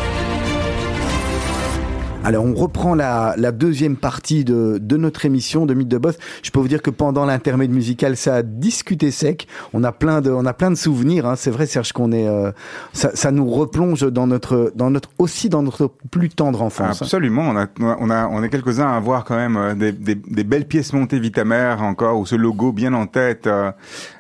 Alors 2.29 2.45
on 2.45 2.53
reprend 2.53 2.95
la, 2.95 3.33
la 3.39 3.53
deuxième 3.53 3.97
partie 3.97 4.45
de, 4.45 4.77
de, 4.79 4.97
notre 4.99 5.25
émission 5.25 5.65
de 5.65 5.73
Mythe 5.73 5.89
de 5.89 5.97
Boss. 5.97 6.19
Je 6.43 6.51
peux 6.51 6.61
vous 6.61 6.69
dire 6.69 6.83
que 6.83 6.91
pendant 6.91 7.25
l'intermède 7.25 7.71
musical, 7.71 8.19
ça 8.19 8.35
a 8.35 8.43
discuté 8.43 9.11
sec. 9.11 9.49
On 9.73 9.83
a 9.83 9.93
plein 9.93 10.21
de, 10.21 10.31
on 10.31 10.45
a 10.45 10.53
plein 10.53 10.71
de 10.71 10.75
souvenirs. 10.75 11.25
Hein. 11.25 11.37
C'est 11.37 11.51
vrai, 11.51 11.65
Serge, 11.65 11.93
qu'on 11.93 12.13
est, 12.13 12.29
euh, 12.29 12.53
ça, 12.93 13.13
ça, 13.15 13.31
nous 13.31 13.49
replonge 13.49 14.03
dans 14.13 14.27
notre, 14.27 14.73
dans 14.75 14.91
notre, 14.91 15.09
aussi 15.17 15.49
dans 15.49 15.63
notre 15.63 15.91
plus 16.11 16.29
tendre 16.29 16.61
enfance. 16.61 17.01
Absolument. 17.01 17.49
On 17.49 17.57
a, 17.57 17.67
on 17.81 18.11
a, 18.11 18.29
on 18.29 18.43
est 18.43 18.51
quelques 18.51 18.79
uns 18.79 18.93
à 18.93 19.01
voir 19.01 19.25
quand 19.25 19.37
même 19.37 19.57
euh, 19.57 19.75
des, 19.75 19.93
des, 19.93 20.15
des, 20.15 20.45
belles 20.45 20.69
pièces 20.69 20.93
montées 20.93 21.21
Vitamère 21.21 21.81
encore, 21.81 22.19
ou 22.19 22.27
ce 22.27 22.35
logo 22.35 22.73
bien 22.73 22.93
en 22.93 23.07
tête. 23.07 23.47
Euh, 23.47 23.73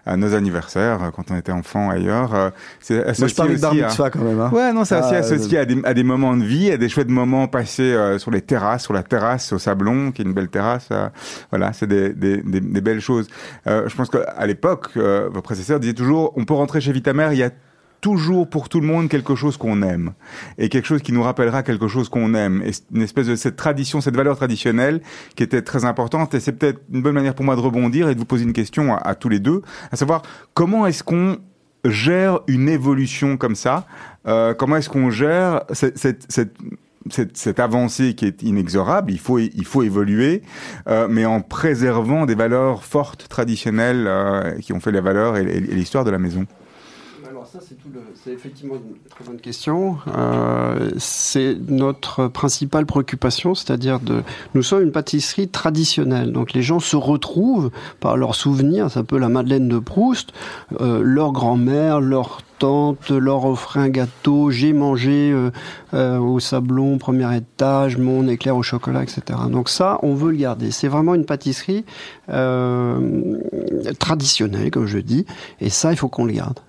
à 0.09 0.17
nos 0.17 0.35
anniversaires 0.35 1.03
euh, 1.03 1.11
quand 1.15 1.31
on 1.31 1.37
était 1.37 1.53
enfant 1.53 1.91
ailleurs. 1.91 2.35
Euh, 2.35 2.51
c'est 2.81 3.05
associé 3.05 3.23
Moi, 3.23 3.29
je 3.29 3.35
parle 3.35 3.51
aussi 3.53 3.97
de 3.97 4.03
à... 4.03 4.11
quand 4.11 4.23
même. 4.23 4.41
Hein. 4.41 4.51
Ouais, 4.53 4.73
non, 4.73 4.85
c'est 4.85 4.99
aussi 4.99 5.15
ah, 5.15 5.19
associé 5.19 5.59
à 5.59 5.65
des, 5.65 5.81
à 5.85 5.95
des, 5.95 6.03
moments 6.03 6.37
de 6.37 6.45
vie, 6.45 6.71
à 6.71 6.77
des 6.77 6.89
chouettes 6.89 7.11
moments 7.11 7.47
passés 7.47 7.83
euh, 7.83 8.19
sur 8.19 8.31
les 8.31 8.41
terrasses, 8.41 8.85
sur 8.85 8.95
la 8.95 9.03
terrasse 9.03 9.53
au 9.53 9.59
Sablon, 9.59 10.11
qui 10.11 10.23
est 10.23 10.25
une 10.25 10.33
belle 10.33 10.49
terrasse. 10.49 10.89
voilà, 11.51 11.73
c'est 11.73 11.87
des, 11.87 12.13
des, 12.13 12.39
des, 12.39 12.61
des, 12.61 12.81
belles 12.81 13.01
choses. 13.01 13.29
je 13.67 13.95
pense 13.95 14.09
qu'à 14.09 14.47
l'époque, 14.47 14.97
vos 14.97 15.43
prédécesseurs 15.43 15.81
disaient 15.81 15.95
toujours, 15.95 16.33
on 16.37 16.45
peut 16.45 16.55
rentrer 16.55 16.81
chez 16.81 16.93
Vitamère, 16.93 17.33
il 17.33 17.39
y 17.39 17.43
a 17.43 17.51
toujours 18.01 18.49
pour 18.49 18.69
tout 18.69 18.81
le 18.81 18.87
monde 18.87 19.09
quelque 19.09 19.35
chose 19.35 19.57
qu'on 19.57 19.83
aime. 19.83 20.13
Et 20.57 20.69
quelque 20.69 20.87
chose 20.87 21.03
qui 21.03 21.13
nous 21.13 21.23
rappellera 21.23 21.63
quelque 21.63 21.89
chose 21.89 22.09
qu'on 22.09 22.35
aime. 22.35 22.63
Et 22.65 22.71
une 22.95 23.03
espèce 23.03 23.27
de 23.27 23.37
cette 23.37 23.57
tradition, 23.57 24.01
cette 24.01 24.17
valeur 24.17 24.37
traditionnelle 24.37 25.01
qui 25.37 25.43
était 25.43 25.63
très 25.63 25.85
importante. 25.85 26.35
Et 26.35 26.41
c'est 26.41 26.53
peut-être 26.53 26.81
une 26.93 27.03
bonne 27.03 27.15
manière 27.15 27.35
pour 27.35 27.45
moi 27.45 27.57
de 27.57 27.61
rebondir 27.61 28.09
et 28.09 28.15
de 28.15 28.19
vous 28.19 28.25
poser 28.25 28.45
une 28.45 28.53
question 28.53 28.97
à, 28.97 29.15
tous 29.15 29.29
les 29.29 29.41
deux, 29.41 29.63
à 29.91 29.97
savoir 29.97 30.23
comment 30.55 30.87
est-ce 30.87 31.03
qu'on 31.03 31.39
gère 31.85 32.41
une 32.47 32.69
évolution 32.69 33.37
comme 33.37 33.55
ça? 33.55 33.87
Euh, 34.27 34.55
Comment 34.55 34.77
est-ce 34.77 34.89
qu'on 34.89 35.11
gère 35.11 35.63
cette, 35.73 37.61
avancée 37.61 38.15
qui 38.15 38.27
est 38.27 38.43
inexorable, 38.43 39.11
il 39.11 39.19
faut, 39.19 39.39
il 39.39 39.65
faut 39.65 39.83
évoluer, 39.83 40.43
euh, 40.89 41.07
mais 41.09 41.25
en 41.25 41.41
préservant 41.41 42.27
des 42.27 42.35
valeurs 42.35 42.85
fortes, 42.85 43.29
traditionnelles, 43.29 44.05
euh, 44.07 44.59
qui 44.59 44.73
ont 44.73 44.81
fait 44.81 44.93
les 44.93 45.01
valeurs 45.01 45.37
et 45.37 45.45
l'histoire 45.61 46.05
de 46.05 46.11
la 46.11 46.19
maison 46.19 46.47
ça, 47.51 47.61
c'est 47.63 48.31
effectivement 48.31 48.75
une 48.75 48.99
très 49.09 49.25
bonne 49.25 49.41
question. 49.41 49.99
Euh, 50.09 50.91
c'est 50.99 51.57
notre 51.69 52.29
principale 52.29 52.85
préoccupation, 52.85 53.55
c'est-à-dire 53.55 54.01
de. 54.01 54.23
Nous 54.55 54.63
sommes 54.63 54.83
une 54.83 54.93
pâtisserie 54.93 55.49
traditionnelle, 55.49 56.33
donc 56.33 56.53
les 56.53 56.63
gens 56.63 56.81
se 56.81 56.97
retrouvent 56.97 57.71
par 58.01 58.17
leurs 58.17 58.35
souvenirs. 58.35 58.91
C'est 58.91 59.01
un 59.01 59.05
peu 59.05 59.19
la 59.19 59.29
Madeleine 59.29 59.69
de 59.69 59.79
Proust, 59.79 60.33
euh, 60.81 61.01
leur 61.03 61.33
grand-mère, 61.33 62.01
leur 62.01 62.43
tante 62.59 63.11
leur 63.11 63.45
offrait 63.45 63.81
un 63.81 63.89
gâteau, 63.89 64.51
j'ai 64.51 64.73
mangé 64.73 65.31
euh, 65.33 65.51
euh, 65.95 66.19
au 66.19 66.41
sablon, 66.41 66.99
premier 66.99 67.37
étage, 67.37 67.97
mon 67.97 68.27
éclair 68.29 68.57
au 68.57 68.63
chocolat, 68.63 69.03
etc. 69.03 69.39
Donc 69.51 69.69
ça, 69.69 69.99
on 70.03 70.15
veut 70.15 70.31
le 70.31 70.37
garder. 70.37 70.71
C'est 70.71 70.89
vraiment 70.89 71.15
une 71.15 71.25
pâtisserie 71.25 71.85
euh, 72.31 73.39
traditionnelle, 73.99 74.71
comme 74.71 74.87
je 74.87 74.99
dis, 74.99 75.25
et 75.61 75.71
ça, 75.71 75.93
il 75.93 75.97
faut 75.97 76.09
qu'on 76.09 76.25
le 76.25 76.33
garde. 76.33 76.61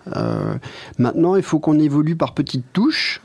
Maintenant, 0.98 1.36
il 1.36 1.44
faut 1.44 1.60
qu'on 1.60 1.80
évolue 1.80 2.16
par 2.16 2.34
petites 2.34 2.66
touches, 2.74 3.22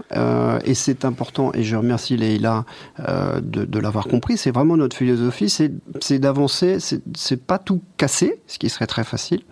et 0.64 0.74
c'est 0.74 1.04
important, 1.04 1.52
et 1.54 1.62
je 1.62 1.76
remercie 1.76 2.16
Leïla 2.16 2.64
de 2.98 3.78
l'avoir 3.78 4.06
compris, 4.06 4.36
c'est 4.36 4.50
vraiment 4.50 4.76
notre 4.76 4.96
philosophie, 4.96 5.48
c'est 5.48 6.18
d'avancer, 6.18 6.78
c'est 6.80 7.46
pas 7.46 7.58
tout 7.58 7.80
casser, 7.96 8.40
ce 8.46 8.58
qui 8.58 8.68
serait 8.68 8.86
très 8.86 9.04
facile, 9.04 9.42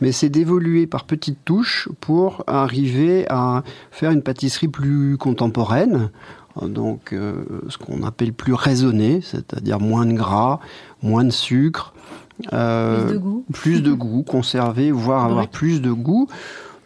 mais 0.00 0.12
c'est 0.12 0.28
d'évoluer 0.28 0.86
par 0.86 1.04
petites 1.04 1.44
touches 1.44 1.88
pour 2.00 2.44
arriver 2.52 3.26
à 3.28 3.62
faire 3.90 4.10
une 4.10 4.22
pâtisserie 4.22 4.68
plus 4.68 5.16
contemporaine, 5.18 6.10
donc 6.60 7.12
euh, 7.12 7.44
ce 7.68 7.78
qu'on 7.78 8.02
appelle 8.02 8.32
plus 8.32 8.54
raisonné, 8.54 9.20
c'est-à-dire 9.22 9.80
moins 9.80 10.06
de 10.06 10.12
gras, 10.12 10.60
moins 11.02 11.24
de 11.24 11.30
sucre, 11.30 11.94
euh, 12.52 13.04
plus 13.04 13.12
de 13.12 13.18
goût, 13.18 13.44
plus 13.52 13.82
de 13.82 13.92
goût, 13.92 14.22
conserver, 14.22 14.90
voire 14.90 15.24
avoir 15.30 15.48
plus 15.48 15.80
de 15.80 15.92
goût. 15.92 16.28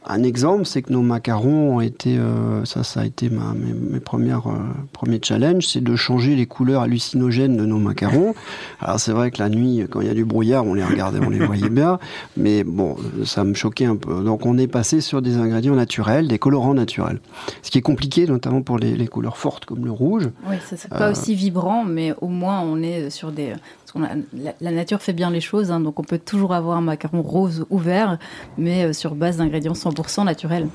Un 0.09 0.23
exemple, 0.23 0.67
c'est 0.67 0.83
que 0.83 0.93
nos 0.93 1.03
macarons 1.03 1.77
ont 1.77 1.81
été, 1.81 2.17
euh, 2.17 2.65
ça, 2.65 2.85
ça 2.85 3.01
a 3.01 3.05
été 3.05 3.29
ma, 3.29 3.55
mes, 3.55 3.73
mes 3.73 3.99
premières, 3.99 4.47
euh, 4.47 4.59
premiers 4.93 5.19
challenges, 5.21 5.67
c'est 5.67 5.83
de 5.83 5.97
changer 5.97 6.37
les 6.37 6.47
couleurs 6.47 6.83
hallucinogènes 6.83 7.57
de 7.57 7.67
nos 7.67 7.79
macarons. 7.79 8.35
Alors 8.81 9.01
c'est 9.01 9.11
vrai 9.11 9.33
que 9.33 9.43
la 9.43 9.49
nuit, 9.49 9.85
quand 9.91 10.01
il 10.01 10.07
y 10.07 10.11
a 10.11 10.15
du 10.15 10.25
brouillard, 10.25 10.65
on 10.65 10.75
les 10.75 10.85
regardait, 10.85 11.19
on 11.19 11.31
les 11.31 11.45
voyait 11.45 11.71
bien, 11.71 11.99
mais 12.37 12.63
bon, 12.63 12.97
ça 13.25 13.43
me 13.43 13.55
choquait 13.55 13.87
un 13.87 13.97
peu. 13.97 14.23
Donc 14.23 14.47
on 14.47 14.57
est 14.59 14.69
passé 14.69 15.01
sur 15.01 15.23
des 15.23 15.39
ingrédients 15.39 15.75
naturels, 15.75 16.29
des 16.29 16.39
colorants 16.39 16.75
naturels. 16.75 17.19
Ce 17.63 17.73
qui 17.73 17.79
est 17.79 17.83
compliqué, 17.83 18.27
notamment 18.27 18.63
pour 18.63 18.79
les, 18.79 18.97
les 18.97 19.09
couleurs 19.09 19.37
fortes 19.37 19.65
comme 19.65 19.85
le 19.85 19.91
rouge. 19.91 20.31
Oui, 20.49 20.57
c'est 20.65 20.89
pas 20.89 21.09
euh, 21.09 21.13
aussi 21.13 21.35
vibrant, 21.35 21.85
mais 21.85 22.15
au 22.21 22.29
moins 22.29 22.61
on 22.61 22.81
est 22.81 23.11
sur 23.11 23.33
des 23.33 23.55
la, 23.99 24.53
la, 24.61 24.71
nature 24.71 25.03
fait 25.03 25.13
bien 25.13 25.31
les 25.31 25.41
choses, 25.41 25.71
hein, 25.71 25.81
donc 25.81 25.99
on 25.99 26.05
peut 26.05 26.19
toujours 26.19 26.55
avoir 26.55 26.77
un 26.77 26.81
macaron 26.81 27.23
rose 27.23 27.67
ou 27.71 27.79
vert, 27.79 28.19
mais 28.59 28.85
euh, 28.85 28.93
sur 28.93 29.15
base 29.15 29.39
d'ingrédients 29.39 29.73
100% 29.73 30.25
naturels. 30.25 30.69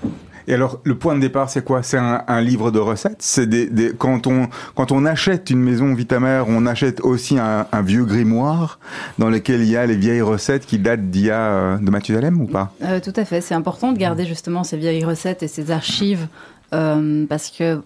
Et 0.47 0.53
alors, 0.53 0.79
le 0.83 0.97
point 0.97 1.15
de 1.15 1.19
départ, 1.19 1.49
c'est 1.49 1.63
quoi? 1.63 1.83
C'est 1.83 1.97
un, 1.97 2.23
un, 2.27 2.41
livre 2.41 2.71
de 2.71 2.79
recettes? 2.79 3.21
C'est 3.21 3.47
des, 3.47 3.67
des, 3.67 3.93
quand 3.95 4.27
on 4.27 4.47
quand 4.75 4.91
on 4.91 5.05
achète 5.05 5.49
une 5.49 5.59
maison 5.59 5.93
Vitamère, 5.93 6.45
on 6.47 6.65
achète 6.65 7.01
aussi 7.01 7.37
un, 7.37 7.67
un, 7.71 7.81
vieux 7.81 8.05
grimoire 8.05 8.79
dans 9.19 9.29
lequel 9.29 9.61
il 9.61 9.69
y 9.69 9.77
a 9.77 9.85
les 9.85 9.95
vieilles 9.95 10.21
recettes 10.21 10.65
qui 10.65 10.79
datent 10.79 11.09
d'il 11.09 11.25
y 11.25 11.31
a 11.31 11.41
euh, 11.41 11.77
de 11.77 11.89
Mathusalem 11.89 12.41
ou 12.41 12.47
pas? 12.47 12.73
Euh, 12.83 12.99
Tout 12.99 13.13
à 13.15 13.25
fait. 13.25 13.41
C'est 13.41 13.53
important 13.53 13.91
de 13.91 13.97
garder 13.97 14.25
justement 14.25 14.63
ces 14.63 14.77
vieilles 14.77 15.05
recettes 15.05 15.43
et 15.43 15.47
ces 15.47 15.71
archives 15.71 16.27
euh, 16.73 17.25
parce 17.27 17.49
que 17.49 17.81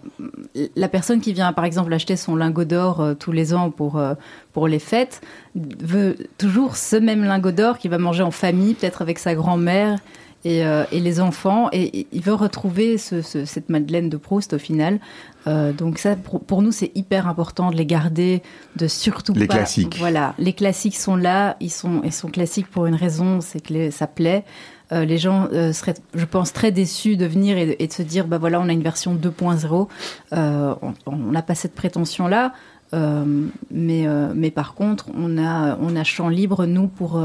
la 0.76 0.88
personne 0.88 1.20
qui 1.20 1.32
vient, 1.32 1.52
par 1.52 1.64
exemple, 1.64 1.92
acheter 1.92 2.16
son 2.16 2.36
lingot 2.36 2.64
d'or 2.64 3.00
euh, 3.00 3.14
tous 3.14 3.32
les 3.32 3.52
ans 3.52 3.70
pour, 3.70 3.98
euh, 3.98 4.14
pour 4.52 4.68
les 4.68 4.78
fêtes, 4.78 5.20
veut 5.54 6.16
toujours 6.38 6.76
ce 6.76 6.96
même 6.96 7.24
lingot 7.24 7.50
d'or 7.50 7.78
qu'il 7.78 7.90
va 7.90 7.98
manger 7.98 8.22
en 8.22 8.30
famille, 8.30 8.74
peut-être 8.74 9.02
avec 9.02 9.18
sa 9.18 9.34
grand-mère 9.34 9.98
et, 10.44 10.60
et, 10.60 11.00
les 11.00 11.20
enfants. 11.20 11.68
Et, 11.72 12.00
et 12.00 12.06
il 12.12 12.22
veut 12.22 12.34
retrouver 12.34 12.98
ce, 12.98 13.20
ce, 13.20 13.44
cette 13.44 13.68
Madeleine 13.68 14.08
de 14.08 14.16
Proust 14.16 14.52
au 14.52 14.58
final. 14.58 15.00
Donc 15.46 15.98
ça, 15.98 16.14
pour, 16.14 16.40
pour 16.40 16.62
nous, 16.62 16.70
c'est 16.70 16.92
hyper 16.94 17.26
important 17.26 17.70
de 17.70 17.76
les 17.76 17.86
garder, 17.86 18.42
de 18.76 18.86
surtout 18.86 19.32
les 19.32 19.48
pas... 19.48 19.56
classiques. 19.56 19.96
Voilà, 19.98 20.34
les 20.38 20.52
classiques 20.52 20.96
sont 20.96 21.16
là, 21.16 21.56
ils 21.58 21.70
sont, 21.70 22.00
ils 22.04 22.12
sont 22.12 22.28
classiques 22.28 22.68
pour 22.68 22.86
une 22.86 22.94
raison, 22.94 23.40
c'est 23.40 23.60
que 23.60 23.72
les, 23.72 23.90
ça 23.90 24.06
plaît. 24.06 24.44
Euh, 24.92 25.04
les 25.04 25.18
gens 25.18 25.48
euh, 25.52 25.72
seraient, 25.72 25.94
je 26.14 26.24
pense, 26.24 26.52
très 26.52 26.70
déçus 26.70 27.16
de 27.16 27.26
venir 27.26 27.58
et 27.58 27.66
de, 27.76 27.86
de 27.86 27.92
se 27.92 28.02
dire, 28.02 28.26
bah 28.26 28.38
voilà, 28.38 28.60
on 28.60 28.68
a 28.68 28.72
une 28.72 28.82
version 28.82 29.14
2.0. 29.14 29.88
Euh, 30.32 30.74
on 31.06 31.16
n'a 31.16 31.42
pas 31.42 31.54
cette 31.54 31.74
prétention-là, 31.74 32.52
euh, 32.94 33.24
mais, 33.70 34.06
euh, 34.06 34.32
mais 34.34 34.50
par 34.50 34.74
contre, 34.74 35.06
on 35.14 35.38
a, 35.38 35.76
on 35.80 35.96
a 35.96 36.04
champ 36.04 36.28
libre, 36.28 36.66
nous, 36.66 36.86
pour 36.86 37.20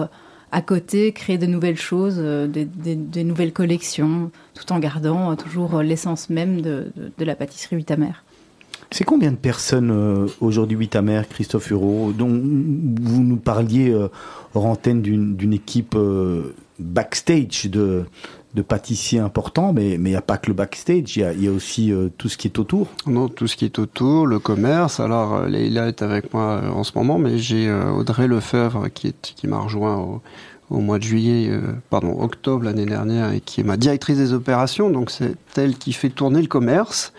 à 0.54 0.62
côté, 0.62 1.14
créer 1.14 1.38
de 1.38 1.46
nouvelles 1.46 1.78
choses, 1.78 2.18
des, 2.18 3.24
nouvelles 3.24 3.54
collections, 3.54 4.32
tout 4.54 4.74
en 4.74 4.80
gardant 4.80 5.36
toujours 5.36 5.82
l'essence 5.82 6.30
même 6.30 6.62
de, 6.62 6.92
de, 7.18 7.26
la 7.26 7.36
pâtisserie 7.36 7.78
Huitamer. 7.78 8.12
C'est 8.94 9.06
combien 9.06 9.32
de 9.32 9.38
personnes 9.38 10.28
aujourd'hui 10.42 10.76
Huitamer, 10.76 11.22
Christophe 11.30 11.70
Hureau, 11.70 12.12
dont 12.12 12.28
vous 12.28 13.24
nous 13.24 13.38
parliez 13.38 13.96
hors 14.54 14.66
antenne 14.66 15.02
d'une 15.02 15.54
équipe 15.54 15.96
backstage 16.82 17.68
de, 17.68 18.06
de 18.54 18.62
pâtissiers 18.62 19.20
importants, 19.20 19.72
mais 19.74 19.92
il 19.92 20.02
n'y 20.02 20.16
a 20.16 20.22
pas 20.22 20.38
que 20.38 20.48
le 20.48 20.54
backstage, 20.54 21.16
il 21.16 21.44
y 21.44 21.48
a, 21.48 21.52
aussi 21.52 21.92
euh, 21.92 22.10
tout 22.18 22.28
ce 22.28 22.38
qui 22.38 22.48
est 22.48 22.60
autour. 22.60 22.88
Non, 23.08 23.30
tout 23.30 23.48
ce 23.48 23.56
qui 23.56 23.66
est 23.66 23.80
autour, 23.80 24.28
le 24.28 24.40
commerce. 24.40 25.00
Alors, 25.00 25.36
euh, 25.36 25.48
Leïla 25.48 25.88
est 25.88 26.02
avec 26.02 26.34
moi 26.34 26.62
euh, 26.64 26.70
en 26.70 26.84
ce 26.84 26.92
moment, 26.96 27.18
mais 27.18 27.38
j'ai 27.38 27.72
Audrey 27.72 28.28
Lefebvre 28.28 28.90
qui, 28.94 29.14
qui 29.22 29.48
m'a 29.48 29.60
rejoint 29.60 29.98
au, 29.98 30.22
au, 30.70 30.80
mois 30.80 30.98
de 30.98 31.04
juillet, 31.04 31.52
pardon, 31.90 32.22
octobre 32.22 32.66
l'année 32.66 32.86
dernière, 32.86 33.32
et 33.32 33.40
qui 33.40 33.62
est 33.62 33.64
ma 33.64 33.78
directrice 33.78 34.18
des 34.18 34.34
opérations. 34.34 34.90
Donc, 34.90 35.12
c'est 35.12 35.36
elle 35.56 35.76
qui 35.76 35.94
fait 35.94 36.10
tourner 36.10 36.42
le 36.42 36.48
commerce. 36.48 37.14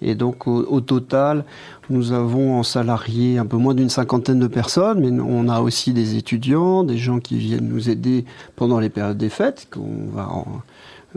Et 0.00 0.14
donc, 0.14 0.46
au, 0.46 0.80
total, 0.80 1.44
nous 1.90 2.12
avons 2.12 2.58
en 2.58 2.62
salarié 2.62 3.38
un 3.38 3.46
peu 3.46 3.56
moins 3.56 3.74
d'une 3.74 3.90
cinquantaine 3.90 4.38
de 4.38 4.46
personnes, 4.46 5.00
mais 5.00 5.20
on 5.20 5.48
a 5.48 5.60
aussi 5.60 5.92
des 5.92 6.16
étudiants, 6.16 6.84
des 6.84 6.98
gens 6.98 7.18
qui 7.18 7.36
viennent 7.36 7.68
nous 7.68 7.90
aider 7.90 8.24
pendant 8.54 8.78
les 8.78 8.90
périodes 8.90 9.18
des 9.18 9.28
fêtes, 9.28 9.68
qu'on 9.70 10.06
va 10.12 10.28
en, 10.28 10.46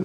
euh, 0.00 0.04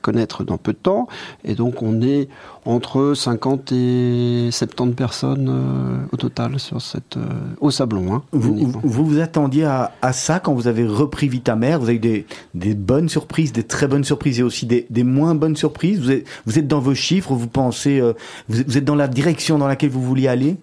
connaître 0.00 0.44
dans 0.44 0.58
peu 0.58 0.72
de 0.72 0.78
temps. 0.78 1.08
Et 1.44 1.54
donc 1.54 1.82
on 1.82 2.02
est 2.02 2.28
entre 2.64 3.14
50 3.14 3.72
et 3.72 4.48
70 4.50 4.94
personnes 4.94 5.48
euh, 5.48 6.06
au 6.12 6.16
total 6.16 6.58
sur 6.60 6.80
cette, 6.80 7.16
euh, 7.16 7.28
au 7.60 7.70
Sablon. 7.70 8.14
Hein, 8.14 8.22
vous, 8.32 8.72
vous, 8.82 9.20
attendiez 9.20 9.64
à, 9.64 10.12
ça 10.12 10.40
quand 10.40 10.54
vous 10.54 10.68
avez 10.68 10.86
repris 10.86 11.28
Vitamer? 11.28 11.76
Vous 11.76 11.86
avez 11.86 11.96
eu 11.96 11.98
des, 11.98 12.26
des, 12.54 12.74
bonnes 12.74 13.08
surprises, 13.08 13.52
des 13.52 13.64
très 13.64 13.88
bonnes 13.88 14.04
surprises 14.04 14.40
et 14.40 14.42
aussi 14.42 14.66
des, 14.66 14.86
des 14.90 15.04
moins 15.04 15.34
bonnes 15.34 15.56
surprises? 15.56 16.00
Vous 16.00 16.10
êtes, 16.10 16.26
vous 16.46 16.58
êtes, 16.58 16.68
dans 16.68 16.80
vos 16.80 16.94
chiffres, 16.94 17.34
vous 17.34 17.48
pensez, 17.48 18.02
vous 18.48 18.78
êtes 18.78 18.84
dans 18.84 18.94
la 18.94 19.08
direction 19.08 19.58
dans 19.58 19.66
laquelle 19.66 19.90
vous 19.90 20.02
vouliez 20.02 20.28
aller? 20.28 20.56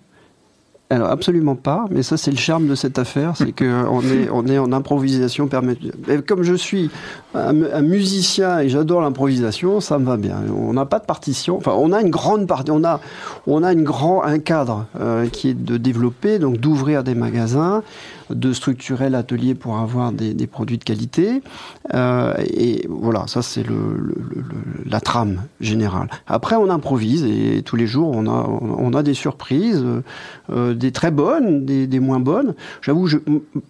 Alors 0.91 1.09
absolument 1.09 1.55
pas, 1.55 1.85
mais 1.91 2.01
ça 2.01 2.17
c'est 2.17 2.31
le 2.31 2.37
charme 2.37 2.67
de 2.67 2.73
cette 2.73 2.97
affaire, 2.97 3.33
c'est 3.37 3.51
qu'on 3.51 4.01
est, 4.01 4.29
on 4.31 4.47
est 4.47 4.57
en 4.57 4.71
improvisation 4.71 5.47
permanente. 5.47 5.77
Comme 6.27 6.41
je 6.41 6.55
suis 6.55 6.89
un, 7.35 7.53
musicien 7.81 8.59
et 8.59 8.69
j'adore 8.69 9.01
l'improvisation, 9.01 9.81
ça 9.81 9.99
me 9.99 10.05
va 10.05 10.17
bien. 10.17 10.37
On 10.55 10.73
n'a 10.73 10.85
pas 10.85 10.97
de 10.97 11.05
partition, 11.05 11.57
enfin 11.57 11.73
on 11.77 11.91
a 11.91 12.01
une 12.01 12.09
grande 12.09 12.47
partie, 12.47 12.71
on 12.71 12.83
a, 12.83 12.99
on 13.45 13.61
a 13.61 13.71
une 13.71 13.83
grand, 13.83 14.23
un 14.23 14.39
cadre 14.39 14.87
euh, 14.99 15.27
qui 15.27 15.49
est 15.49 15.53
de 15.53 15.77
développer, 15.77 16.39
donc 16.39 16.57
d'ouvrir 16.57 17.03
des 17.03 17.13
magasins, 17.13 17.83
de 18.29 18.53
structurer 18.53 19.09
l'atelier 19.09 19.55
pour 19.55 19.77
avoir 19.77 20.11
des, 20.11 20.33
des, 20.33 20.47
produits 20.47 20.77
de 20.77 20.83
qualité. 20.83 21.41
Euh, 21.93 22.33
et 22.53 22.85
voilà, 22.89 23.25
ça 23.27 23.41
c'est 23.41 23.63
le, 23.63 23.97
le, 23.97 24.15
la 24.85 24.99
trame 24.99 25.43
générale. 25.59 26.09
Après, 26.27 26.55
on 26.55 26.69
improvise 26.69 27.23
et 27.25 27.61
tous 27.63 27.75
les 27.75 27.87
jours, 27.87 28.11
on 28.13 28.27
a, 28.27 28.47
on 28.49 28.93
a 28.93 29.03
des 29.03 29.13
surprises, 29.13 29.85
euh, 30.49 30.73
des 30.73 30.91
très 30.91 31.11
bonnes, 31.11 31.65
des, 31.65 31.87
des 31.87 31.99
moins 31.99 32.19
bonnes. 32.19 32.55
J'avoue, 32.81 33.07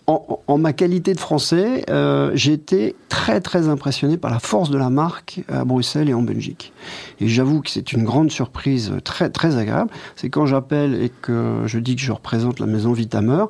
en, 0.08 0.39
en, 0.48 0.58
ma 0.58 0.74
qualité 0.74 1.13
de 1.13 1.19
français, 1.19 1.86
euh, 1.89 2.32
j'ai 2.34 2.54
été 2.54 2.95
très 3.08 3.41
très 3.41 3.67
impressionné 3.67 4.17
par 4.17 4.32
la 4.32 4.39
force 4.39 4.69
de 4.69 4.78
la 4.78 4.89
marque 4.89 5.41
à 5.48 5.63
Bruxelles 5.65 6.10
et 6.10 6.13
en 6.13 6.22
Belgique. 6.22 6.74
Et 7.19 7.28
j'avoue 7.28 7.62
que 7.62 7.69
c'est 7.69 7.91
une 7.93 8.04
grande 8.04 8.32
surprise 8.32 8.93
très 9.04 9.30
très 9.30 9.58
agréable. 9.58 9.91
C'est 10.15 10.30
quand 10.30 10.45
j'appelle 10.45 11.02
et 11.02 11.12
que 11.22 11.63
je 11.65 11.80
dis 11.80 11.95
que 11.95 12.02
je 12.02 12.12
représente 12.12 12.60
la 12.60 12.65
maison 12.65 12.93
Vitamer, 12.93 13.45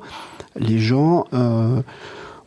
les 0.60 0.78
gens 0.78 1.26
euh, 1.32 1.82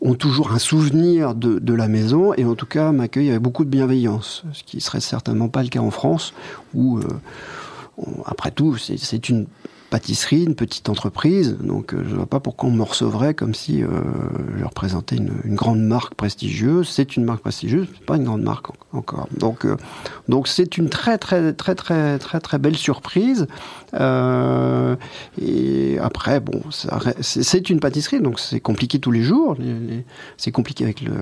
ont 0.01 0.13
toujours 0.13 0.51
un 0.51 0.59
souvenir 0.59 1.35
de, 1.35 1.73
la 1.73 1.87
maison 1.87 2.33
et 2.33 2.45
en 2.45 2.55
tout 2.55 2.65
cas 2.65 2.91
m'accueillent 2.91 3.31
avec 3.31 3.41
beaucoup 3.41 3.65
de 3.65 3.69
bienveillance, 3.69 4.43
ce 4.53 4.63
qui 4.63 4.79
serait 4.79 5.01
certainement 5.01 5.49
pas 5.49 5.63
le 5.63 5.69
cas 5.69 5.79
en 5.79 5.91
France 5.91 6.33
où, 6.73 6.99
euh, 6.99 7.07
après 8.25 8.51
tout, 8.51 8.77
c'est 8.77 9.29
une 9.29 9.47
pâtisserie, 9.93 10.43
une 10.45 10.55
petite 10.55 10.89
entreprise, 10.89 11.55
donc 11.59 11.93
euh, 11.93 12.03
je 12.03 12.09
ne 12.09 12.15
vois 12.15 12.25
pas 12.25 12.39
pourquoi 12.39 12.67
on 12.67 12.71
me 12.71 12.81
recevrait 12.81 13.35
comme 13.35 13.53
si 13.53 13.83
euh, 13.83 13.89
je 14.57 14.65
représentais 14.65 15.17
une, 15.17 15.55
grande 15.55 15.81
marque 15.81 16.15
prestigieuse. 16.15 16.89
C'est 16.89 17.15
une 17.15 17.25
marque 17.25 17.41
prestigieuse, 17.41 17.85
pas 18.07 18.15
une 18.15 18.23
grande 18.23 18.41
marque 18.41 18.69
encore. 18.91 19.27
Donc, 19.37 19.65
euh, 19.65 19.77
donc 20.27 20.47
c'est 20.47 20.79
une 20.79 20.89
très 20.89 21.19
très 21.19 21.53
très 21.53 21.75
très 21.75 22.17
très 22.17 22.39
très 22.39 22.57
belle 22.57 22.75
surprise. 22.75 23.45
Et 25.39 25.99
après, 26.01 26.39
bon, 26.39 26.61
c'est 27.21 27.69
une 27.69 27.79
pâtisserie, 27.79 28.19
donc 28.19 28.39
c'est 28.39 28.59
compliqué 28.59 28.97
tous 28.97 29.11
les 29.11 29.21
jours. 29.21 29.55
C'est 30.37 30.51
compliqué 30.51 30.83
avec 30.85 31.01
le, 31.01 31.13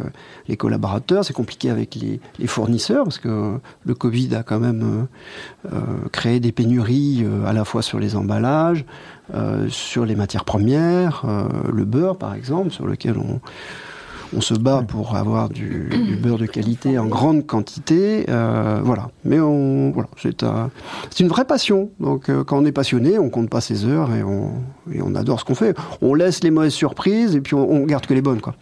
les 0.47 0.55
collaborateurs, 0.55 1.25
c'est 1.25 1.33
compliqué 1.33 1.69
avec 1.69 1.95
les, 1.95 2.21
les, 2.39 2.47
fournisseurs 2.47 3.03
parce 3.03 3.19
que 3.19 3.59
le 3.83 3.93
Covid 3.93 4.33
a 4.35 4.43
quand 4.43 4.61
même 4.61 5.07
créé 6.13 6.39
des 6.39 6.53
pénuries 6.53 7.25
à 7.45 7.51
la 7.51 7.65
fois 7.65 7.81
sur 7.81 7.99
les 7.99 8.15
emballages 8.15 8.60
euh, 9.33 9.67
sur 9.69 10.05
les 10.05 10.15
matières 10.15 10.45
premières, 10.45 11.23
euh, 11.25 11.43
le 11.71 11.85
beurre 11.85 12.17
par 12.17 12.33
exemple, 12.33 12.71
sur 12.71 12.85
lequel 12.85 13.17
on, 13.17 13.39
on 14.35 14.41
se 14.41 14.53
bat 14.53 14.83
pour 14.85 15.15
avoir 15.15 15.49
du, 15.49 15.89
beurre 16.21 16.37
de 16.37 16.45
qualité 16.45 16.97
en 16.97 17.05
grande 17.05 17.45
quantité. 17.45 18.25
Euh, 18.29 18.81
voilà. 18.83 19.09
Mais 19.23 19.39
on, 19.39 19.91
voilà, 19.91 20.09
c'est 20.17 21.19
une 21.19 21.29
vraie 21.29 21.45
passion. 21.45 21.91
Donc, 21.99 22.29
quand 22.45 22.57
on 22.59 22.65
est 22.65 22.71
passionné, 22.71 23.19
on 23.19 23.29
compte 23.29 23.49
pas 23.49 23.61
ses 23.61 23.85
heures 23.85 24.13
et 24.13 24.23
on, 24.23 24.51
et 24.91 25.01
on 25.01 25.15
adore 25.15 25.39
ce 25.39 25.45
qu'on 25.45 25.55
fait. 25.55 25.77
On 26.01 26.13
laisse 26.13 26.43
les 26.43 26.51
mauvaises 26.51 26.73
surprises 26.73 27.35
et 27.35 27.41
puis 27.41 27.55
on, 27.55 27.69
on 27.69 27.85
garde 27.85 28.05
que 28.05 28.13
les 28.13 28.21
bonnes, 28.21 28.41
quoi. 28.41 28.55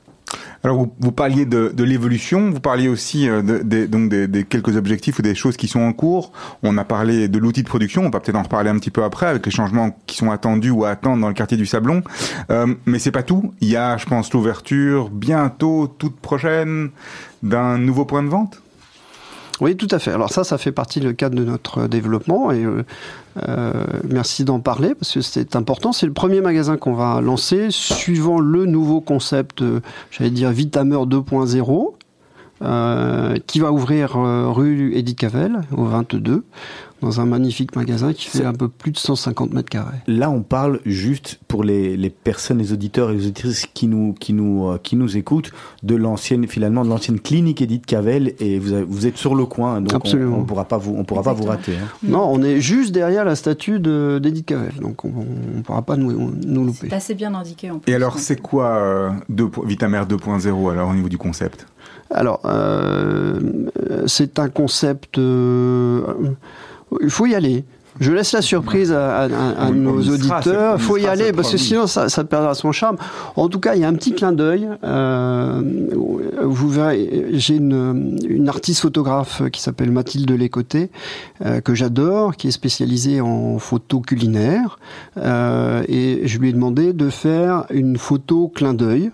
Alors 0.63 0.77
vous, 0.77 0.93
vous 0.99 1.11
parliez 1.11 1.45
de, 1.45 1.71
de 1.73 1.83
l'évolution, 1.83 2.49
vous 2.51 2.59
parliez 2.59 2.89
aussi 2.89 3.29
euh, 3.29 3.41
de, 3.41 3.59
de, 3.63 3.85
donc 3.85 4.09
des, 4.09 4.27
des, 4.27 4.43
quelques 4.43 4.75
objectifs 4.75 5.19
ou 5.19 5.21
des 5.21 5.35
choses 5.35 5.55
qui 5.55 5.67
sont 5.67 5.79
en 5.79 5.93
cours. 5.93 6.31
On 6.63 6.77
a 6.77 6.83
parlé 6.83 7.27
de 7.27 7.39
l'outil 7.39 7.63
de 7.63 7.67
production, 7.67 8.05
on 8.05 8.09
va 8.09 8.19
peut-être 8.19 8.35
en 8.35 8.43
reparler 8.43 8.69
un 8.69 8.77
petit 8.77 8.91
peu 8.91 9.03
après 9.03 9.27
avec 9.27 9.45
les 9.45 9.51
changements 9.51 9.97
qui 10.05 10.17
sont 10.17 10.31
attendus 10.31 10.71
ou 10.71 10.83
à 10.85 10.89
attendre 10.89 11.21
dans 11.21 11.29
le 11.29 11.33
quartier 11.33 11.57
du 11.57 11.65
Sablon. 11.65 12.03
Euh, 12.49 12.73
mais 12.85 12.99
c'est 12.99 13.11
pas 13.11 13.23
tout. 13.23 13.53
Il 13.61 13.69
y 13.69 13.77
a, 13.77 13.97
je 13.97 14.05
pense, 14.05 14.33
l'ouverture 14.33 15.09
bientôt, 15.09 15.87
toute 15.97 16.19
prochaine, 16.19 16.89
d'un 17.41 17.77
nouveau 17.77 18.05
point 18.05 18.23
de 18.23 18.29
vente? 18.29 18.61
Oui, 19.61 19.75
tout 19.75 19.87
à 19.91 19.99
fait. 19.99 20.11
Alors 20.11 20.31
ça, 20.31 20.43
ça 20.43 20.57
fait 20.57 20.71
partie 20.71 20.99
du 20.99 21.13
cadre 21.15 21.35
de 21.35 21.43
notre 21.43 21.87
développement 21.87 22.51
et 22.51 22.63
euh, 22.63 22.85
euh, 23.47 23.73
merci 24.07 24.45
d'en 24.45 24.59
parler 24.59 24.95
parce 24.95 25.13
que 25.13 25.21
c'est 25.21 25.55
important. 25.55 25.91
C'est 25.91 26.05
le 26.05 26.13
premier 26.13 26.41
magasin 26.41 26.77
qu'on 26.77 26.93
va 26.93 27.19
lancer 27.21 27.67
suivant 27.69 28.39
le 28.39 28.65
nouveau 28.65 29.01
concept, 29.01 29.61
euh, 29.61 29.81
j'allais 30.11 30.31
dire 30.31 30.51
Vitamer 30.51 30.95
2.0. 30.95 31.93
Euh, 32.61 33.37
qui 33.47 33.61
va 33.61 33.71
ouvrir 33.71 34.17
euh, 34.17 34.49
rue 34.49 34.93
Edith 34.93 35.17
Cavell 35.17 35.61
au 35.71 35.85
22 35.85 36.43
dans 37.01 37.21
un 37.21 37.25
magnifique 37.25 37.75
magasin 37.75 38.13
qui 38.13 38.27
fait 38.27 38.45
un 38.45 38.53
peu 38.53 38.67
plus 38.67 38.91
de 38.91 38.97
150 38.97 39.53
mètres 39.53 39.69
carrés. 39.69 39.97
Là, 40.07 40.29
on 40.29 40.41
parle 40.41 40.79
juste 40.85 41.39
pour 41.47 41.63
les, 41.63 41.95
les 41.97 42.09
personnes, 42.09 42.57
les 42.57 42.73
auditeurs 42.73 43.11
et 43.11 43.13
les 43.13 43.27
auditrices 43.27 43.65
qui 43.65 43.87
nous, 43.87 44.13
qui 44.13 44.33
nous, 44.33 44.69
euh, 44.69 44.77
qui 44.77 44.95
nous 44.95 45.17
écoutent 45.17 45.51
de 45.83 45.95
l'ancienne, 45.95 46.47
finalement, 46.47 46.83
de 46.83 46.89
l'ancienne 46.89 47.19
clinique 47.19 47.61
Edith 47.61 47.85
Cavell 47.85 48.33
et 48.39 48.59
vous, 48.59 48.85
vous 48.87 49.07
êtes 49.07 49.17
sur 49.17 49.35
le 49.35 49.45
coin, 49.45 49.81
donc 49.81 49.93
Absolument. 49.93 50.37
on, 50.37 50.41
on 50.41 50.45
pourra 50.45 50.65
pas 50.65 50.77
vous, 50.77 50.95
on 50.97 51.03
pourra 51.03 51.23
pas 51.23 51.33
vous 51.33 51.45
rater. 51.45 51.73
Hein. 51.73 51.87
Non, 52.03 52.29
on 52.31 52.41
est 52.43 52.61
juste 52.61 52.91
derrière 52.91 53.25
la 53.25 53.35
statue 53.35 53.79
d'Edith 53.79 54.45
Cavell, 54.45 54.73
donc 54.81 55.05
on, 55.05 55.09
ne 55.55 55.61
pourra 55.61 55.81
pas 55.81 55.95
nous, 55.95 56.11
nous 56.11 56.65
louper. 56.65 56.87
C'est 56.89 56.95
assez 56.95 57.15
bien 57.15 57.33
indiqué 57.35 57.71
en 57.71 57.79
plus. 57.79 57.91
Et 57.91 57.95
alors, 57.95 58.19
c'est 58.19 58.41
quoi 58.41 58.65
euh, 58.65 59.09
deux, 59.29 59.49
Vitamer 59.63 60.01
2.0 60.07 60.71
alors 60.71 60.89
au 60.89 60.93
niveau 60.93 61.09
du 61.09 61.17
concept? 61.17 61.67
Alors, 62.11 62.41
euh, 62.45 63.39
c'est 64.07 64.39
un 64.39 64.49
concept. 64.49 65.17
Euh, 65.17 66.01
il 67.01 67.09
faut 67.09 67.25
y 67.25 67.35
aller. 67.35 67.65
Je 67.99 68.13
laisse 68.13 68.31
la 68.31 68.41
surprise 68.41 68.93
à, 68.93 69.27
nos 69.73 69.99
auditeurs. 69.99 70.75
Il 70.77 70.81
faut 70.81 70.97
y 70.97 71.05
aller 71.05 71.33
parce 71.33 71.51
que 71.51 71.57
sinon 71.57 71.85
ça, 71.85 72.07
ça, 72.07 72.23
perdra 72.23 72.53
son 72.53 72.71
charme. 72.71 72.97
En 73.35 73.49
tout 73.49 73.59
cas, 73.59 73.75
il 73.75 73.81
y 73.81 73.83
a 73.83 73.87
un 73.89 73.93
petit 73.93 74.13
clin 74.13 74.31
d'œil. 74.31 74.69
Euh, 74.83 75.61
vous 76.41 76.69
verrez, 76.69 77.25
j'ai 77.33 77.55
une, 77.55 78.17
une, 78.27 78.47
artiste 78.47 78.81
photographe 78.81 79.41
qui 79.51 79.61
s'appelle 79.61 79.91
Mathilde 79.91 80.31
Lécoté, 80.31 80.91
euh, 81.45 81.59
que 81.59 81.75
j'adore, 81.75 82.37
qui 82.37 82.47
est 82.47 82.51
spécialisée 82.51 83.19
en 83.19 83.59
photo 83.59 83.99
culinaire. 83.99 84.79
Euh, 85.17 85.83
et 85.89 86.21
je 86.25 86.39
lui 86.39 86.49
ai 86.49 86.53
demandé 86.53 86.93
de 86.93 87.09
faire 87.09 87.65
une 87.69 87.97
photo 87.97 88.47
clin 88.47 88.73
d'œil 88.73 89.11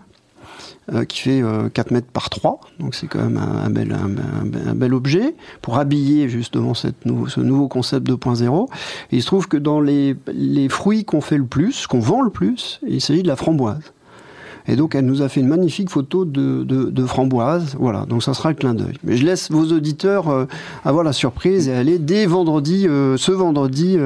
euh, 0.93 1.03
qui 1.03 1.21
fait 1.21 1.41
4 1.73 1.87
euh, 1.91 1.95
mètres 1.95 2.11
par 2.13 2.29
3, 2.29 2.59
donc 2.79 2.93
c'est 2.93 3.07
quand 3.07 3.23
même 3.23 3.37
un, 3.37 3.71
bel, 3.71 4.93
objet 4.93 5.35
pour 5.63 5.79
habiller 5.79 6.29
justement 6.29 6.75
cette 6.75 6.97
ce 7.27 7.39
nouveau 7.39 7.67
concept 7.67 8.07
2.0. 8.07 8.67
il 9.11 9.19
se 9.19 9.25
trouve 9.25 9.47
que 9.47 9.57
dans 9.57 9.81
les, 9.81 10.15
fruits 10.69 11.03
qu'on 11.03 11.21
fait 11.21 11.37
le 11.37 11.47
plus, 11.47 11.87
qu'on 11.87 11.99
vend 11.99 12.21
le 12.21 12.29
plus, 12.29 12.81
il 12.87 13.01
s'agit 13.01 13.23
de 13.23 13.27
la 13.27 13.35
framboise. 13.35 13.93
Et 14.67 14.75
donc, 14.75 14.93
elle 14.93 15.05
nous 15.05 15.23
a 15.23 15.29
fait 15.29 15.39
une 15.39 15.47
magnifique 15.47 15.89
photo 15.89 16.23
de, 16.23 17.05
framboise. 17.07 17.75
Voilà, 17.79 18.05
donc 18.05 18.21
ça 18.21 18.35
sera 18.35 18.49
le 18.49 18.55
clin 18.55 18.75
d'œil. 18.75 18.93
Mais 19.03 19.17
je 19.17 19.25
laisse 19.25 19.49
vos 19.49 19.65
auditeurs 19.73 20.29
euh, 20.29 20.45
avoir 20.83 21.03
la 21.03 21.13
surprise 21.13 21.67
et 21.67 21.73
aller 21.73 21.97
dès 21.97 22.27
vendredi, 22.27 22.87
euh, 22.87 23.17
ce 23.17 23.31
vendredi, 23.31 23.97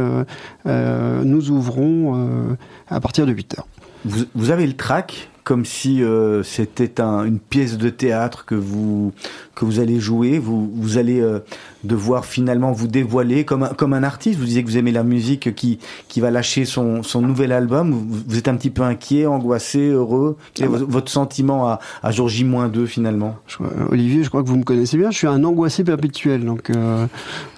nous 0.65 1.51
ouvrons 1.51 2.55
à 2.89 3.01
partir 3.01 3.25
de 3.25 3.33
8 3.33 3.57
heures. 3.57 3.67
Vous, 4.05 4.23
vous, 4.33 4.49
avez 4.49 4.65
le 4.65 4.77
track 4.77 5.29
comme 5.49 5.65
si 5.65 6.03
euh, 6.03 6.43
c'était 6.43 7.01
un, 7.01 7.23
une 7.25 7.39
pièce 7.39 7.79
de 7.79 7.89
théâtre 7.89 8.45
que 8.45 8.53
vous 8.53 9.13
que 9.59 9.65
vous 9.65 9.79
allez 9.81 9.99
jouer. 9.99 10.39
Vous 10.39 10.71
vous 10.73 10.97
allez 10.97 11.19
euh, 11.19 11.39
devoir 11.83 12.25
finalement 12.25 12.71
vous 12.71 12.87
dévoiler 12.87 13.43
comme 13.43 13.63
un, 13.63 13.67
comme 13.69 13.93
un 13.93 14.03
artiste. 14.03 14.39
Vous 14.39 14.45
disiez 14.45 14.63
que 14.63 14.69
vous 14.69 14.77
aimez 14.77 14.93
la 14.93 15.03
musique 15.03 15.53
qui 15.53 15.79
qui 16.07 16.21
va 16.21 16.31
lâcher 16.31 16.63
son 16.63 17.03
son 17.03 17.21
nouvel 17.21 17.51
album. 17.51 17.91
Vous, 17.91 18.05
vous 18.27 18.37
êtes 18.37 18.47
un 18.47 18.55
petit 18.55 18.69
peu 18.69 18.83
inquiet, 18.83 19.25
angoissé, 19.25 19.89
heureux. 19.89 20.37
Quel 20.53 20.65
est 20.65 20.69
Ah 20.69 20.77
bah. 20.79 20.85
votre- 20.87 21.09
sentiment 21.11 21.67
à 21.67 21.79
à 22.03 22.11
jour 22.11 22.29
J-2 22.29 22.85
finalement? 22.85 23.35
Je 23.47 23.57
Olivier, 23.91 24.23
je 24.23 24.29
crois 24.29 24.43
que 24.43 24.47
vous 24.47 24.57
me 24.57 24.63
connaissez 24.63 24.97
bien. 24.97 25.11
Je 25.11 25.17
suis 25.17 25.27
un 25.27 25.43
angoissé 25.43 25.83
perpétuel, 25.83 26.45
donc 26.45 26.69
euh, 26.69 27.05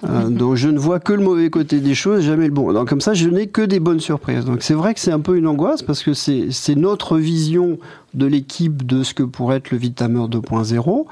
euh, 0.08 0.28
donc 0.28 0.56
je 0.56 0.68
ne 0.68 0.78
vois 0.78 0.98
que 0.98 1.12
le 1.12 1.22
mauvais 1.22 1.50
côté 1.50 1.78
des 1.80 1.94
choses, 1.94 2.24
jamais 2.24 2.46
le 2.46 2.52
bon. 2.52 2.72
Donc 2.72 2.88
comme 2.88 3.00
ça, 3.00 3.14
je 3.14 3.28
n'ai 3.28 3.46
que 3.46 3.62
des 3.62 3.78
bonnes 3.78 4.00
surprises. 4.00 4.44
Donc 4.44 4.62
c'est 4.62 4.74
vrai 4.74 4.92
que 4.94 5.00
c'est 5.00 5.12
un 5.12 5.20
peu 5.20 5.36
une 5.36 5.46
angoisse 5.46 5.82
parce 5.82 6.02
que 6.02 6.14
c'est 6.14 6.74
notre 6.74 7.18
vision 7.18 7.78
de 8.14 8.26
l'équipe 8.26 8.84
de 8.86 9.02
ce 9.02 9.14
que 9.14 9.22
pourrait 9.22 9.56
être 9.56 9.70
le 9.70 9.78
Vitamer 9.78 10.26
2.0. 10.28 11.04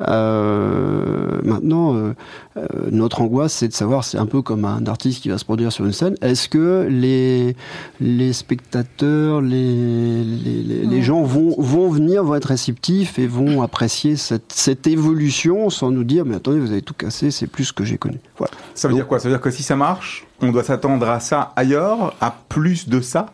Euh, 0.00 1.40
maintenant, 1.44 1.94
euh, 1.94 2.14
euh, 2.56 2.66
notre 2.90 3.20
angoisse, 3.22 3.52
c'est 3.52 3.68
de 3.68 3.72
savoir, 3.72 4.04
c'est 4.04 4.18
un 4.18 4.26
peu 4.26 4.42
comme 4.42 4.64
un 4.64 4.86
artiste 4.86 5.22
qui 5.22 5.28
va 5.28 5.38
se 5.38 5.44
produire 5.44 5.72
sur 5.72 5.84
une 5.84 5.92
scène. 5.92 6.14
Est-ce 6.22 6.48
que 6.48 6.86
les 6.90 7.56
les 8.00 8.32
spectateurs, 8.32 9.40
les 9.40 10.24
les, 10.24 10.62
les- 10.62 10.86
les 10.86 11.02
gens 11.02 11.22
vont 11.22 11.54
vont 11.58 11.88
venir, 11.90 12.24
vont 12.24 12.34
être 12.34 12.46
réceptifs 12.46 13.18
et 13.18 13.26
vont 13.26 13.62
apprécier 13.62 14.16
cette 14.16 14.52
cette 14.52 14.86
évolution 14.86 15.70
sans 15.70 15.90
nous 15.90 16.04
dire 16.04 16.24
mais 16.24 16.36
attendez, 16.36 16.58
vous 16.60 16.72
avez 16.72 16.82
tout 16.82 16.94
cassé, 16.94 17.30
c'est 17.30 17.46
plus 17.46 17.64
ce 17.66 17.72
que 17.72 17.84
j'ai 17.84 17.98
connu. 17.98 18.18
Voilà. 18.36 18.52
Ça 18.74 18.88
veut 18.88 18.94
dire 18.94 19.06
quoi? 19.06 19.18
Ça 19.18 19.28
veut 19.28 19.34
dire 19.34 19.40
que 19.40 19.50
si 19.50 19.62
ça 19.62 19.76
marche, 19.76 20.26
on 20.40 20.50
doit 20.52 20.64
s'attendre 20.64 21.08
à 21.08 21.20
ça 21.20 21.52
ailleurs, 21.56 22.14
à 22.20 22.34
plus 22.48 22.88
de 22.88 23.00
ça? 23.00 23.26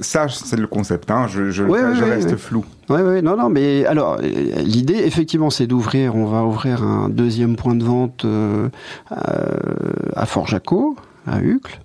Ça, 0.00 0.26
c'est 0.28 0.58
le 0.58 0.66
concept. 0.66 1.10
Hein. 1.10 1.26
Je, 1.28 1.50
je, 1.50 1.64
Ouais, 1.64 1.82
ouais, 1.82 1.94
je 1.94 2.04
ouais, 2.04 2.10
reste 2.10 2.30
ouais. 2.30 2.36
flou. 2.36 2.64
Oui, 2.90 3.00
oui, 3.02 3.22
non, 3.22 3.36
non, 3.36 3.48
mais 3.48 3.86
alors, 3.86 4.18
euh, 4.22 4.60
l'idée, 4.60 4.98
effectivement, 5.04 5.50
c'est 5.50 5.66
d'ouvrir, 5.66 6.14
on 6.14 6.26
va 6.26 6.42
ouvrir 6.44 6.82
un 6.82 7.08
deuxième 7.08 7.56
point 7.56 7.74
de 7.74 7.84
vente 7.84 8.24
euh, 8.24 8.68
euh, 9.12 9.16
à 10.14 10.26
Fort-Jaco, 10.26 10.96
à 11.26 11.40
Uccle. 11.40 11.80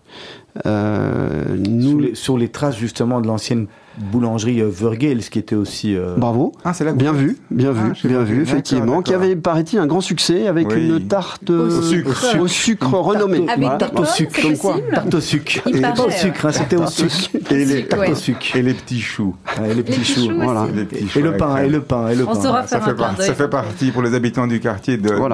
Euh, 0.65 1.43
nous, 1.57 1.89
sur 1.91 1.99
les, 1.99 2.15
sur 2.15 2.37
les 2.37 2.49
traces 2.49 2.77
justement 2.77 3.21
de 3.21 3.27
l'ancienne 3.27 3.67
boulangerie 4.11 4.61
euh, 4.61 4.69
Vergel, 4.69 5.21
ce 5.23 5.29
qui 5.29 5.39
était 5.39 5.55
aussi 5.55 5.95
euh, 5.95 6.15
bravo. 6.17 6.51
Ah, 6.63 6.73
c'est 6.73 6.83
là 6.83 6.91
que 6.91 6.97
Bien 6.97 7.11
vous- 7.11 7.17
vu, 7.19 7.37
bien 7.51 7.69
Ah, 7.77 7.83
vu, 7.87 7.91
je 7.95 8.01
sais 8.01 8.07
bien 8.07 8.23
vu, 8.23 8.41
effectivement, 8.41 9.01
qui 9.01 9.13
avait, 9.13 9.35
paraît-il, 9.35 9.79
un 9.79 9.87
grand 9.87 10.01
succès 10.01 10.47
avec 10.47 10.69
Oui. 10.69 10.87
une 10.87 11.07
tarte 11.07 11.49
Au 11.49 11.53
euh, 11.53 11.81
sucre. 11.81 12.37
au 12.39 12.47
sucre 12.47 12.93
renommée. 12.93 13.45
Avec 13.49 13.77
tarte 13.79 13.99
au 13.99 14.05
sucre, 14.05 14.41
comme 14.41 14.57
quoi 14.57 14.75
Tarte 14.93 15.13
au 15.13 15.19
sucre. 15.19 15.61
Il 15.67 15.77
Et 15.77 15.81
paraît, 15.81 15.93
pas 15.95 16.05
au 16.05 16.09
sucre, 16.11 16.45
hein, 16.45 16.51
c'était 16.51 16.75
au 16.77 16.87
sucre. 16.87 17.11
Et 17.51 17.65
les, 17.65 17.85
Tarte 17.85 18.01
Ouais. 18.01 18.11
au 18.11 18.15
sucre. 18.15 18.55
et 18.55 18.61
les 18.61 18.73
petits 18.73 18.99
choux. 19.01 19.35
Ouais, 19.59 19.73
les 19.73 19.83
petits 19.83 20.03
choux. 20.03 20.29
choux 20.29 20.35
Voilà. 20.41 20.63
aussi. 20.63 20.73
Les 20.73 20.85
petits 20.85 21.07
choux 21.09 21.19
Et 21.19 21.21
le 21.21 21.37
pain, 21.37 21.57
et 21.57 21.69
le 21.69 21.81
pain, 21.81 22.07
et 22.09 22.15
le 22.15 22.23
On 22.23 22.33
pain. 22.33 22.41
saura 22.41 22.67
Ça 22.67 22.79
faire 22.81 22.95
fait, 22.95 23.03
un 23.03 23.33
ça 23.35 23.47
partie 23.47 23.91
pour 23.91 24.01
les 24.03 24.13
habitants 24.13 24.47
du 24.47 24.59
quartier 24.59 24.97
de, 24.97 25.09
point 25.09 25.29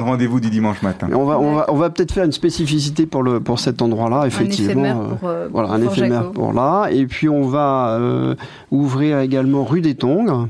de 0.00 0.04
rendez-vous 0.04 0.40
du 0.40 0.50
dimanche 0.50 0.82
matin. 0.82 1.08
On 1.12 1.24
va, 1.24 1.38
on 1.38 1.54
va, 1.54 1.66
on 1.68 1.76
va 1.76 1.90
peut-être 1.90 2.12
faire 2.12 2.24
une 2.24 2.32
spécificité 2.32 3.06
pour 3.06 3.22
le, 3.22 3.40
pour 3.40 3.58
cet 3.60 3.82
endroit-là, 3.82 4.26
effectivement. 4.26 4.70
éphémère 4.70 4.98
euh, 5.00 5.14
pour, 5.14 5.28
euh, 5.28 5.48
voilà, 5.52 5.70
un 5.72 5.80
pour 5.80 5.92
éphémère 5.92 6.22
Jaco. 6.22 6.32
pour 6.32 6.52
là. 6.52 6.88
Et 6.90 7.06
puis 7.06 7.28
on 7.28 7.42
va 7.42 7.59
euh, 7.98 8.34
ouvrir 8.70 9.20
également 9.20 9.64
rue 9.64 9.80
des 9.80 9.94
Tongres. 9.94 10.48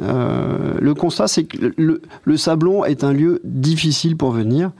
Euh, 0.00 0.74
le 0.80 0.94
constat, 0.94 1.28
c'est 1.28 1.44
que 1.44 1.72
le, 1.76 2.02
le 2.24 2.36
Sablon 2.36 2.84
est 2.84 3.04
un 3.04 3.12
lieu 3.12 3.40
difficile 3.44 4.16
pour 4.16 4.32
venir, 4.32 4.72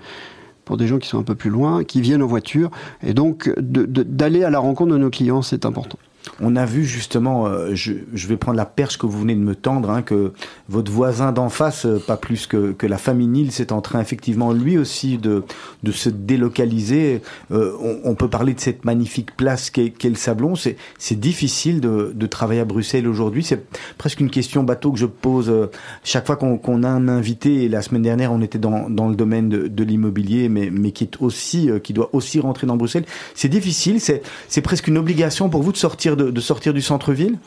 pour 0.64 0.76
des 0.76 0.86
gens 0.86 0.98
qui 0.98 1.08
sont 1.08 1.18
un 1.18 1.24
peu 1.24 1.34
plus 1.34 1.50
loin, 1.50 1.84
qui 1.84 2.00
viennent 2.00 2.22
en 2.22 2.26
voiture. 2.26 2.70
Et 3.02 3.14
donc, 3.14 3.52
d'aller 3.58 4.44
à 4.44 4.50
la 4.50 4.58
rencontre 4.58 4.92
de 4.92 4.98
nos 4.98 5.10
clients, 5.10 5.42
c'est 5.42 5.66
important. 5.66 5.98
On 6.40 6.56
a 6.56 6.64
vu 6.66 6.84
justement, 6.84 7.46
euh, 7.46 7.74
je, 7.74 7.92
je 8.12 8.26
vais 8.26 8.36
prendre 8.36 8.56
la 8.56 8.66
perche 8.66 8.98
que 8.98 9.06
vous 9.06 9.20
venez 9.20 9.34
de 9.34 9.40
me 9.40 9.54
tendre, 9.54 9.90
hein, 9.90 10.02
que 10.02 10.32
votre 10.68 10.90
voisin 10.90 11.32
d'en 11.32 11.48
face, 11.48 11.86
euh, 11.86 12.02
pas 12.04 12.16
plus 12.16 12.46
que, 12.46 12.72
que 12.72 12.86
la 12.86 12.98
famille 12.98 13.28
Nils, 13.28 13.60
est 13.60 13.72
en 13.72 13.80
train 13.80 14.00
effectivement 14.00 14.52
lui 14.52 14.76
aussi 14.76 15.18
de, 15.18 15.44
de 15.82 15.92
se 15.92 16.08
délocaliser. 16.08 17.22
Euh, 17.52 17.72
on, 17.80 17.98
on 18.04 18.14
peut 18.14 18.28
parler 18.28 18.54
de 18.54 18.60
cette 18.60 18.84
magnifique 18.84 19.36
place 19.36 19.70
qu'est 19.70 19.90
qu'est 19.90 20.08
le 20.08 20.16
Sablon. 20.16 20.56
C'est 20.56 20.76
c'est 20.98 21.18
difficile 21.18 21.80
de, 21.80 22.12
de 22.14 22.26
travailler 22.26 22.60
à 22.60 22.64
Bruxelles 22.64 23.06
aujourd'hui. 23.06 23.44
C'est 23.44 23.64
presque 23.98 24.20
une 24.20 24.30
question 24.30 24.64
bateau 24.64 24.92
que 24.92 24.98
je 24.98 25.06
pose 25.06 25.48
euh, 25.48 25.66
chaque 26.02 26.26
fois 26.26 26.36
qu'on 26.36 26.82
a 26.82 26.88
un 26.88 27.08
invité. 27.08 27.64
Et 27.64 27.68
la 27.68 27.82
semaine 27.82 28.02
dernière, 28.02 28.32
on 28.32 28.40
était 28.40 28.58
dans, 28.58 28.90
dans 28.90 29.08
le 29.08 29.14
domaine 29.14 29.48
de, 29.48 29.68
de 29.68 29.84
l'immobilier, 29.84 30.48
mais, 30.48 30.70
mais 30.70 30.90
qui 30.90 31.04
est 31.04 31.20
aussi, 31.20 31.70
qui 31.82 31.92
doit 31.92 32.10
aussi 32.12 32.40
rentrer 32.40 32.66
dans 32.66 32.76
Bruxelles. 32.76 33.04
C'est 33.34 33.48
difficile. 33.48 34.00
C'est 34.00 34.22
c'est 34.48 34.62
presque 34.62 34.88
une 34.88 34.98
obligation 34.98 35.48
pour 35.48 35.62
vous 35.62 35.72
de 35.72 35.76
sortir 35.76 36.16
de, 36.16 36.23
de 36.30 36.40
sortir 36.40 36.72
du 36.74 36.82
centre-ville? 36.82 37.38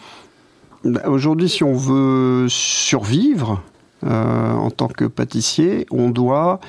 Bah, 0.83 1.01
Aujourd'hui, 1.07 1.49
si 1.49 1.63
on 1.63 1.73
veut 1.73 2.47
survivre 2.49 3.61
euh, 4.03 4.51
en 4.51 4.69
tant 4.69 4.87
que 4.87 5.05
pâtissier, 5.05 5.85
on 5.91 6.09
doit, 6.09 6.59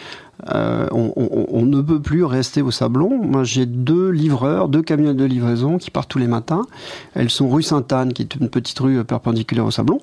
euh, 0.55 0.87
on, 0.92 1.66
ne 1.66 1.81
peut 1.81 2.01
plus 2.01 2.24
rester 2.24 2.62
au 2.62 2.70
Sablon. 2.70 3.22
Moi, 3.22 3.44
j'ai 3.44 3.66
deux 3.66 4.11
livreurs, 4.11 4.68
deux 4.68 4.83
camionnettes 4.83 5.16
de 5.16 5.24
livraison 5.24 5.79
qui 5.79 5.90
partent 5.90 6.09
tous 6.09 6.18
les 6.18 6.29
matins. 6.29 6.62
Elles 7.14 7.31
sont 7.31 7.48
rue 7.48 7.62
Sainte-Anne, 7.62 8.12
qui 8.12 8.22
est 8.22 8.37
une 8.37 8.48
petite 8.48 8.79
rue 8.79 9.03
perpendiculaire 9.05 9.66
au 9.66 9.70
Sablon. 9.70 10.01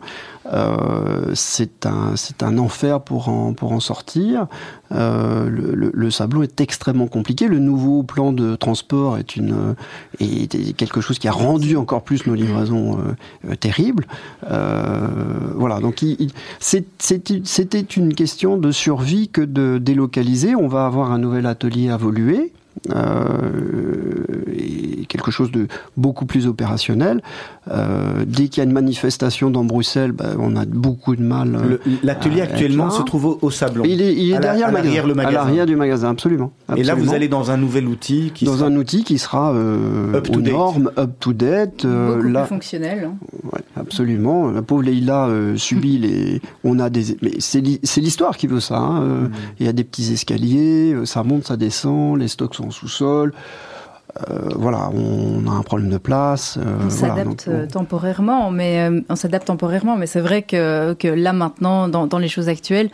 Euh, 0.51 1.31
c'est 1.33 1.85
un, 1.85 2.13
un 2.41 2.57
enfer 2.57 3.01
pour 3.01 3.29
en, 3.29 3.53
pour 3.53 3.71
en 3.71 3.79
sortir. 3.79 4.47
Euh, 4.91 5.49
le, 5.49 6.11
Sablon 6.11 6.43
est 6.43 6.61
extrêmement 6.61 7.07
compliqué. 7.07 7.47
Le 7.47 7.59
nouveau 7.59 8.03
plan 8.03 8.31
de 8.31 8.55
transport 8.55 9.17
est 9.17 9.35
une 9.35 9.75
est 10.19 10.73
quelque 10.73 11.01
chose 11.01 11.17
qui 11.17 11.27
a 11.27 11.31
rendu 11.31 11.77
encore 11.77 12.03
plus 12.03 12.27
nos 12.27 12.35
livraisons 12.35 12.99
terribles. 13.59 14.05
Voilà, 14.43 15.79
donc 15.79 16.05
c'était 16.59 17.79
une 17.79 18.13
question 18.13 18.57
de 18.57 18.71
survie 18.71 19.29
que 19.29 19.41
de 19.41 19.79
délocaliser. 19.79 20.24
On 20.57 20.67
va 20.67 20.85
avoir 20.85 21.11
un 21.11 21.19
nouvel 21.19 21.45
atelier 21.45 21.89
à 21.89 21.97
Voluer. 21.97 22.51
Euh, 22.91 24.21
et 24.53 25.05
quelque 25.05 25.31
chose 25.31 25.51
de 25.51 25.67
beaucoup 25.97 26.25
plus 26.25 26.47
opérationnel. 26.47 27.21
Euh, 27.69 28.23
dès 28.27 28.47
qu'il 28.47 28.57
y 28.57 28.61
a 28.61 28.63
une 28.65 28.71
manifestation 28.73 29.49
dans 29.49 29.63
Bruxelles, 29.63 30.11
ben, 30.11 30.35
on 30.39 30.55
a 30.55 30.65
beaucoup 30.65 31.15
de 31.15 31.21
mal. 31.23 31.55
euh, 31.55 31.77
L'atelier 32.03 32.41
actuellement 32.41 32.89
se 32.89 33.01
trouve 33.01 33.25
au, 33.25 33.39
au 33.41 33.49
Sablon. 33.51 33.83
il 33.85 34.01
est, 34.01 34.13
il 34.13 34.29
est 34.29 34.33
la- 34.33 34.39
derrière 34.39 34.67
à 34.67 34.71
le, 34.71 34.77
magasin, 34.77 35.01
À 35.03 35.13
magasin. 35.15 35.31
l'arrière 35.31 35.65
du 35.65 35.75
magasin, 35.75 36.09
absolument. 36.09 36.51
Et 36.75 36.83
là, 36.83 36.95
vous 36.95 37.13
allez 37.13 37.27
dans 37.27 37.51
un 37.51 37.57
nouvel 37.57 37.87
outil 37.87 38.31
qui 38.33 38.45
dans 38.45 38.57
sera- 38.57 38.67
un 38.67 38.75
outil 38.75 39.03
qui 39.03 39.17
sera 39.17 39.51
euh, 39.53 40.13
Up 40.15 40.23
to 40.31 40.39
aux 40.39 40.41
date. 40.41 40.53
normes, 40.53 40.91
up 40.97 41.11
to 41.19 41.33
date. 41.33 41.85
euh, 41.85 42.15
Beaucoup 42.15 42.27
là, 42.27 42.41
plus 42.41 42.49
fonctionnel. 42.49 43.09
hein. 43.11 43.15
ouais, 43.51 43.61
absolument. 43.75 44.51
La 44.51 44.61
pauvre 44.61 44.83
Leïla 44.83 45.27
euh, 45.27 45.57
subit 45.57 45.97
les. 45.99 46.41
On 46.63 46.79
a 46.79 46.89
des. 46.89 47.17
Mais 47.21 47.31
c'est 47.39 47.61
l'hi- 47.61 47.79
c'est 47.83 48.01
l'histoire 48.01 48.37
qui 48.37 48.47
veut 48.47 48.59
ça. 48.59 48.77
hein, 48.77 48.99
Mm. 49.01 49.03
euh, 49.03 49.27
Il 49.59 49.65
y 49.65 49.69
a 49.69 49.73
des 49.73 49.83
petits 49.83 50.11
escaliers, 50.13 50.95
ça 51.05 51.23
monte, 51.23 51.45
ça 51.45 51.57
descend, 51.57 52.17
les 52.19 52.27
stocks 52.27 52.55
sont 52.55 52.64
en 52.65 52.71
sous-sol. 52.71 53.33
Euh, 54.31 54.49
voilà, 54.55 54.89
on 54.93 55.45
a 55.45 55.51
un 55.51 55.61
problème 55.61 55.89
de 55.89 55.97
place. 55.97 56.57
euh, 56.57 56.63
On 56.85 56.89
s'adapte 56.89 57.47
euh, 57.49 57.67
temporairement, 57.67 58.49
mais 58.49 58.87
euh, 58.89 59.01
on 59.09 59.15
s'adapte 59.17 59.47
temporairement, 59.47 59.97
mais 59.97 60.07
c'est 60.07 60.21
vrai 60.21 60.41
que, 60.41 60.93
que 60.93 61.09
là 61.09 61.33
maintenant, 61.33 61.89
dans, 61.89 62.07
dans 62.07 62.17
les 62.17 62.29
choses 62.29 62.47
actuelles, 62.47 62.89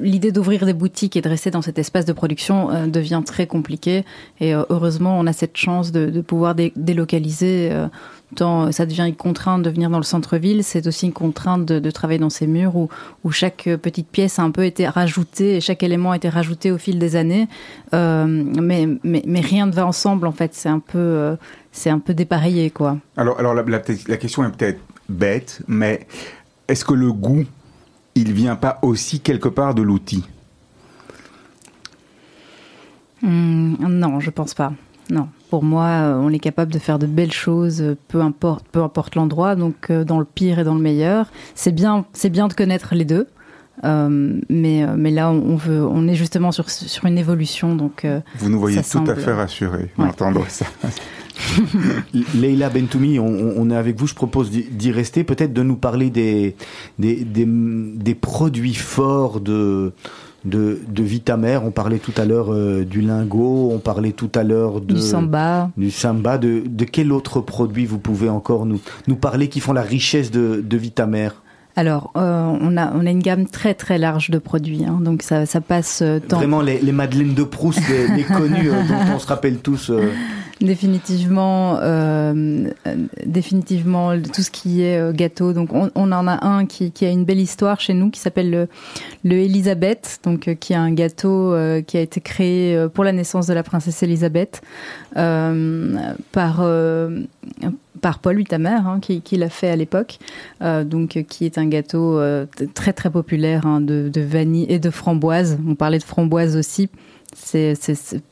l'idée 0.00 0.30
d'ouvrir 0.30 0.66
des 0.66 0.74
boutiques 0.74 1.16
et 1.16 1.22
de 1.22 1.28
rester 1.30 1.50
dans 1.50 1.62
cet 1.62 1.78
espace 1.78 2.04
de 2.04 2.12
production 2.12 2.68
devient 2.88 3.22
très 3.24 3.46
compliquée. 3.46 4.04
Et 4.40 4.52
heureusement, 4.52 5.18
on 5.18 5.26
a 5.26 5.32
cette 5.32 5.56
chance 5.56 5.92
de, 5.92 6.10
de 6.10 6.20
pouvoir 6.20 6.54
dé- 6.54 6.74
délocaliser. 6.76 7.70
Tant 8.34 8.72
ça 8.72 8.86
devient 8.86 9.04
une 9.08 9.16
contrainte 9.16 9.62
de 9.62 9.70
venir 9.70 9.90
dans 9.90 9.98
le 9.98 10.04
centre-ville, 10.04 10.62
c'est 10.64 10.86
aussi 10.86 11.06
une 11.06 11.12
contrainte 11.12 11.64
de, 11.64 11.78
de 11.78 11.90
travailler 11.90 12.18
dans 12.18 12.30
ces 12.30 12.46
murs 12.46 12.76
où, 12.76 12.88
où 13.24 13.30
chaque 13.30 13.68
petite 13.82 14.08
pièce 14.08 14.38
a 14.38 14.42
un 14.42 14.50
peu 14.50 14.64
été 14.64 14.86
rajoutée 14.88 15.56
et 15.56 15.60
chaque 15.60 15.82
élément 15.82 16.10
a 16.12 16.16
été 16.16 16.28
rajouté 16.28 16.70
au 16.70 16.78
fil 16.78 16.98
des 16.98 17.16
années. 17.16 17.48
Euh, 17.94 18.26
mais, 18.26 18.88
mais, 19.02 19.22
mais 19.26 19.40
rien 19.40 19.66
ne 19.66 19.72
va 19.72 19.86
ensemble 19.86 20.26
en 20.26 20.32
fait. 20.32 20.54
C'est 20.54 20.68
un 20.68 20.78
peu, 20.80 20.98
euh, 20.98 21.36
c'est 21.72 21.90
un 21.90 21.98
peu 21.98 22.14
dépareillé 22.14 22.70
quoi. 22.70 22.98
Alors, 23.16 23.38
alors 23.38 23.54
la, 23.54 23.62
la- 23.62 23.82
la 24.08 24.16
question 24.16 24.44
est 24.44 24.50
peut-être 24.50 24.80
bête, 25.08 25.62
mais 25.68 26.06
est-ce 26.68 26.84
que 26.84 26.94
le 26.94 27.12
goût, 27.12 27.44
il 28.14 28.32
vient 28.32 28.56
pas 28.56 28.78
aussi 28.82 29.20
quelque 29.20 29.48
part 29.48 29.74
de 29.74 29.82
l'outil? 29.82 30.24
Hmm, 33.22 33.74
non, 33.88 34.18
je 34.20 34.30
pense 34.30 34.54
pas. 34.54 34.72
Non, 35.10 35.28
pour 35.50 35.62
moi, 35.62 35.84
euh, 35.86 36.14
on 36.22 36.30
est 36.30 36.38
capable 36.38 36.72
de 36.72 36.78
faire 36.78 36.98
de 36.98 37.06
belles 37.06 37.32
choses, 37.32 37.82
euh, 37.82 37.96
peu 38.08 38.20
importe, 38.20 38.66
peu 38.70 38.82
importe 38.82 39.14
l'endroit. 39.16 39.56
Donc, 39.56 39.90
euh, 39.90 40.04
dans 40.04 40.18
le 40.18 40.24
pire 40.24 40.58
et 40.58 40.64
dans 40.64 40.74
le 40.74 40.80
meilleur, 40.80 41.30
c'est 41.54 41.72
bien, 41.72 42.06
c'est 42.12 42.30
bien 42.30 42.48
de 42.48 42.54
connaître 42.54 42.94
les 42.94 43.04
deux. 43.04 43.26
Euh, 43.84 44.38
mais, 44.48 44.86
mais 44.96 45.10
là, 45.10 45.30
on 45.30 45.56
veut, 45.56 45.84
on 45.84 46.06
est 46.06 46.14
justement 46.14 46.52
sur, 46.52 46.70
sur 46.70 47.04
une 47.06 47.18
évolution. 47.18 47.74
Donc, 47.74 48.06
Vous 48.38 48.48
nous 48.48 48.60
voyez 48.60 48.80
tout 48.82 49.04
à 49.06 49.14
fait 49.16 49.32
rassurés 49.32 49.90
Ouais. 49.98 50.10
ça. 50.48 50.66
Leila 52.34 52.68
Bentoumi, 52.70 53.18
on, 53.18 53.26
on 53.56 53.70
est 53.70 53.76
avec 53.76 53.98
vous. 53.98 54.06
Je 54.06 54.14
propose 54.14 54.50
d'y 54.50 54.64
d'y 54.64 54.92
rester, 54.92 55.24
peut-être 55.24 55.52
de 55.52 55.62
nous 55.62 55.76
parler 55.76 56.10
des, 56.10 56.54
des, 56.98 57.24
des, 57.24 57.46
des 57.46 58.14
produits 58.14 58.74
forts 58.74 59.40
de, 59.40 59.92
de, 60.44 60.80
de 60.88 61.02
Vitamère. 61.02 61.64
On 61.64 61.70
parlait 61.70 61.98
tout 61.98 62.12
à 62.16 62.24
l'heure 62.24 62.52
euh, 62.52 62.84
du 62.84 63.00
lingot, 63.00 63.70
on 63.72 63.78
parlait 63.78 64.12
tout 64.12 64.30
à 64.34 64.42
l'heure. 64.42 64.80
Du 64.80 64.98
samba. 64.98 65.70
Du 65.76 65.90
samba. 65.90 66.38
De, 66.38 66.62
de 66.66 66.84
quel 66.84 67.12
autre 67.12 67.40
produit 67.40 67.86
vous 67.86 67.98
pouvez 67.98 68.28
encore 68.28 68.66
nous, 68.66 68.80
nous 69.08 69.16
parler 69.16 69.48
qui 69.48 69.60
font 69.60 69.72
la 69.72 69.82
richesse 69.82 70.30
de, 70.30 70.62
de 70.64 70.76
Vitamère 70.76 71.42
alors, 71.74 72.12
euh, 72.18 72.54
on, 72.60 72.76
a, 72.76 72.92
on 72.92 73.06
a 73.06 73.10
une 73.10 73.22
gamme 73.22 73.46
très 73.46 73.72
très 73.72 73.96
large 73.96 74.28
de 74.28 74.36
produits, 74.36 74.84
hein, 74.84 74.98
donc 75.00 75.22
ça, 75.22 75.46
ça 75.46 75.62
passe 75.62 76.00
euh, 76.02 76.18
tant... 76.20 76.36
Vraiment 76.36 76.60
les, 76.60 76.78
les 76.78 76.92
Madeleines 76.92 77.32
de 77.32 77.44
Proust, 77.44 77.80
les, 77.88 78.08
les 78.08 78.24
connues 78.24 78.68
dont 78.68 79.14
on 79.14 79.18
se 79.18 79.26
rappelle 79.26 79.56
tous. 79.56 79.90
Définitivement, 80.62 81.78
euh, 81.82 82.70
définitivement 83.26 84.12
tout 84.20 84.42
ce 84.42 84.50
qui 84.50 84.82
est 84.82 84.96
euh, 84.96 85.12
gâteau. 85.12 85.52
Donc 85.52 85.70
on, 85.72 85.90
en 85.96 86.28
a 86.28 86.46
un 86.46 86.66
qui, 86.66 86.92
a 87.04 87.10
une 87.10 87.24
belle 87.24 87.40
histoire 87.40 87.80
chez 87.80 87.94
nous 87.94 88.10
qui 88.10 88.20
s'appelle 88.20 88.50
le, 88.50 88.68
le 89.24 89.38
Elisabeth, 89.38 90.20
donc 90.22 90.46
euh, 90.46 90.54
qui 90.54 90.72
est 90.72 90.76
un 90.76 90.92
gâteau 90.92 91.56
qui 91.86 91.96
a 91.96 92.00
été 92.00 92.20
créé 92.20 92.86
pour 92.94 93.02
la 93.02 93.10
naissance 93.10 93.48
de 93.48 93.54
la 93.54 93.64
princesse 93.64 94.02
Elisabeth 94.02 94.62
par 95.14 96.64
par 98.00 98.18
Paul 98.18 98.36
Huitamer, 98.36 98.78
hein, 98.84 98.98
qui, 99.00 99.20
qui 99.20 99.36
l'a 99.36 99.48
fait 99.48 99.68
à 99.68 99.76
l'époque, 99.76 100.18
donc 100.60 101.24
qui 101.28 101.44
est 101.44 101.58
un 101.58 101.66
gâteau 101.66 102.20
très 102.74 102.92
très 102.92 103.10
populaire 103.10 103.66
hein, 103.66 103.80
de 103.80 104.20
vanille 104.20 104.66
et 104.68 104.78
de 104.78 104.90
framboise. 104.90 105.58
On 105.66 105.74
parlait 105.74 105.98
de 105.98 106.04
framboise 106.04 106.56
aussi. 106.56 106.88
C'est, 107.34 107.74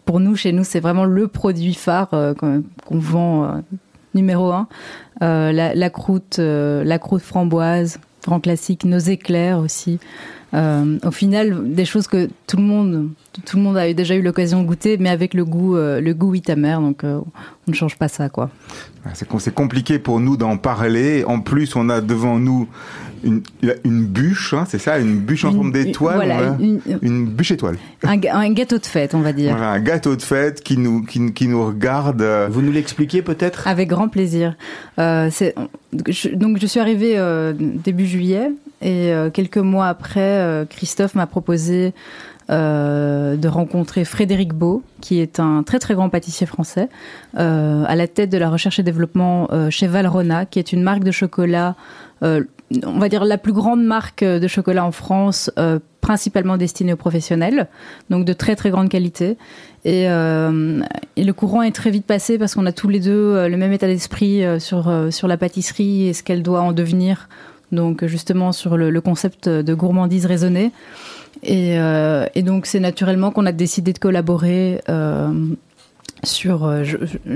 pour 0.04 0.20
nous, 0.20 0.36
chez 0.36 0.52
nous, 0.52 0.64
c'est 0.64 0.80
vraiment 0.80 1.04
le 1.04 1.28
produit 1.28 1.74
phare 1.74 2.08
euh, 2.12 2.34
qu'on, 2.34 2.62
vend 2.90 3.44
euh, 3.44 3.48
numéro 4.14 4.52
un. 4.52 4.68
Euh, 5.22 5.52
la, 5.52 5.90
croûte, 5.90 6.38
la 6.38 6.98
croûte 6.98 7.22
framboise, 7.22 7.98
grand 8.24 8.40
classique, 8.40 8.84
nos 8.84 8.98
éclairs 8.98 9.58
aussi. 9.58 9.98
Au 10.52 11.10
final, 11.12 11.72
des 11.72 11.84
choses 11.84 12.08
que 12.08 12.28
tout 12.46 12.56
le 12.56 12.64
monde, 12.64 13.10
tout 13.46 13.56
le 13.56 13.62
monde 13.62 13.76
a 13.76 13.92
déjà 13.92 14.16
eu 14.16 14.22
l'occasion 14.22 14.62
de 14.62 14.66
goûter, 14.66 14.96
mais 14.98 15.08
avec 15.08 15.32
le 15.32 15.44
goût, 15.44 15.76
le 15.76 16.12
goût 16.12 16.34
Itamer, 16.34 16.76
donc 16.80 17.02
on 17.04 17.24
ne 17.68 17.74
change 17.74 17.96
pas 17.96 18.08
ça, 18.08 18.28
quoi. 18.28 18.50
Ah, 19.04 19.10
c'est 19.14 19.54
compliqué 19.54 20.00
pour 20.00 20.18
nous 20.18 20.36
d'en 20.36 20.56
parler. 20.56 21.24
En 21.24 21.40
plus, 21.40 21.76
on 21.76 21.88
a 21.88 22.00
devant 22.00 22.38
nous 22.38 22.68
une, 23.24 23.42
une 23.84 24.04
bûche, 24.04 24.54
hein, 24.54 24.64
c'est 24.68 24.78
ça, 24.78 24.98
une 24.98 25.18
bûche 25.18 25.44
en 25.44 25.50
Une- 25.50 25.54
forme 25.56 25.72
d'étoile. 25.72 26.16
Voilà, 26.16 26.56
une- 26.60 26.80
Une 27.02 27.26
bûche 27.26 27.50
étoile. 27.52 27.76
un, 28.04 28.16
gâteau 28.52 28.78
de 28.78 28.86
fête, 28.86 29.14
on 29.14 29.20
va 29.20 29.32
dire. 29.32 29.52
Voilà, 29.56 29.72
un 29.72 29.80
gâteau 29.80 30.16
de 30.16 30.22
fête 30.22 30.62
qui 30.62 30.76
nous, 30.78 31.02
qui, 31.02 31.32
qui 31.32 31.48
nous 31.48 31.64
regarde. 31.66 32.22
euh, 32.22 32.48
Vous 32.50 32.62
nous 32.62 32.72
l'expliquez 32.72 33.22
peut-être? 33.22 33.66
Avec 33.68 33.88
grand 33.88 34.08
plaisir. 34.08 34.54
Euh, 34.98 35.30
je- 36.08 36.34
donc 36.34 36.58
je 36.60 36.66
suis 36.66 36.80
arrivée 36.80 37.14
euh, 37.18 37.52
début 37.56 38.06
juillet 38.06 38.50
et 38.82 39.12
euh, 39.12 39.30
quelques 39.30 39.58
mois 39.58 39.86
après, 39.88 40.20
euh, 40.20 40.64
Christophe 40.64 41.14
m'a 41.14 41.26
proposé 41.26 41.92
euh, 42.50 43.36
de 43.36 43.46
rencontrer 43.46 44.04
Frédéric 44.04 44.52
Beau, 44.54 44.82
qui 45.00 45.20
est 45.20 45.38
un 45.38 45.62
très 45.62 45.78
très 45.78 45.94
grand 45.94 46.08
pâtissier 46.08 46.46
français, 46.48 46.88
euh, 47.38 47.84
à 47.86 47.94
la 47.94 48.08
tête 48.08 48.28
de 48.30 48.38
la 48.38 48.50
recherche 48.50 48.80
et 48.80 48.82
développement 48.82 49.48
euh, 49.52 49.70
chez 49.70 49.86
Valrhona, 49.86 50.46
qui 50.46 50.58
est 50.58 50.72
une 50.72 50.82
marque 50.82 51.04
de 51.04 51.12
chocolat, 51.12 51.76
euh, 52.24 52.42
on 52.84 52.98
va 52.98 53.08
dire 53.08 53.24
la 53.24 53.38
plus 53.38 53.52
grande 53.52 53.82
marque 53.82 54.24
de 54.24 54.48
chocolat 54.48 54.84
en 54.84 54.92
France, 54.92 55.50
euh, 55.58 55.78
principalement 56.00 56.56
destinée 56.56 56.92
aux 56.92 56.96
professionnels, 56.96 57.68
donc 58.08 58.24
de 58.24 58.32
très 58.32 58.56
très 58.56 58.70
grande 58.70 58.88
qualité. 58.88 59.36
Et, 59.84 60.08
euh, 60.08 60.80
et 61.16 61.24
le 61.24 61.32
courant 61.32 61.62
est 61.62 61.72
très 61.72 61.90
vite 61.90 62.06
passé 62.06 62.38
parce 62.38 62.54
qu'on 62.54 62.66
a 62.66 62.72
tous 62.72 62.88
les 62.88 63.00
deux 63.00 63.10
euh, 63.10 63.48
le 63.48 63.56
même 63.56 63.72
état 63.72 63.86
d'esprit 63.86 64.44
euh, 64.44 64.58
sur, 64.58 64.88
euh, 64.88 65.10
sur 65.10 65.28
la 65.28 65.36
pâtisserie 65.36 66.08
et 66.08 66.12
ce 66.12 66.22
qu'elle 66.22 66.42
doit 66.42 66.60
en 66.62 66.72
devenir. 66.72 67.28
Donc 67.72 68.04
justement 68.06 68.52
sur 68.52 68.76
le, 68.76 68.90
le 68.90 69.00
concept 69.00 69.48
de 69.48 69.74
gourmandise 69.74 70.26
raisonnée. 70.26 70.72
Et, 71.42 71.78
euh, 71.78 72.26
et 72.34 72.42
donc 72.42 72.66
c'est 72.66 72.80
naturellement 72.80 73.30
qu'on 73.30 73.46
a 73.46 73.52
décidé 73.52 73.92
de 73.92 73.98
collaborer 73.98 74.80
euh, 74.88 75.32
sur, 76.22 76.64
euh, 76.64 76.84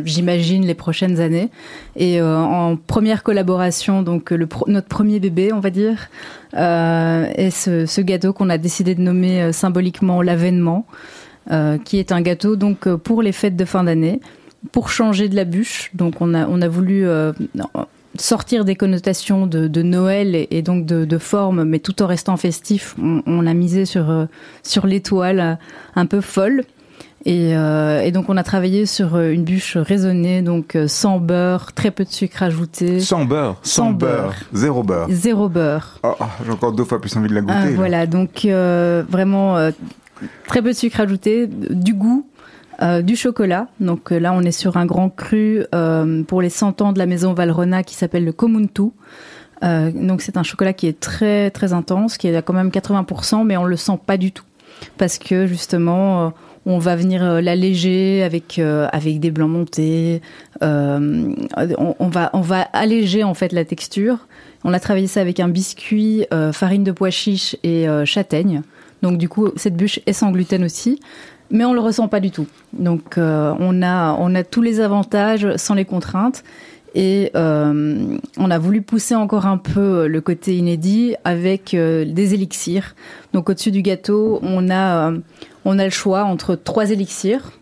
j'imagine, 0.05 0.67
les 0.67 0.75
prochaines 0.75 1.21
années. 1.21 1.51
Et 1.97 2.21
euh, 2.21 2.37
en 2.37 2.77
première 2.77 3.23
collaboration, 3.23 4.03
donc 4.03 4.31
le 4.31 4.47
pro- 4.47 4.67
notre 4.69 4.89
premier 4.89 5.21
bébé, 5.21 5.53
on 5.53 5.61
va 5.61 5.71
dire, 5.71 6.09
euh, 6.57 7.27
est 7.35 7.51
ce, 7.51 7.87
ce 7.87 8.01
gâteau 8.01 8.33
qu'on 8.33 8.51
a 8.51 8.59
décidé 8.59 8.95
de 8.95 9.01
nommer 9.01 9.43
euh, 9.43 9.53
symboliquement 9.53 10.23
l'avènement, 10.23 10.87
euh, 11.51 11.79
qui 11.79 11.99
est 11.99 12.13
un 12.13 12.21
gâteau 12.21 12.57
donc 12.57 12.87
euh, 12.87 12.97
pour 12.97 13.23
les 13.23 13.33
fêtes 13.33 13.57
de 13.57 13.65
fin 13.65 13.85
d'année, 13.85 14.21
pour 14.73 14.89
changer 14.89 15.29
de 15.29 15.37
la 15.37 15.45
bûche. 15.45 15.91
Donc 15.95 16.21
on 16.21 16.35
a, 16.35 16.47
on 16.47 16.63
a 16.63 16.69
voulu 16.69 17.07
sortir 18.17 18.65
des 18.65 18.77
connotations 18.77 19.47
de, 19.47 19.67
de 19.67 19.83
Noël 19.83 20.47
et, 20.49 20.63
donc 20.63 20.87
de, 20.87 21.05
de 21.05 21.19
forme, 21.19 21.65
mais 21.65 21.81
tout 21.81 22.01
en 22.01 22.07
restant 22.07 22.37
festif. 22.37 22.95
On, 23.03 23.23
on 23.27 23.47
a 23.47 23.55
misé 23.55 23.85
sur, 23.87 24.27
sur 24.63 24.87
l'étoile 24.87 25.59
un 25.97 26.07
peu 26.07 26.21
folle. 26.21 26.65
Et, 27.27 27.57
euh, 27.57 28.03
et 28.03 28.13
donc 28.13 28.29
on 28.29 28.37
a 28.37 28.43
travaillé 28.43 28.85
sur 28.85 29.15
euh, 29.15 29.31
une 29.31 29.45
bûche 29.45 29.79
raisonnée, 29.79 30.43
donc 30.43 30.77
euh, 30.77 30.89
sans 30.89 31.19
beurre, 31.19 31.73
très 31.73 31.91
peu 31.91 32.05
de 32.05 32.11
sucre 32.11 32.43
ajouté, 32.43 33.01
Sans 33.01 33.25
beurre. 33.25 33.57
Sans 33.63 33.93
beurre. 33.93 34.35
Zéro 34.53 34.83
beurre. 34.83 35.07
zéro 35.09 35.49
beurre. 35.49 36.01
Oh, 36.03 36.15
oh, 36.21 36.25
J'ai 36.45 36.53
encore 36.53 36.73
deux 36.73 36.85
fois 36.85 37.01
plus 37.01 37.17
envie 37.17 37.29
de 37.29 37.35
la 37.35 37.41
goûter. 37.41 37.55
Ah, 37.57 37.65
là. 37.65 37.77
voilà, 37.77 38.07
donc 38.07 38.45
euh, 38.45 39.03
vraiment 39.09 39.57
euh, 39.57 39.71
très 40.47 40.61
peu 40.61 40.69
de 40.69 40.77
sucre 40.77 41.01
ajouté, 41.01 41.47
du 41.47 41.95
goût, 41.95 42.27
euh, 42.83 43.01
du 43.01 43.17
chocolat. 43.17 43.69
Donc 43.81 44.11
là, 44.11 44.35
on 44.35 44.43
est 44.43 44.53
sur 44.53 44.77
un 44.77 44.85
grand 44.85 45.09
cru 45.09 45.65
euh, 45.75 46.23
pour 46.25 46.43
les 46.43 46.51
100 46.51 46.83
ans 46.83 46.93
de 46.93 46.99
la 46.99 47.07
maison 47.07 47.33
Valrhona 47.33 47.83
qui 47.85 47.95
s'appelle 47.95 48.27
le 48.27 48.33
Komuntu. 48.33 48.91
Euh, 49.63 49.91
donc 49.95 50.21
c'est 50.21 50.37
un 50.37 50.43
chocolat 50.43 50.75
qui 50.75 50.89
est 50.89 51.01
très 51.01 51.51
très 51.51 51.73
intense, 51.73 52.19
qui 52.19 52.29
est 52.29 52.37
à 52.37 52.43
quand 52.43 52.53
même 52.53 52.69
80%, 52.69 53.47
mais 53.47 53.57
on 53.57 53.65
le 53.65 53.77
sent 53.77 53.99
pas 54.05 54.19
du 54.19 54.31
tout 54.31 54.45
parce 54.99 55.19
que 55.19 55.47
justement. 55.47 56.35
On 56.67 56.79
va 56.79 56.97
venir 56.97 57.23
euh, 57.23 57.41
l'alléger 57.41 58.23
avec 58.23 58.59
euh, 58.59 58.89
avec 58.93 59.21
des 59.21 59.31
blancs 59.31 59.51
montés. 59.51 60.23
Euh, 60.63 61.35
on, 61.79 61.95
on 61.99 62.09
va 62.09 62.31
on 62.33 62.41
va 62.41 62.63
alléger 62.73 63.23
en 63.23 63.35
fait 63.35 63.53
la 63.53 63.65
texture. 63.65 64.27
On 64.65 64.73
a 64.73 64.81
travaillé 64.81 65.07
ça 65.07 65.21
avec 65.21 65.41
un 65.41 65.49
biscuit, 65.49 66.25
farine 66.53 66.85
de 66.85 66.93
pois 66.93 67.11
chiche 67.11 67.55
et 67.63 67.87
châtaigne. 68.07 68.63
Donc 69.03 69.19
du 69.19 69.29
coup, 69.29 69.51
cette 69.57 69.77
bûche 69.77 70.01
est 70.07 70.15
sans 70.15 70.31
gluten 70.31 70.65
aussi, 70.65 70.99
mais 71.51 71.67
on 71.67 71.75
le 71.75 71.81
ressent 71.81 72.09
pas 72.09 72.21
du 72.21 72.31
tout. 72.31 72.47
Donc 72.73 73.19
euh, 73.19 73.55
on 73.59 73.83
a 73.83 74.17
on 74.19 74.35
a 74.35 74.43
tous 74.43 74.63
les 74.63 74.81
avantages 74.81 75.57
sans 75.57 75.75
les 75.75 75.85
contraintes. 75.85 76.43
Et 76.97 77.33
euh, 77.35 78.17
on 78.39 78.51
a 78.51 78.59
voulu 78.59 78.81
pousser 78.81 79.17
encore 79.17 79.47
un 79.47 79.59
peu 79.59 80.07
le 80.07 80.21
côté 80.21 80.57
inédit 80.57 81.17
avec 81.25 81.75
euh, 81.75 82.05
des 82.05 82.35
élixirs. 82.35 82.95
Donc 83.33 83.51
au-dessus 83.51 83.73
du 83.73 83.83
gâteau, 83.83 84.39
on 84.43 84.71
a 84.71 85.13
on 85.65 85.79
a 85.79 85.85
le 85.85 85.91
choix 85.91 86.25
entre 86.25 86.55
trois 86.55 86.91
élixirs. 86.91 87.53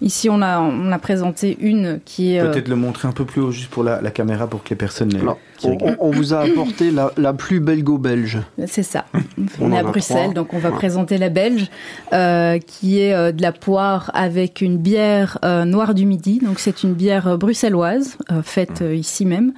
Ici, 0.00 0.28
on 0.28 0.42
a 0.42 0.58
on 0.58 0.90
a 0.90 0.98
présenté 0.98 1.56
une 1.60 2.00
qui 2.04 2.34
est 2.34 2.40
euh, 2.40 2.50
Peut-être 2.50 2.66
le 2.66 2.74
montrer 2.74 3.06
un 3.06 3.12
peu 3.12 3.24
plus 3.24 3.40
haut 3.40 3.52
juste 3.52 3.70
pour 3.70 3.84
la, 3.84 4.00
la 4.02 4.10
caméra 4.10 4.48
pour 4.48 4.64
que 4.64 4.70
les 4.70 4.74
personnes... 4.76 5.14
Alors, 5.14 5.38
on, 5.62 5.78
on 6.00 6.10
vous 6.10 6.34
a 6.34 6.40
apporté 6.40 6.90
la, 6.90 7.12
la 7.16 7.32
plus 7.32 7.60
belgo 7.60 7.98
belge. 7.98 8.40
C'est 8.66 8.82
ça. 8.82 9.04
On 9.60 9.66
On 9.70 9.72
est 9.72 9.78
à 9.78 9.84
Bruxelles, 9.84 10.16
trois. 10.30 10.34
donc 10.34 10.54
on 10.54 10.58
va 10.58 10.70
Ouais. 10.70 10.74
présenter 10.76 11.18
la 11.18 11.28
belge, 11.28 11.70
euh, 12.12 12.58
qui 12.58 12.98
est 13.00 13.14
euh, 13.14 13.30
de 13.30 13.42
la 13.42 13.52
poire 13.52 14.10
avec 14.14 14.60
une 14.60 14.76
bière 14.76 15.38
euh, 15.44 15.64
noire 15.64 15.94
du 15.94 16.04
midi. 16.04 16.40
Donc 16.42 16.58
c'est 16.58 16.82
une 16.82 16.94
bière 16.94 17.28
euh, 17.28 17.36
bruxelloise, 17.36 18.16
euh, 18.32 18.42
faite 18.42 18.82
euh, 18.82 18.96
ici 18.96 19.24
même, 19.24 19.52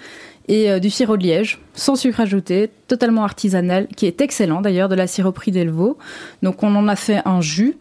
et 0.49 0.71
euh, 0.71 0.79
du 0.79 0.91
sirop 0.91 1.17
de 1.17 1.23
liège, 1.23 1.59
sans 1.73 1.97
sucre 1.97 2.21
ajouté, 2.21 2.69
totalement 2.87 3.25
artisanal, 3.25 3.87
qui 3.97 4.05
est 4.05 4.21
excellent 4.21 4.61
d'ailleurs, 4.61 4.91
de 4.91 4.95
la 4.95 5.07
siroperie 5.07 5.53
d'Elvaux. 5.53 5.97
Donc 6.43 6.63
on 6.63 6.75
en 6.77 6.87
a 6.87 6.97
fait 6.97 7.23
un 7.25 7.41
jus 7.41 7.79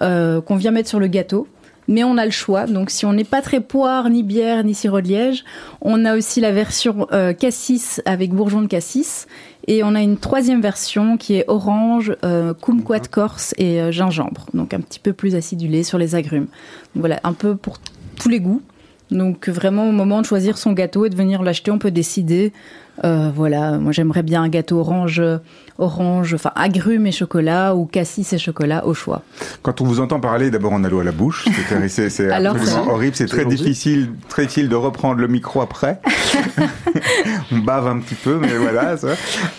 euh, 0.00 0.40
qu'on 0.40 0.56
vient 0.56 0.70
mettre 0.70 0.88
sur 0.88 1.00
le 1.00 1.06
gâteau. 1.06 1.48
Mais 1.88 2.02
on 2.02 2.18
a 2.18 2.24
le 2.24 2.32
choix. 2.32 2.66
Donc, 2.66 2.90
si 2.90 3.06
on 3.06 3.12
n'est 3.12 3.24
pas 3.24 3.42
très 3.42 3.60
poire, 3.60 4.10
ni 4.10 4.22
bière, 4.22 4.64
ni 4.64 4.74
sirop 4.74 5.00
de 5.00 5.08
liège, 5.08 5.44
on 5.80 6.04
a 6.04 6.16
aussi 6.16 6.40
la 6.40 6.50
version 6.50 7.06
euh, 7.12 7.32
cassis 7.32 8.02
avec 8.04 8.32
bourgeon 8.32 8.62
de 8.62 8.66
cassis. 8.66 9.26
Et 9.68 9.82
on 9.84 9.94
a 9.94 10.02
une 10.02 10.16
troisième 10.16 10.60
version 10.60 11.16
qui 11.16 11.34
est 11.34 11.44
orange, 11.48 12.16
euh, 12.24 12.54
kumquat 12.54 13.08
corse 13.10 13.54
et 13.58 13.80
euh, 13.80 13.92
gingembre. 13.92 14.46
Donc, 14.54 14.74
un 14.74 14.80
petit 14.80 14.98
peu 14.98 15.12
plus 15.12 15.34
acidulé 15.34 15.84
sur 15.84 15.98
les 15.98 16.14
agrumes. 16.14 16.46
Donc, 16.94 17.00
voilà, 17.00 17.20
un 17.24 17.32
peu 17.32 17.56
pour 17.56 17.78
tous 18.18 18.28
les 18.28 18.40
goûts. 18.40 18.62
Donc, 19.12 19.48
vraiment, 19.48 19.88
au 19.88 19.92
moment 19.92 20.20
de 20.20 20.26
choisir 20.26 20.58
son 20.58 20.72
gâteau 20.72 21.06
et 21.06 21.10
de 21.10 21.16
venir 21.16 21.42
l'acheter, 21.42 21.70
on 21.70 21.78
peut 21.78 21.92
décider. 21.92 22.52
Euh, 23.04 23.30
voilà, 23.34 23.78
moi 23.78 23.92
j'aimerais 23.92 24.22
bien 24.22 24.42
un 24.42 24.48
gâteau 24.48 24.78
orange, 24.78 25.22
orange, 25.78 26.34
enfin 26.34 26.52
agrumes 26.54 27.06
et 27.06 27.12
chocolat 27.12 27.74
ou 27.74 27.86
cassis 27.86 28.32
et 28.32 28.38
chocolat 28.38 28.86
au 28.86 28.94
choix. 28.94 29.22
Quand 29.62 29.80
on 29.80 29.84
vous 29.84 30.00
entend 30.00 30.20
parler, 30.20 30.50
d'abord 30.50 30.72
on 30.72 30.84
a 30.84 30.88
l'eau 30.88 31.00
à 31.00 31.04
la 31.04 31.12
bouche. 31.12 31.46
C'est- 31.88 32.30
absolument 32.30 32.92
horrible. 32.92 33.16
C'est 33.16 33.26
très 33.26 33.44
difficile, 33.44 34.10
très 34.28 34.42
difficile 34.42 34.68
de 34.68 34.76
reprendre 34.76 35.20
le 35.20 35.28
micro 35.28 35.60
après. 35.60 36.00
on 37.52 37.58
bave 37.58 37.86
un 37.86 37.98
petit 37.98 38.14
peu, 38.14 38.38
mais 38.40 38.56
voilà. 38.56 38.96
Ça. 38.96 39.08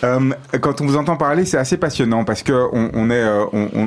Euh, 0.04 0.30
quand 0.60 0.80
on 0.80 0.86
vous 0.86 0.96
entend 0.96 1.16
parler, 1.16 1.44
c'est 1.44 1.58
assez 1.58 1.76
passionnant 1.76 2.24
parce 2.24 2.42
que 2.42 2.52
on, 2.72 2.90
on 2.94 3.10
est, 3.10 3.14
euh, 3.14 3.44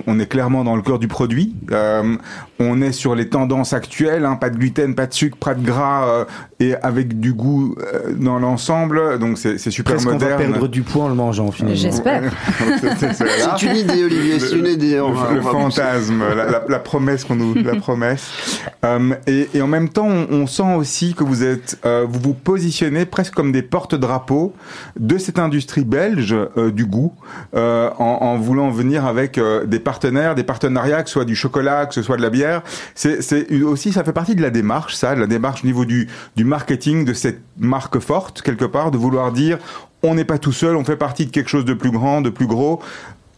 on, 0.07 0.19
est 0.19 0.25
clairement 0.25 0.63
dans 0.63 0.75
le 0.75 0.81
cœur 0.81 0.99
du 0.99 1.07
produit. 1.07 1.55
Euh, 1.71 2.15
on 2.59 2.81
est 2.81 2.91
sur 2.91 3.15
les 3.15 3.29
tendances 3.29 3.73
actuelles, 3.73 4.25
hein, 4.25 4.35
pas 4.35 4.49
de 4.49 4.57
gluten, 4.57 4.95
pas 4.95 5.07
de 5.07 5.13
sucre, 5.13 5.37
pas 5.37 5.53
de 5.53 5.65
gras, 5.65 6.07
euh, 6.07 6.25
et 6.59 6.75
avec 6.75 7.19
du 7.19 7.33
goût 7.33 7.75
euh, 7.79 8.13
dans 8.13 8.39
l'ensemble. 8.39 9.19
Donc 9.19 9.37
c'est 9.37 9.57
super 9.57 9.93
Presque 9.95 10.07
on 10.07 10.17
va 10.17 10.29
moderne. 10.29 10.51
perdre 10.51 10.67
du 10.67 10.81
poids 10.83 11.05
en 11.05 11.09
le 11.09 11.15
mangeant 11.15 11.51
finalement. 11.51 11.75
J'espère. 11.75 12.20
C'est- 12.81 13.65
une 13.65 13.75
idée, 13.75 14.03
Olivier, 14.03 14.39
c'est 14.39 14.55
une 14.57 14.67
idée. 14.67 14.99
on 14.99 15.11
va- 15.11 15.31
le, 15.31 15.39
on 15.39 15.43
va 15.43 15.51
fantasme, 15.51 16.23
la, 16.35 16.45
la- 16.45 16.63
la 16.67 16.79
promesse 16.79 17.23
qu'on 17.25 17.35
nous, 17.35 17.53
la 17.55 17.75
promesse. 17.75 18.29
Euh, 18.83 19.13
et, 19.27 19.47
et 19.53 19.61
en 19.61 19.67
même 19.67 19.89
temps, 19.89 20.07
on, 20.07 20.25
on 20.31 20.47
sent 20.47 20.73
aussi 20.75 21.13
que 21.13 21.23
vous 21.23 21.43
êtes, 21.43 21.77
euh, 21.85 22.03
vous 22.09 22.19
vous 22.19 22.33
positionnez 22.33 23.05
presque 23.05 23.31
comme 23.35 23.51
des 23.51 23.61
porte-drapeaux 23.61 24.55
de 24.99 25.19
cette 25.19 25.37
industrie 25.37 25.83
belge 25.83 26.35
euh, 26.57 26.71
du 26.71 26.85
goût, 26.87 27.13
en, 27.53 27.93
en 27.99 28.37
voulant 28.39 28.71
venir 28.71 29.05
avec 29.05 29.39
des 29.67 29.79
partenaires, 29.79 30.33
des 30.33 30.43
partenariats, 30.43 31.03
que 31.03 31.09
ce 31.09 31.13
soit 31.13 31.25
du 31.25 31.35
chocolat, 31.35 31.85
que 31.85 31.93
ce 31.93 32.01
soit 32.01 32.17
de 32.17 32.23
la 32.23 32.31
bière. 32.31 32.63
C'est 32.95 33.19
aussi, 33.61 33.93
ça 33.93 34.03
fait 34.03 34.13
partie 34.13 34.33
de 34.35 34.41
la 34.41 34.49
démarche, 34.49 34.95
ça, 34.95 35.13
de 35.13 35.19
la 35.19 35.27
démarche 35.27 35.63
au 35.63 35.67
niveau 35.67 35.85
du, 35.85 36.07
du 36.35 36.43
marketing 36.43 37.05
de 37.05 37.13
cette 37.13 37.39
marque 37.59 37.99
forte 37.99 38.41
quelque 38.41 38.65
part, 38.65 38.89
de 38.89 38.97
vouloir 38.97 39.31
dire, 39.31 39.59
on 40.03 40.15
n'est 40.15 40.25
pas 40.25 40.37
tout 40.37 40.51
seul, 40.51 40.75
on 40.75 40.83
fait 40.83 40.97
partie 40.97 41.25
de 41.25 41.31
quelque 41.31 41.49
chose 41.49 41.65
de 41.65 41.73
plus 41.73 41.91
grand, 41.91 42.21
de 42.21 42.29
plus 42.29 42.47
gros. 42.47 42.81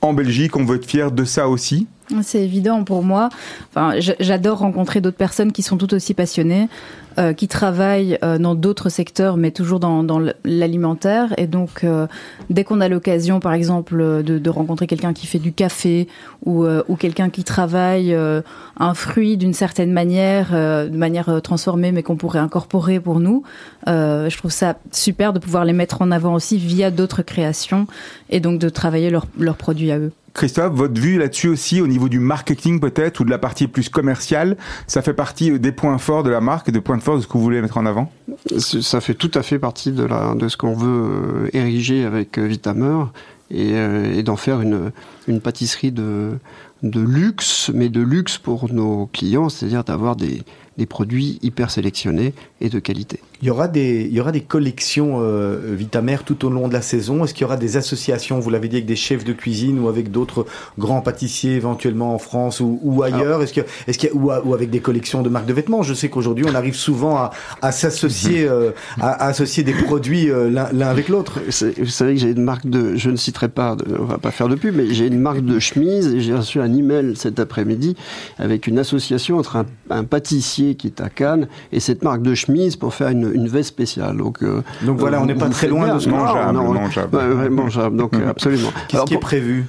En 0.02 0.14
Belgique, 0.14 0.56
on 0.56 0.66
veut 0.66 0.78
être 0.78 0.86
fier 0.86 1.12
de 1.12 1.26
ça 1.26 1.48
aussi. 1.48 1.88
C'est 2.22 2.44
évident 2.44 2.84
pour 2.84 3.04
moi. 3.04 3.30
Enfin, 3.70 3.94
j'adore 4.20 4.60
rencontrer 4.60 5.02
d'autres 5.02 5.18
personnes 5.18 5.52
qui 5.52 5.62
sont 5.62 5.78
tout 5.78 5.94
aussi 5.94 6.14
passionnées, 6.14 6.70
euh, 7.18 7.34
qui 7.34 7.48
travaillent 7.48 8.18
euh, 8.24 8.38
dans 8.38 8.56
d'autres 8.56 8.90
secteurs, 8.90 9.38
mais 9.38 9.52
toujours 9.52 9.80
dans, 9.80 10.04
dans 10.04 10.20
l'alimentaire. 10.44 11.34
Et 11.38 11.48
donc, 11.48 11.84
euh, 11.84 12.08
dès 12.50 12.64
qu'on 12.64 12.82
a 12.82 12.90
l'occasion, 12.90 13.40
par 13.40 13.54
exemple, 13.54 14.24
de, 14.24 14.38
de 14.38 14.50
rencontrer 14.50 14.88
quelqu'un 14.88 15.14
qui 15.14 15.28
fait 15.28 15.40
du 15.40 15.54
café 15.54 16.08
ou, 16.46 16.64
euh, 16.64 16.84
ou 16.88 16.96
quelqu'un 16.96 17.30
qui 17.30 17.44
travaille 17.44 18.14
euh, 18.14 18.42
un 18.78 18.94
fruit 18.94 19.38
d'une 19.38 19.54
certaine 19.54 19.92
manière, 19.92 20.50
euh, 20.54 20.88
de 20.88 20.98
manière 20.98 21.42
transformée, 21.42 21.92
mais 21.92 22.04
qu'on 22.04 22.16
pourrait 22.16 22.40
incorporer 22.40 23.00
pour 23.00 23.20
nous, 23.20 23.44
je 23.88 24.38
trouve 24.38 24.52
ça 24.52 24.76
super 24.92 25.34
de 25.34 25.40
pouvoir 25.40 25.66
les 25.66 25.74
mettre 25.74 26.02
en 26.02 26.12
avant 26.12 26.34
aussi 26.34 26.58
via 26.58 26.92
d'autres 26.92 27.22
créations 27.22 27.88
et 28.30 28.40
donc 28.40 28.60
de 28.60 28.70
travailler 28.70 29.10
leurs 29.10 29.28
leurs 29.38 29.58
produits 29.58 29.92
à 29.92 29.98
eux. 29.98 30.12
Christophe, 30.34 30.74
votre 30.74 31.00
vue 31.00 31.20
là-dessus 31.20 31.48
aussi, 31.48 31.80
au 31.80 31.88
niveau 31.88 32.10
du 32.10 32.20
marketing 32.20 32.80
peut-être, 32.80 33.20
ou 33.20 33.24
de 33.24 33.30
la 33.30 33.38
partie 33.38 33.68
plus 33.68 33.90
commerciale, 33.90 34.58
ça 34.88 35.02
fait 35.02 35.14
partie 35.14 35.52
euh, 35.52 35.60
des 35.60 35.72
points 35.72 35.98
forts 35.98 36.24
de 36.24 36.32
la 36.32 36.42
marque 36.42 36.70
et 36.70 36.72
des 36.72 36.82
points 36.82 37.00
forts 37.00 37.18
de 37.18 37.22
ce 37.22 37.28
que 37.28 37.34
vous 37.34 37.44
voulez 37.44 37.62
mettre 37.62 37.78
en 37.78 37.86
avant? 37.86 38.12
Ça 38.58 39.00
fait 39.00 39.14
tout 39.14 39.32
à 39.36 39.44
fait 39.44 39.60
partie 39.60 39.92
de, 39.92 40.08
ce 40.48 40.58
qu'on 40.58 40.74
veut 40.74 40.88
euh, 40.90 41.50
ériger 41.54 42.04
avec 42.04 42.38
euh, 42.38 42.46
Vitamer 42.46 43.06
et, 43.52 44.24
d'en 44.24 44.36
faire 44.36 44.62
une, 44.62 44.92
pâtisserie 45.40 45.92
de, 45.92 46.40
luxe, 46.82 47.70
mais 47.72 47.90
de 47.90 48.02
luxe 48.02 48.40
pour 48.40 48.74
nos 48.74 49.06
clients, 49.14 49.50
c'est-à-dire 49.50 49.84
d'avoir 49.84 50.16
des 50.16 50.86
produits 50.88 51.38
hyper 51.44 51.70
sélectionnés 51.70 52.34
et 52.62 52.70
de 52.70 52.80
qualité. 52.80 53.20
Il 53.44 53.48
y 53.48 53.50
aura 53.50 53.68
des, 53.68 54.08
il 54.10 54.14
y 54.16 54.22
aura 54.22 54.32
des 54.32 54.40
collections 54.40 55.18
euh, 55.20 55.60
Vitamère 55.78 56.24
tout 56.24 56.46
au 56.46 56.50
long 56.50 56.70
de 56.70 56.74
la 56.74 56.82
saison. 56.82 57.26
Est-ce 57.26 57.34
qu'il 57.34 57.42
y 57.42 57.44
aura 57.44 57.58
des 57.58 57.76
associations, 57.76 58.40
vous 58.40 58.50
l'avez 58.50 58.70
dit, 58.70 58.78
avec 58.78 58.86
des 58.86 58.96
chefs 58.96 59.26
de 59.26 59.34
cuisine 59.34 59.80
ou 59.80 59.90
avec 59.90 60.12
d'autres 60.12 60.46
grands 60.80 61.02
pâtissiers 61.02 61.56
éventuellement 61.56 62.16
en 62.16 62.20
France 62.20 62.62
ou, 62.62 62.80
ou 62.84 63.04
ailleurs? 63.04 63.42
Est-ce 63.44 63.52
qu'il 63.52 63.64
y 64.10 64.12
a- 64.14 64.16
ou, 64.16 64.32
ou 64.50 64.54
avec 64.54 64.70
des 64.70 64.80
collections 64.80 65.22
de 65.24 65.28
marques 65.28 65.46
de 65.46 65.52
vêtements? 65.52 65.84
Je 65.84 65.94
sais 65.94 66.08
qu'aujourd'hui 66.08 66.46
on 66.50 66.56
arrive 66.56 66.76
souvent 66.76 67.18
à, 67.18 67.32
à 67.62 67.74
s'associer, 67.74 68.48
euh, 68.48 68.72
à, 69.02 69.10
à 69.10 69.28
associer 69.28 69.64
des 69.64 69.74
produits 69.74 70.30
euh, 70.32 70.50
l'un 70.50 70.70
l'un 70.72 70.88
avec 70.88 71.10
l'autre. 71.10 71.42
Vous 71.46 71.86
savez 71.88 72.14
que 72.14 72.22
j'ai 72.22 72.32
une 72.32 72.44
marque 72.44 72.66
de, 72.68 72.96
je 72.96 73.10
ne 73.10 73.18
citerai 73.18 73.50
pas, 73.50 73.76
de- 73.76 73.84
on 74.00 74.06
va 74.06 74.20
pas 74.20 74.32
faire 74.32 74.48
de 74.48 74.56
pub, 74.56 74.74
mais 74.74 74.94
j'ai 74.94 75.08
une 75.08 75.20
marque 75.20 75.42
de 75.44 75.60
chemise 75.60 76.08
et 76.14 76.22
j'ai 76.22 76.34
reçu 76.34 76.62
un 76.62 76.74
email 76.74 77.18
cet 77.18 77.42
après-midi 77.42 77.98
avec 78.40 78.68
une 78.68 78.80
association 78.80 79.38
entre 79.38 79.58
un, 79.58 79.66
un 79.90 80.06
pâtissier 80.06 80.76
qui 80.76 80.88
est 80.88 81.02
à 81.02 81.10
Cannes 81.10 81.50
et 81.74 81.82
cette 81.82 82.04
marque 82.04 82.22
de 82.22 82.34
chemise 82.36 82.78
pour 82.78 82.94
faire 82.94 83.10
une, 83.10 83.33
une 83.34 83.48
veste 83.48 83.70
spéciale. 83.70 84.18
Donc, 84.18 84.44
euh, 84.44 84.62
Donc 84.84 84.98
voilà, 84.98 85.18
vous- 85.18 85.24
on 85.24 85.28
n'est 85.28 85.36
pas 85.36 85.50
très 85.50 85.68
loin 85.68 85.86
bien. 85.86 85.96
de 85.96 86.00
ce 86.00 86.10
Non, 86.10 86.18
Mangeable, 86.18 86.54
non, 86.54 86.74
mangeable. 86.74 87.18
ouais, 87.18 87.50
mangeable, 87.50 87.98
donc 87.98 88.14
euh, 88.16 88.30
absolument. 88.30 88.70
Qu'est-ce 88.88 89.04
qui 89.06 89.14
est 89.16 89.18
prévu? 89.20 89.66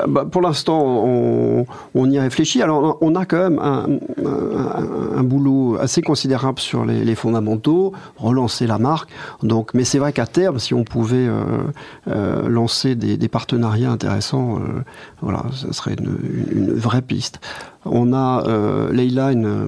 Ah 0.00 0.04
bah, 0.08 0.24
pour 0.30 0.40
l'instant, 0.42 0.80
on, 1.04 1.66
on 1.96 2.10
y 2.10 2.18
réfléchit. 2.18 2.62
Alors, 2.62 2.98
on 3.00 3.16
a 3.16 3.26
quand 3.26 3.36
même 3.38 3.58
un, 3.58 3.86
un- 4.24 5.18
un 5.18 5.22
boulot 5.24 5.76
assez 5.80 6.02
considérable 6.02 6.60
sur 6.60 6.84
les, 6.84 7.04
les 7.04 7.14
fondamentaux, 7.16 7.92
relancer 8.16 8.66
la 8.68 8.78
marque. 8.78 9.10
Donc, 9.42 9.74
mais 9.74 9.82
c'est 9.84 9.98
vrai 9.98 10.12
qu'à 10.12 10.26
terme, 10.26 10.60
si 10.60 10.72
on 10.72 10.84
pouvait 10.84 11.26
euh, 11.26 11.42
euh, 12.08 12.48
lancer 12.48 12.94
des, 12.94 13.16
des 13.16 13.28
partenariats 13.28 13.90
intéressants, 13.90 14.56
euh, 14.58 14.82
voilà, 15.20 15.42
ce 15.50 15.72
serait 15.72 15.94
une, 15.98 16.16
une- 16.52 16.62
une 16.70 16.72
vraie 16.74 17.02
piste. 17.02 17.40
On 17.84 18.12
a 18.12 18.44
euh, 18.46 18.92
Leïla 18.92 19.32
une 19.32 19.46
euh, 19.46 19.66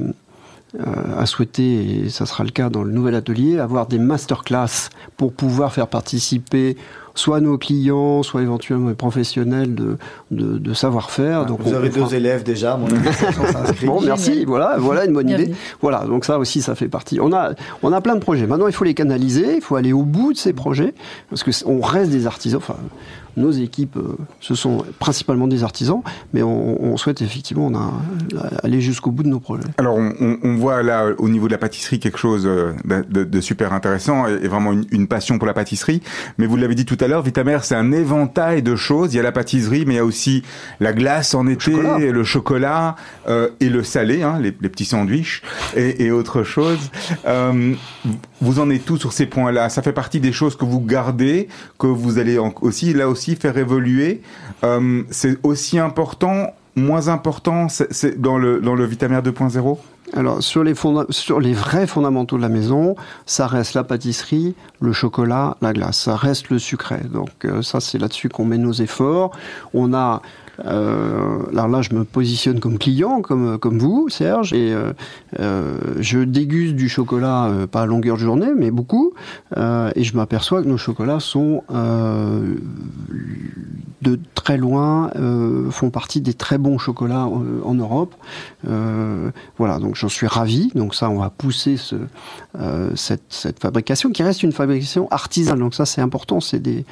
a 1.16 1.26
souhaité, 1.26 2.04
et 2.04 2.08
ça 2.10 2.26
sera 2.26 2.42
le 2.44 2.50
cas 2.50 2.68
dans 2.68 2.82
le 2.82 2.90
nouvel 2.92 3.14
atelier, 3.14 3.58
avoir 3.58 3.86
des 3.86 3.98
masterclass 3.98 4.90
pour 5.16 5.32
pouvoir 5.32 5.72
faire 5.72 5.86
participer 5.86 6.76
soit 7.16 7.38
nos 7.40 7.58
clients, 7.58 8.24
soit 8.24 8.42
éventuellement 8.42 8.88
les 8.88 8.96
professionnels 8.96 9.76
de, 9.76 9.98
de, 10.32 10.58
de 10.58 10.74
savoir-faire. 10.74 11.46
Donc 11.46 11.60
Vous 11.62 11.72
on- 11.72 11.76
avez 11.76 11.88
on 11.90 11.92
fera- 11.92 12.08
deux 12.08 12.14
élèves 12.16 12.42
déjà, 12.42 12.76
mon. 12.76 12.88
Bon, 13.86 14.00
merci. 14.00 14.44
Voilà, 14.44 14.76
voilà 14.78 15.04
une 15.04 15.12
bonne 15.12 15.28
idée. 15.28 15.54
Voilà, 15.80 16.06
donc 16.06 16.24
ça 16.24 16.38
aussi, 16.40 16.60
ça 16.60 16.74
fait 16.74 16.88
partie. 16.88 17.20
On 17.20 17.32
a, 17.32 17.52
on 17.84 17.92
a 17.92 18.00
plein 18.00 18.14
de 18.16 18.20
projets. 18.20 18.46
Maintenant, 18.48 18.66
il 18.66 18.72
faut 18.72 18.84
les 18.84 18.94
canaliser. 18.94 19.54
Il 19.56 19.60
faut 19.62 19.76
aller 19.76 19.92
au 19.92 20.02
bout 20.02 20.32
de 20.32 20.38
ces 20.38 20.52
projets 20.52 20.92
parce 21.30 21.44
que 21.44 21.52
c- 21.52 21.64
on 21.68 21.80
reste 21.80 22.10
des 22.10 22.26
artisans. 22.26 22.58
Enfin, 22.58 22.76
nos 23.36 23.50
équipes, 23.50 23.96
euh, 23.96 24.16
ce 24.40 24.54
sont 24.54 24.84
principalement 24.98 25.46
des 25.48 25.62
artisans, 25.64 26.02
mais 26.32 26.42
on, 26.42 26.82
on 26.84 26.96
souhaite 26.96 27.22
effectivement 27.22 27.66
on 27.66 27.74
a, 27.74 27.92
aller 28.62 28.80
jusqu'au 28.80 29.10
bout 29.10 29.22
de 29.22 29.28
nos 29.28 29.40
projets. 29.40 29.64
Alors, 29.78 29.96
on, 29.96 30.54
voit 30.56 30.82
là, 30.82 31.08
au 31.18 31.28
niveau 31.28 31.46
de 31.46 31.52
la 31.52 31.58
pâtisserie, 31.58 31.98
quelque 31.98 32.18
chose 32.18 32.44
euh, 32.46 32.72
de, 32.84 33.04
de- 33.08 33.24
de 33.24 33.40
super 33.40 33.72
intéressant 33.72 34.26
et, 34.26 34.46
vraiment 34.48 34.72
une, 34.72 34.84
une 34.90 35.06
passion 35.08 35.38
pour 35.38 35.46
la 35.46 35.54
pâtisserie. 35.54 36.00
Mais 36.38 36.46
vous 36.46 36.56
l'avez 36.56 36.74
dit 36.74 36.84
tout 36.84 36.98
à 37.00 37.08
l'heure, 37.08 37.22
Vitamère, 37.22 37.64
c'est 37.64 37.74
un 37.74 37.90
éventail 37.92 38.62
de 38.62 38.76
choses. 38.76 39.14
Il 39.14 39.16
y 39.16 39.20
a 39.20 39.22
la 39.22 39.32
pâtisserie, 39.32 39.84
mais 39.86 39.94
il 39.94 39.96
y 39.96 40.00
a 40.00 40.04
aussi 40.04 40.42
la 40.80 40.92
glace 40.92 41.34
en 41.34 41.46
été, 41.46 41.72
chocolat. 41.72 41.98
le 41.98 42.24
chocolat 42.24 42.96
euh, 43.28 43.48
et 43.60 43.68
le 43.68 43.82
salé, 43.82 44.22
hein, 44.22 44.38
les, 44.40 44.54
les 44.60 44.68
petits 44.68 44.84
sandwichs 44.84 45.42
et, 45.76 46.04
et 46.04 46.10
autre 46.10 46.42
chose. 46.44 46.90
Euh, 47.26 47.74
vous 48.40 48.60
en 48.60 48.68
êtes 48.70 48.84
tout 48.84 48.98
sur 48.98 49.12
ces 49.12 49.26
points-là? 49.26 49.68
Ça 49.70 49.80
fait 49.82 49.92
partie 49.92 50.20
des 50.20 50.32
choses 50.32 50.56
que 50.56 50.64
vous 50.64 50.80
gardez, 50.80 51.48
que 51.78 51.86
vous 51.86 52.18
allez 52.18 52.38
en- 52.38 52.52
aussi, 52.60 52.92
là 52.92 53.08
aussi, 53.08 53.23
faire 53.34 53.56
évoluer. 53.56 54.22
Euh, 54.62 55.02
c'est 55.10 55.38
aussi 55.42 55.78
important, 55.78 56.52
moins 56.76 57.08
important, 57.08 57.68
c'est, 57.68 58.20
dans 58.20 58.38
le 58.38 58.60
dans 58.60 58.74
le 58.74 58.84
Vitamère 58.84 59.22
2.0. 59.22 59.78
Alors 60.12 60.42
sur 60.42 60.62
les, 60.62 60.74
sur 61.10 61.40
les 61.40 61.54
vrais 61.54 61.86
fondamentaux 61.86 62.36
de 62.36 62.42
la 62.42 62.48
maison, 62.48 62.94
ça 63.26 63.46
reste 63.46 63.74
la 63.74 63.82
pâtisserie, 63.82 64.54
le 64.80 64.92
chocolat, 64.92 65.56
la 65.60 65.72
glace. 65.72 65.98
Ça 65.98 66.14
reste 66.14 66.50
le 66.50 66.58
sucré. 66.58 66.98
Donc 67.12 67.30
euh, 67.44 67.62
ça 67.62 67.80
c'est 67.80 67.98
là-dessus 67.98 68.28
qu'on 68.28 68.44
met 68.44 68.58
nos 68.58 68.72
efforts. 68.72 69.32
On 69.72 69.92
a 69.94 70.22
euh, 70.64 71.38
alors 71.52 71.68
là, 71.68 71.82
je 71.82 71.94
me 71.94 72.04
positionne 72.04 72.60
comme 72.60 72.78
client, 72.78 73.22
comme, 73.22 73.58
comme 73.58 73.78
vous, 73.78 74.08
Serge, 74.08 74.52
et 74.52 74.72
euh, 74.72 74.92
euh, 75.40 75.78
je 76.00 76.20
déguste 76.20 76.74
du 76.74 76.88
chocolat, 76.88 77.46
euh, 77.46 77.66
pas 77.66 77.82
à 77.82 77.86
longueur 77.86 78.16
de 78.16 78.22
journée, 78.22 78.52
mais 78.56 78.70
beaucoup, 78.70 79.12
et 79.56 80.04
je 80.04 80.16
m'aperçois 80.16 80.62
que 80.62 80.68
nos 80.68 80.76
chocolats 80.76 81.20
sont 81.20 81.62
de 84.02 84.18
très 84.34 84.58
loin, 84.58 85.10
font 85.70 85.90
partie 85.90 86.20
des 86.20 86.34
très 86.34 86.58
bons 86.58 86.78
chocolats 86.78 87.26
en 87.26 87.74
Europe. 87.74 88.14
Voilà, 88.62 89.78
donc 89.78 89.94
j'en 89.94 90.08
suis 90.08 90.26
ravi. 90.26 90.70
Donc 90.74 90.94
ça, 90.94 91.08
on 91.08 91.18
va 91.18 91.30
pousser 91.30 91.76
ce, 91.76 91.96
cette, 92.94 93.22
cette 93.28 93.60
fabrication 93.60 94.10
qui 94.10 94.22
reste 94.22 94.42
une 94.42 94.52
fabrication 94.52 95.08
artisanale. 95.10 95.60
Donc 95.60 95.74
ça, 95.74 95.86
c'est 95.86 96.00
important. 96.00 96.40
C'est 96.40 96.58
des, 96.60 96.84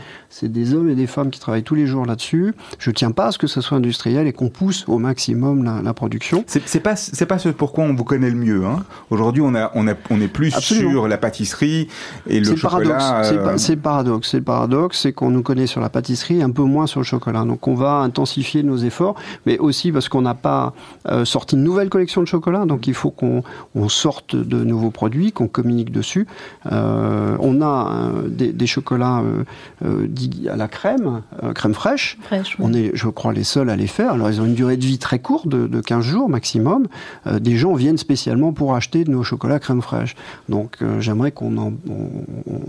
des 0.42 0.74
hommes 0.74 0.88
et 0.88 0.94
des 0.94 1.06
femmes 1.06 1.30
qui 1.30 1.40
travaillent 1.40 1.62
tous 1.64 1.74
les 1.74 1.86
jours 1.86 2.06
là-dessus. 2.06 2.54
Je 2.78 2.90
tiens 2.90 3.10
pas 3.10 3.26
à 3.26 3.32
ce 3.32 3.38
que 3.38 3.46
ce 3.52 3.60
soit 3.60 3.76
industriel 3.76 4.26
et 4.26 4.32
qu'on 4.32 4.48
pousse 4.48 4.84
au 4.88 4.98
maximum 4.98 5.64
la, 5.64 5.82
la 5.82 5.94
production. 5.94 6.44
C'est 6.46 6.80
pas 6.80 6.96
c'est 6.96 7.26
pas 7.26 7.38
ce 7.38 7.48
pourquoi 7.50 7.84
on 7.84 7.94
vous 7.94 8.04
connaît 8.04 8.30
le 8.30 8.36
mieux. 8.36 8.64
Hein. 8.64 8.82
Aujourd'hui, 9.10 9.42
on 9.44 9.54
a 9.54 9.70
on 9.74 9.86
a 9.88 9.94
on 10.10 10.20
est 10.20 10.28
plus 10.28 10.54
Absolument. 10.54 10.90
sur 10.90 11.08
la 11.08 11.18
pâtisserie 11.18 11.88
et 12.26 12.40
le 12.40 12.56
chocolat. 12.56 12.96
paradoxe. 12.98 13.28
C'est 13.28 13.38
euh, 13.38 13.56
C'est 13.58 13.76
paradoxe. 13.76 14.28
C'est 14.30 14.40
paradoxe, 14.40 15.00
c'est 15.02 15.12
qu'on 15.12 15.30
nous 15.30 15.42
connaît 15.42 15.66
sur 15.66 15.80
la 15.80 15.88
pâtisserie, 15.88 16.42
un 16.42 16.50
peu 16.50 16.62
moins 16.62 16.86
sur 16.86 17.00
le 17.00 17.04
chocolat. 17.04 17.44
Donc 17.44 17.68
on 17.68 17.74
va 17.74 17.98
intensifier 17.98 18.62
nos 18.62 18.76
efforts, 18.78 19.16
mais 19.46 19.58
aussi 19.58 19.92
parce 19.92 20.08
qu'on 20.08 20.22
n'a 20.22 20.34
pas 20.34 20.72
euh, 21.08 21.24
sorti 21.24 21.56
une 21.56 21.62
nouvelle 21.64 21.88
collection 21.90 22.20
de 22.22 22.26
chocolat. 22.26 22.64
Donc 22.66 22.86
il 22.86 22.94
faut 22.94 23.10
qu'on 23.10 23.42
on 23.74 23.88
sorte 23.88 24.34
de 24.36 24.64
nouveaux 24.64 24.90
produits, 24.90 25.32
qu'on 25.32 25.48
communique 25.48 25.92
dessus. 25.92 26.26
Euh, 26.70 27.36
on 27.40 27.60
a 27.60 27.90
euh, 27.92 28.28
des, 28.28 28.52
des 28.52 28.66
chocolats 28.66 29.20
euh, 29.20 29.44
euh, 29.84 30.06
dits 30.08 30.48
à 30.50 30.56
la 30.56 30.68
crème, 30.68 31.22
euh, 31.42 31.52
crème 31.52 31.74
fraîche. 31.74 32.18
On 32.58 32.72
est, 32.72 32.90
je 32.94 33.08
crois, 33.08 33.32
les 33.32 33.41
seuls 33.44 33.70
à 33.70 33.76
les 33.76 33.86
faire. 33.86 34.12
Alors, 34.12 34.30
ils 34.30 34.40
ont 34.40 34.44
une 34.44 34.54
durée 34.54 34.76
de 34.76 34.84
vie 34.84 34.98
très 34.98 35.18
courte, 35.18 35.48
de, 35.48 35.66
de 35.66 35.80
15 35.80 36.04
jours 36.04 36.28
maximum. 36.28 36.88
Euh, 37.26 37.38
des 37.38 37.56
gens 37.56 37.74
viennent 37.74 37.98
spécialement 37.98 38.52
pour 38.52 38.74
acheter 38.74 39.04
de 39.04 39.10
nos 39.10 39.22
chocolats 39.22 39.58
crème 39.58 39.82
fraîche. 39.82 40.14
Donc, 40.48 40.76
euh, 40.82 41.00
j'aimerais 41.00 41.32
qu'on 41.32 41.56
en, 41.58 41.72
on, 41.88 42.08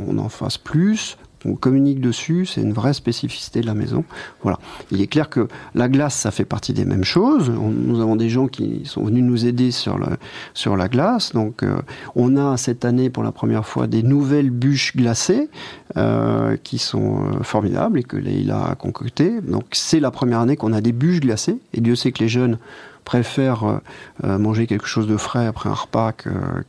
on 0.08 0.18
en 0.18 0.30
fasse 0.30 0.58
plus 0.58 1.18
On 1.46 1.56
communique 1.56 2.00
dessus, 2.00 2.46
c'est 2.46 2.62
une 2.62 2.74
vraie 2.74 2.94
spécificité 2.94 3.62
de 3.62 3.66
la 3.66 3.74
maison. 3.74 4.04
Voilà. 4.42 4.60
Il 4.92 5.02
est 5.02 5.08
clair 5.08 5.30
que 5.30 5.48
la 5.76 5.90
glace, 5.90 6.16
ça 6.16 6.32
fait 6.32 6.46
partie 6.46 6.74
des 6.74 6.86
mêmes 6.86 7.04
choses. 7.04 7.50
nous 7.50 8.00
avons 8.00 8.16
des 8.16 8.30
gens 8.30 8.48
qui 8.48 8.82
sont 8.86 9.04
venus 9.04 9.24
nous 9.24 9.46
aider 9.46 9.72
sur, 9.72 9.98
la 9.98 10.88
glace. 10.88 11.34
Donc, 11.34 11.64
euh, 11.64 11.78
on 12.16 12.38
a 12.38 12.58
cette 12.58 12.86
année, 12.86 13.10
pour 13.10 13.24
la 13.24 13.32
première 13.32 13.66
fois, 13.66 13.88
des 13.88 14.04
nouvelles 14.04 14.50
bûches 14.50 14.96
glacées 14.96 15.50
euh, 15.98 16.58
qui 16.64 16.78
sont 16.78 17.24
euh, 17.24 17.44
formidables 17.44 18.00
et 18.00 18.04
que 18.04 18.18
Leïla 18.18 18.66
a 18.72 18.76
concoctées. 18.76 19.42
Donc, 19.42 19.66
c'est 19.72 20.00
la 20.00 20.12
première 20.12 20.40
année 20.40 20.56
qu'on 20.56 20.74
a 20.74 20.82
des 20.82 20.92
bûches 20.92 21.20
glacées. 21.20 21.58
Et 21.74 21.82
Dieu 21.82 21.96
sait 21.96 22.12
que 22.12 22.24
les 22.24 22.30
jeunes 22.30 22.58
préfère 23.04 23.64
euh, 23.64 23.78
euh, 24.24 24.38
manger 24.38 24.68
quelque 24.68 24.88
chose 24.88 25.08
de 25.08 25.18
frais 25.18 25.46
après 25.46 25.70
un 25.70 25.74
repas 25.74 26.12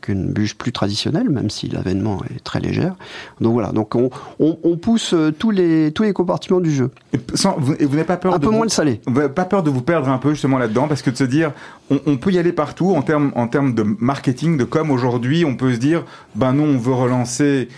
qu'une 0.01 0.33
bûche 0.33 0.55
plus 0.55 0.73
traditionnelle, 0.73 1.31
même 1.31 1.51
si 1.51 1.69
l'avènement 1.69 2.23
est 2.35 2.43
très 2.43 2.61
légère. 2.61 2.95
Donc 3.41 3.53
voilà, 3.53 3.73
donc 3.73 3.95
on, 3.95 4.11
on, 4.39 4.77
pousse 4.77 5.15
euh, 5.15 5.33
tous 5.33 5.51
les, 5.51 5.93
tous 5.93 6.03
les 6.03 6.13
compartiments 6.13 6.61
du 6.61 6.73
jeu. 6.73 6.91
Et, 7.13 7.19
vous, 7.59 7.75
n'avez 7.75 8.05
pas 8.05 8.17
peur 8.17 8.35
un 8.35 8.39
de 8.39 8.47
peu 8.47 8.51
moins 8.51 8.67
de 8.67 8.71
salé. 8.71 9.01
Vous 9.07 9.29
pas 9.29 9.45
peur 9.45 9.63
de 9.63 9.71
vous 9.71 9.83
perdre 9.83 10.09
un 10.09 10.19
peu 10.19 10.31
justement 10.31 10.59
là-dedans, 10.59 10.89
parce 10.89 11.03
que 11.03 11.11
de 11.11 11.17
se 11.17 11.25
dire, 11.25 11.53
on, 11.91 12.17
peut 12.17 12.31
y 12.31 12.39
aller 12.39 12.53
partout 12.53 12.95
en 12.95 13.03
termes 13.03 13.33
en 13.35 13.49
termes 13.49 13.75
de 13.75 13.83
marketing, 13.83 14.57
de 14.57 14.65
com. 14.65 14.91
Aujourd'hui, 14.91 15.45
on 15.45 15.57
peut 15.57 15.75
se 15.75 15.79
dire, 15.79 16.05
ben 16.35 16.53
non, 16.53 16.65
on 16.65 16.79
veut 16.79 16.93
relancer 16.93 17.69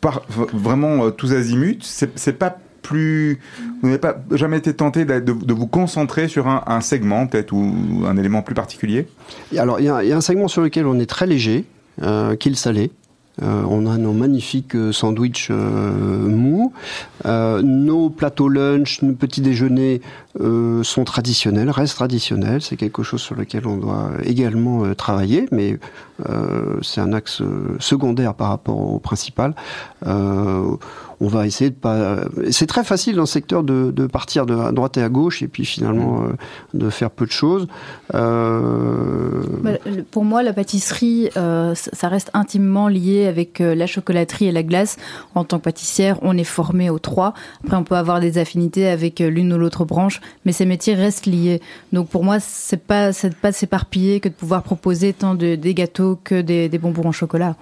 par, 0.00 0.22
vraiment 0.28 1.10
tous 1.10 1.32
azimuts. 1.32 1.82
C'est 1.82 2.38
pas 2.38 2.58
plus, 2.84 3.40
vous 3.82 3.88
n'avez 3.88 3.98
pas 3.98 4.16
jamais 4.30 4.58
été 4.58 4.72
tenté 4.74 5.04
de, 5.04 5.32
vous 5.32 5.66
concentrer 5.66 6.28
sur 6.28 6.46
un, 6.46 6.80
segment 6.80 7.26
peut-être 7.26 7.52
ou 7.52 8.04
un 8.06 8.16
élément 8.16 8.42
plus 8.42 8.54
particulier? 8.54 9.08
Alors 9.56 9.80
il 9.80 9.86
y, 9.86 9.88
a 9.88 10.16
un 10.16 10.20
segment 10.20 10.46
sur 10.46 10.62
lequel 10.62 10.86
on 10.86 11.00
est 11.00 11.06
très 11.06 11.26
léger, 11.26 11.64
euh, 12.02 12.36
qui 12.36 12.48
est 12.48 12.52
le 12.52 12.56
salé. 12.56 12.92
Euh, 13.42 13.64
on 13.68 13.86
a 13.86 13.98
nos 13.98 14.12
magnifiques 14.12 14.76
euh, 14.76 14.92
sandwichs 14.92 15.50
mous. 15.50 16.72
nos 17.24 18.10
plateaux 18.10 18.48
lunch, 18.48 19.02
nos 19.02 19.14
petits 19.14 19.40
déjeuners 19.40 20.00
sont 20.82 21.04
traditionnels, 21.04 21.70
restent 21.70 21.96
traditionnels. 21.96 22.62
C'est 22.62 22.76
quelque 22.76 23.02
chose 23.02 23.20
sur 23.20 23.34
lequel 23.34 23.66
on 23.66 23.76
doit 23.76 24.10
également 24.24 24.94
travailler, 24.94 25.46
mais 25.52 25.78
c'est 26.82 27.00
un 27.00 27.12
axe 27.12 27.42
secondaire 27.78 28.34
par 28.34 28.48
rapport 28.48 28.80
au 28.80 28.98
principal 28.98 29.54
on 31.20 31.28
va 31.28 31.46
essayer 31.46 31.70
de 31.70 31.74
pas. 31.74 32.18
C'est 32.50 32.66
très 32.66 32.84
facile 32.84 33.16
dans 33.16 33.22
le 33.22 33.26
secteur 33.26 33.62
de, 33.62 34.06
partir 34.06 34.46
de 34.46 34.54
à 34.54 34.72
droite 34.72 34.96
et 34.96 35.02
à 35.02 35.08
gauche 35.08 35.42
et 35.42 35.48
puis 35.48 35.64
finalement 35.64 36.20
mm. 36.20 36.24
euh, 36.24 36.32
de 36.74 36.90
faire 36.90 37.10
peu 37.10 37.26
de 37.26 37.30
choses. 37.30 37.66
Euh, 38.14 39.42
bah, 39.62 39.72
pour 40.10 40.24
moi, 40.24 40.42
la 40.42 40.52
pâtisserie, 40.52 41.30
euh, 41.36 41.74
ça 41.74 42.08
reste 42.08 42.30
intimement 42.34 42.88
lié 42.88 43.26
avec 43.26 43.58
la 43.58 43.86
chocolaterie 43.86 44.46
et 44.46 44.52
la 44.52 44.62
glace. 44.62 44.96
En 45.34 45.44
tant 45.44 45.58
que 45.58 45.64
pâtissière, 45.64 46.18
on 46.22 46.36
est 46.36 46.44
formé 46.44 46.90
aux 46.90 46.98
trois. 46.98 47.34
Après, 47.64 47.76
on 47.76 47.84
peut 47.84 47.96
avoir 47.96 48.20
des 48.20 48.38
affinités 48.38 48.88
avec 48.88 49.20
l'une 49.20 49.52
ou 49.52 49.58
l'autre 49.58 49.84
branche, 49.84 50.20
mais 50.44 50.52
ces 50.52 50.66
métiers 50.66 50.94
restent 50.94 51.26
liés. 51.26 51.60
Donc 51.92 52.08
pour 52.08 52.24
moi, 52.24 52.38
c'est 52.40 52.82
pas 52.82 53.12
c'est 53.12 53.34
pas 53.36 53.52
s'éparpiller 53.52 54.20
que 54.20 54.28
de 54.28 54.34
pouvoir 54.34 54.62
proposer 54.62 55.12
tant 55.12 55.34
de, 55.34 55.54
des 55.54 55.74
gâteaux 55.74 56.18
que 56.22 56.40
des, 56.40 56.68
des 56.68 56.78
bonbons 56.78 57.08
en 57.08 57.12
chocolat. 57.12 57.56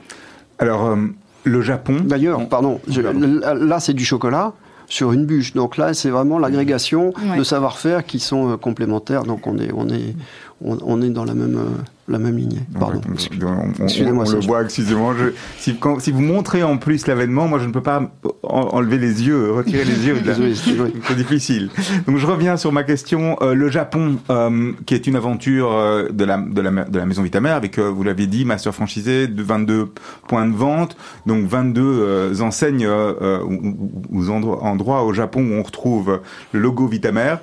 Alors, 0.59 0.97
le 1.45 1.63
Japon. 1.63 1.97
D'ailleurs, 2.05 2.49
pardon, 2.49 2.81
là 2.87 3.81
c'est 3.81 3.95
du 3.95 4.05
chocolat 4.05 4.53
sur 4.93 5.13
une 5.13 5.25
bûche. 5.25 5.55
Donc 5.55 5.79
là, 5.79 5.95
c'est 5.95 6.11
vraiment 6.11 6.39
l'agrégation 6.39 7.13
de 7.37 7.43
savoir-faire 7.43 8.05
qui 8.05 8.21
sont 8.21 8.53
euh, 8.53 8.57
complémentaires. 8.57 9.25
Donc 9.25 9.47
on 9.47 9.59
est, 9.59 9.73
on 9.75 9.89
est, 9.89 10.15
on, 10.61 11.01
est 11.01 11.09
dans 11.09 11.25
la 11.25 11.35
même, 11.35 11.57
euh, 11.57 11.83
la 12.09 12.19
même 12.19 12.37
lignée. 12.37 12.61
Pardon. 12.79 13.01
Excusez-moi. 13.13 14.25
On, 14.27 14.33
le 14.33 14.47
voit, 14.47 14.63
excusez-moi. 14.63 15.15
Si, 15.59 15.79
si, 16.01 16.13
vous 16.13 16.21
montrez 16.21 16.63
en 16.63 16.77
plus 16.77 17.07
l'avènement, 17.07 17.47
moi 17.47 17.59
je 17.59 17.67
ne 17.67 17.73
peux 17.73 17.83
pas 17.83 18.11
enlever 18.43 18.99
les 18.99 19.25
yeux, 19.25 19.53
retirer 19.53 19.85
les 19.85 20.07
yeux. 20.07 20.17
C'est 21.07 21.17
difficile. 21.17 21.71
Donc 22.07 22.19
je 22.19 22.27
reviens 22.27 22.57
sur 22.57 22.73
ma 22.73 22.83
question. 22.83 23.37
Euh, 23.41 23.55
le 23.55 23.69
Japon, 23.69 24.19
euh, 24.31 24.73
qui 24.87 24.95
est 24.95 25.07
une 25.07 25.17
aventure 25.17 25.71
de, 26.11 26.25
la, 26.25 26.39
de, 26.39 26.61
la, 26.61 26.71
de 26.71 26.99
la 26.99 27.07
maison 27.07 27.23
Vitamer, 27.23 27.51
avec, 27.51 27.79
vous 27.79 28.03
l'avez 28.03 28.27
dit, 28.27 28.45
master 28.45 28.75
franchisé, 28.75 29.29
de 29.29 29.43
22 29.43 29.93
points 30.29 30.47
de 30.47 30.55
vente, 30.55 30.97
donc 31.27 31.47
22 31.47 32.43
enseignes 32.43 32.89
ou, 32.89 34.29
endroits 34.31 35.05
au 35.05 35.13
Japon 35.13 35.41
où 35.43 35.55
on 35.55 35.63
retrouve 35.63 36.21
le 36.53 36.61
logo 36.61 36.87
Vitamer. 36.87 37.37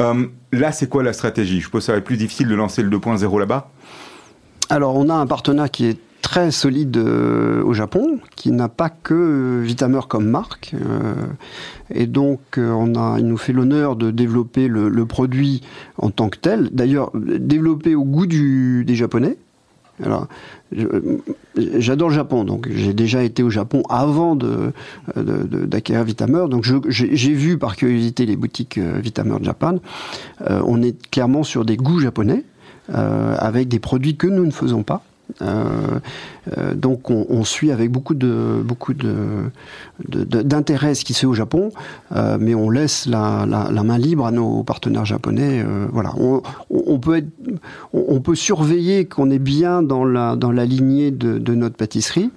Euh, 0.00 0.26
là, 0.52 0.72
c'est 0.72 0.88
quoi 0.88 1.02
la 1.02 1.12
stratégie? 1.12 1.60
Je 1.60 1.68
pense 1.68 1.80
que 1.80 1.86
ça 1.86 1.92
va 1.92 1.98
être 1.98 2.04
plus 2.04 2.16
difficile 2.16 2.48
de 2.48 2.54
lancer 2.54 2.82
le 2.82 2.90
2.0 2.90 3.38
là-bas. 3.38 3.70
Alors, 4.70 4.96
on 4.96 5.08
a 5.08 5.14
un 5.14 5.26
partenaire 5.26 5.70
qui 5.70 5.86
est 5.86 5.98
très 6.22 6.50
solide 6.50 6.96
euh, 6.96 7.62
au 7.64 7.74
Japon, 7.74 8.18
qui 8.34 8.50
n'a 8.50 8.68
pas 8.68 8.88
que 8.88 9.60
Vitamer 9.60 10.00
comme 10.08 10.26
marque. 10.26 10.74
Euh, 10.74 11.14
et 11.94 12.06
donc, 12.06 12.40
on 12.56 12.94
a, 12.94 13.18
il 13.18 13.26
nous 13.26 13.36
fait 13.36 13.52
l'honneur 13.52 13.94
de 13.96 14.10
développer 14.10 14.68
le, 14.68 15.06
produit 15.06 15.60
en 15.98 16.10
tant 16.10 16.28
que 16.28 16.38
tel. 16.38 16.70
D'ailleurs, 16.70 17.10
développé 17.14 17.94
au 17.94 18.04
goût 18.04 18.26
du, 18.26 18.84
des 18.86 18.94
Japonais. 18.94 19.36
Alors, 20.02 20.26
j'adore 21.56 22.08
le 22.08 22.14
Japon, 22.14 22.44
donc 22.44 22.68
j'ai 22.68 22.92
déjà 22.92 23.22
été 23.22 23.44
au 23.44 23.50
Japon 23.50 23.82
avant 23.88 24.34
de, 24.34 24.72
d'acquérir 25.16 26.02
Vitamer. 26.02 26.46
Donc 26.48 26.64
j'ai 26.88 27.32
vu 27.32 27.58
par 27.58 27.76
curiosité 27.76 28.26
les 28.26 28.34
boutiques 28.36 28.78
euh, 28.78 28.98
Vitamer 29.00 29.36
Japan. 29.42 29.76
Euh, 30.50 30.60
on 30.66 30.82
est 30.82 30.96
clairement 31.10 31.44
sur 31.44 31.64
des 31.64 31.76
goûts 31.76 32.00
japonais, 32.00 32.42
euh, 32.42 32.53
avec 32.92 33.68
des 33.68 33.78
produits 33.78 34.16
que 34.16 34.26
nous 34.26 34.44
ne 34.44 34.50
faisons 34.50 34.82
pas. 34.82 35.02
Euh, 35.42 36.00
euh, 36.58 36.74
donc 36.74 37.10
on, 37.10 37.44
suit 37.44 37.72
avec 37.72 37.90
beaucoup 37.90 38.14
de 38.14 38.62
beaucoup 38.62 38.92
de, 38.92 39.50
d'intérêt 40.06 40.94
ce 40.94 41.04
qui 41.04 41.14
se 41.14 41.20
fait 41.20 41.26
au 41.26 41.34
Japon, 41.34 41.72
euh, 42.14 42.36
mais 42.38 42.54
on 42.54 42.68
laisse 42.68 43.06
la, 43.06 43.46
main 43.46 43.98
libre 43.98 44.26
à 44.26 44.30
nos 44.30 44.62
partenaires 44.62 45.06
japonais. 45.06 45.64
voilà, 45.92 46.12
on, 46.70 46.98
peut 46.98 47.16
être, 47.16 47.28
on, 47.92 48.20
peut 48.20 48.34
surveiller 48.34 49.06
qu'on 49.06 49.30
est 49.30 49.38
bien 49.38 49.82
dans 49.82 50.04
la 50.04 50.36
dans 50.36 50.52
la 50.52 50.66
lignée 50.66 51.10
de, 51.10 51.54
notre 51.54 51.76
pâtisserie, 51.76 52.30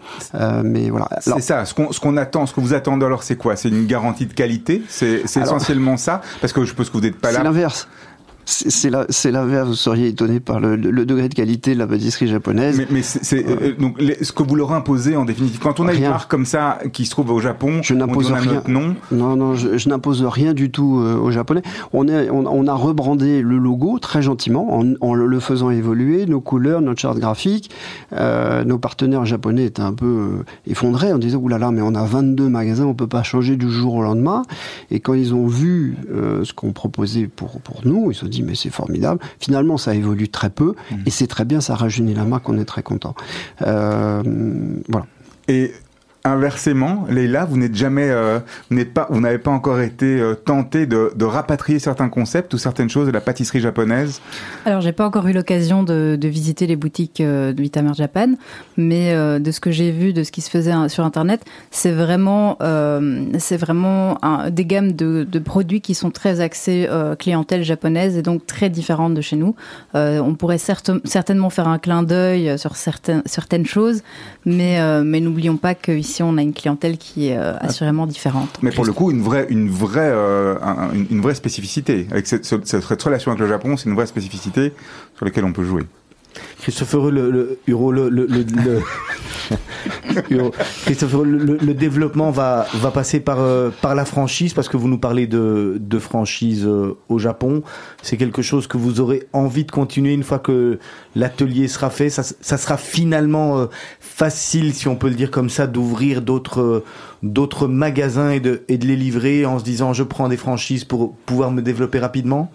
mais 0.64 0.90
voilà. 0.90 1.10
C'est 1.20 1.42
ça. 1.42 1.66
Ce 1.66 1.74
qu'on 1.74 1.92
ce 1.92 2.00
qu'on 2.00 2.16
attend, 2.16 2.46
ce 2.46 2.54
que 2.54 2.62
vous 2.62 2.74
attendez 2.74 3.06
alors, 3.06 3.24
c'est 3.24 3.38
quoi? 3.38 3.56
C'est 3.58 3.70
une 3.70 3.86
garantie 3.86 4.26
de 4.26 4.34
qualité? 4.34 4.82
C'est 4.88 5.24
essentiellement 5.24 5.98
ça? 5.98 6.22
Parce 6.40 6.54
que 6.54 6.62
je 6.62 6.70
suppose 6.70 6.90
que 6.90 6.94
vous 6.94 7.02
n'êtes 7.02 7.18
pas 7.20 7.32
là. 7.32 7.40
C'est 7.40 7.44
l'inverse 7.44 7.88
c'est 8.48 9.32
l'inverse. 9.32 9.68
Vous 9.68 9.76
seriez 9.76 10.08
étonné 10.08 10.40
par 10.40 10.60
le, 10.60 10.78
degré 10.78 11.28
de 11.28 11.34
qualité 11.34 11.74
de 11.74 11.80
la 11.80 11.88
pâtisserie 11.88 12.28
japonaise. 12.28 12.82
Mais, 12.90 13.02
c'est 13.02 13.46
euh, 13.46 13.76
donc 13.78 14.02
ce 14.22 14.32
que 14.32 14.44
vous 14.44 14.56
leur 14.56 14.72
imposez 14.72 15.16
en 15.16 15.26
définitive. 15.26 15.60
Quand 15.60 15.80
on 15.80 15.88
a 15.88 15.94
une 15.94 16.08
marque 16.08 16.32
comme 16.32 16.46
ça 16.46 16.80
qui 16.94 17.06
se 17.06 17.12
trouve 17.12 17.32
au 17.32 17.40
Japon, 17.42 17.82
je 17.84 17.94
n'impose 17.94 18.32
rien. 18.32 18.64
nom. 18.68 18.96
Non, 19.12 19.36
non, 19.36 19.56
je, 19.56 19.90
n'impose 19.90 20.24
rien 20.24 20.54
du 20.54 20.72
tout 20.72 21.00
euh, 21.00 21.18
aux 21.18 21.32
Japonais. 21.32 21.62
On, 21.92 22.08
est, 22.08 22.30
on, 22.30 22.68
a 22.68 22.74
rebrandé 22.74 23.42
le 23.42 23.58
logo 23.58 24.00
très 24.00 24.22
gentiment 24.22 24.82
en, 25.02 25.14
le 25.14 25.40
faisant 25.40 25.70
évoluer, 25.70 26.26
nos 26.26 26.42
couleurs, 26.42 26.82
notre 26.82 27.02
charte 27.02 27.20
graphique. 27.20 27.70
Euh, 28.14 28.64
nos 28.64 28.78
partenaires 28.78 29.26
japonais 29.26 29.66
étaient 29.66 29.82
un 29.82 29.94
peu 29.94 30.44
effondrés 30.66 31.12
en 31.12 31.18
disant 31.18 31.40
oulala, 31.40 31.72
mais 31.72 31.82
on 31.82 31.96
a 31.96 32.06
22 32.06 32.48
magasins, 32.48 32.86
on 32.86 32.94
peut 32.94 33.08
pas 33.08 33.24
changer 33.24 33.58
du 33.58 33.70
jour 33.70 33.96
au 33.96 34.02
lendemain. 34.02 34.44
Et 34.90 35.02
quand 35.02 35.14
ils 35.14 35.34
ont 35.34 35.48
vu 35.48 35.98
ce 36.44 36.54
qu'on 36.54 36.72
proposait 36.72 37.28
pour 37.28 37.60
pour 37.62 37.82
nous, 37.86 38.12
ils 38.12 38.14
se 38.14 38.22
sont 38.22 38.28
dit 38.28 38.37
mais 38.44 38.56
c'est 38.56 38.70
formidable. 38.70 39.20
Finalement, 39.40 39.78
ça 39.78 39.94
évolue 39.96 40.30
très 40.30 40.50
peu 40.50 40.76
mmh. 40.92 40.96
et 41.06 41.10
c'est 41.10 41.28
très 41.28 41.46
bien, 41.46 41.62
ça 41.62 41.76
rajeunit 41.76 42.14
la 42.14 42.24
marque, 42.24 42.48
on 42.50 42.58
est 42.58 42.66
très 42.66 42.84
content. 42.84 43.16
Euh, 43.62 44.24
voilà. 44.90 45.06
Et 45.48 45.72
Inversement, 46.28 47.06
Leïla, 47.10 47.46
vous 47.46 47.58
n'êtes 47.58 47.76
jamais, 47.76 48.10
euh, 48.10 48.40
pas, 48.94 49.08
vous 49.10 49.22
n'avez 49.22 49.38
pas 49.38 49.52
encore 49.52 49.80
été 49.80 50.20
euh, 50.20 50.34
tenté 50.34 50.86
de, 50.86 51.24
rapatrier 51.24 51.80
certains 51.80 52.10
concepts 52.10 52.54
ou 52.54 52.58
certaines 52.58 52.90
choses 52.90 53.08
de 53.08 53.12
la 53.12 53.22
pâtisserie 53.22 53.62
japonaise 53.62 54.22
Alors, 54.66 54.82
j'ai 54.82 54.92
pas 54.92 55.06
encore 55.06 55.28
eu 55.28 55.34
l'occasion 55.34 55.84
de, 55.84 56.18
visiter 56.22 56.68
les 56.68 56.76
boutiques 56.76 57.22
euh, 57.22 57.54
de 57.54 57.62
Vitamer 57.62 57.94
Japan, 57.94 58.34
mais 58.76 59.14
euh, 59.14 59.40
de 59.40 59.52
ce 59.52 59.62
que 59.62 59.72
j'ai 59.72 59.92
vu, 59.92 60.12
de 60.12 60.24
ce 60.24 60.32
qui 60.32 60.42
se 60.42 60.50
faisait 60.50 60.74
sur 60.90 61.06
Internet, 61.06 61.46
c'est 61.72 61.92
vraiment, 61.92 62.58
c'est 63.40 63.58
vraiment 63.58 64.18
des 64.50 64.66
gammes 64.66 64.92
de, 64.92 65.40
produits 65.40 65.82
qui 65.82 65.96
sont 65.96 66.12
très 66.12 66.42
axés 66.42 66.90
clientèle 67.20 67.64
japonaise 67.64 68.18
et 68.18 68.22
donc 68.22 68.46
très 68.46 68.70
différentes 68.70 69.14
de 69.14 69.22
chez 69.22 69.38
nous. 69.38 69.56
on 69.94 70.36
pourrait 70.36 70.58
certainement 70.58 71.50
faire 71.50 71.68
un 71.68 71.80
clin 71.80 72.04
d'œil 72.04 72.58
sur 72.60 72.76
certaines, 72.76 73.22
certaines 73.26 73.66
choses, 73.66 74.04
mais, 74.46 74.80
mais 75.04 75.20
n'oublions 75.20 75.58
pas 75.58 75.76
qu'ici 75.76 76.17
on 76.24 76.38
a 76.38 76.42
une 76.42 76.54
clientèle 76.54 76.98
qui 76.98 77.30
est 77.30 77.38
euh, 77.38 77.58
assurément 77.60 78.08
différente. 78.08 78.50
Mais 78.62 78.72
pour 78.72 78.86
le 78.86 78.94
coup, 78.94 79.12
une 79.12 79.22
vraie, 79.22 79.48
une 79.50 79.70
vraie, 79.70 80.12
euh, 80.12 80.56
une, 80.94 81.22
vraie 81.22 81.36
spécificité. 81.36 82.08
Avec 82.12 82.28
cette, 82.28 82.46
relation 83.04 83.32
avec 83.32 83.42
le 83.42 83.48
Japon, 83.48 83.78
c'est 83.78 83.90
une 83.90 83.96
vraie 83.96 84.08
spécificité 84.08 84.74
sur 85.16 85.26
laquelle 85.26 85.46
on 85.46 85.54
peut 85.54 85.64
jouer. 85.64 85.84
Christophe 86.62 86.94
le, 86.94 87.32
le, 87.32 87.60
le, 87.68 88.10
le 91.62 91.74
développement 91.74 92.32
va, 92.32 92.66
passer 92.94 93.20
par, 93.20 93.40
euh, 93.40 93.70
par 93.82 93.96
la 93.96 94.06
franchise 94.06 94.54
parce 94.54 94.70
que 94.70 94.78
vous 94.78 94.88
nous 94.88 94.98
parlez 94.98 95.28
de, 95.28 95.78
de 95.80 96.00
franchise 96.00 96.66
euh, 96.66 96.98
au 97.10 97.20
Japon. 97.20 97.64
C'est 98.02 98.18
quelque 98.18 98.42
chose 98.42 98.68
que 98.68 98.78
vous 98.78 99.00
aurez 99.00 99.28
envie 99.34 99.66
de 99.66 99.72
continuer 99.72 100.14
une 100.14 100.24
fois 100.24 100.40
que 100.40 100.80
l'atelier 101.16 101.68
sera 101.68 101.90
fait. 101.90 102.10
Ça, 102.10 102.24
sera 102.24 102.78
finalement 102.78 103.60
euh, 103.60 103.66
facile, 104.00 104.74
si 104.74 104.88
on 104.88 104.96
peut 104.96 105.10
le 105.10 105.16
dire 105.16 105.32
comme 105.32 105.50
ça, 105.50 105.68
d'ouvrir 105.68 106.22
d'autres 106.22 106.84
magasins 107.68 108.32
et 108.32 108.40
de 108.40 108.62
les 108.68 108.96
livrer 108.96 109.46
en 109.46 109.60
se 109.60 109.64
disant 109.64 109.94
je 109.94 110.04
prends 110.04 110.28
des 110.30 110.38
franchises 110.38 110.86
pour 110.86 111.16
pouvoir 111.16 111.52
me 111.52 111.62
développer 111.62 112.00
rapidement? 112.00 112.52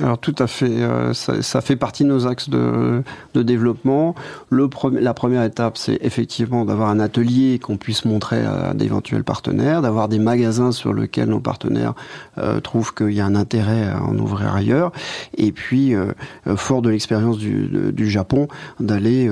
Alors 0.00 0.18
tout 0.18 0.34
à 0.40 0.48
fait, 0.48 0.82
euh, 0.82 1.12
ça, 1.14 1.60
fait 1.60 1.76
partie 1.76 2.02
de 2.02 2.08
nos 2.08 2.26
axes 2.26 2.48
de, 2.48 3.04
de 3.34 3.42
développement. 3.42 4.16
Le 4.50 4.68
la 4.98 5.14
première 5.14 5.44
étape, 5.44 5.78
c'est 5.78 5.98
effectivement 6.00 6.64
d'avoir 6.64 6.90
un 6.90 6.98
atelier 6.98 7.60
qu'on 7.60 7.76
puisse 7.76 8.04
montrer 8.04 8.44
à 8.44 8.74
d'éventuels 8.74 9.22
partenaires, 9.22 9.82
d'avoir 9.82 10.08
des 10.08 10.18
magasins 10.18 10.72
sur 10.72 10.92
lesquels 10.92 11.28
nos 11.28 11.38
partenaires 11.38 11.94
euh, 12.38 12.58
trouvent 12.58 12.94
qu'il 12.94 13.12
y 13.12 13.20
a 13.20 13.26
un 13.26 13.36
intérêt 13.36 13.88
à 13.88 14.02
en 14.02 14.18
ouvrir 14.18 14.56
ailleurs, 14.56 14.90
et 15.36 15.52
puis, 15.52 15.94
euh, 15.94 16.12
fort 16.56 16.82
de 16.82 16.90
l'expérience 16.90 17.38
du, 17.38 17.92
du, 17.92 18.10
Japon, 18.10 18.48
d'aller 18.80 19.30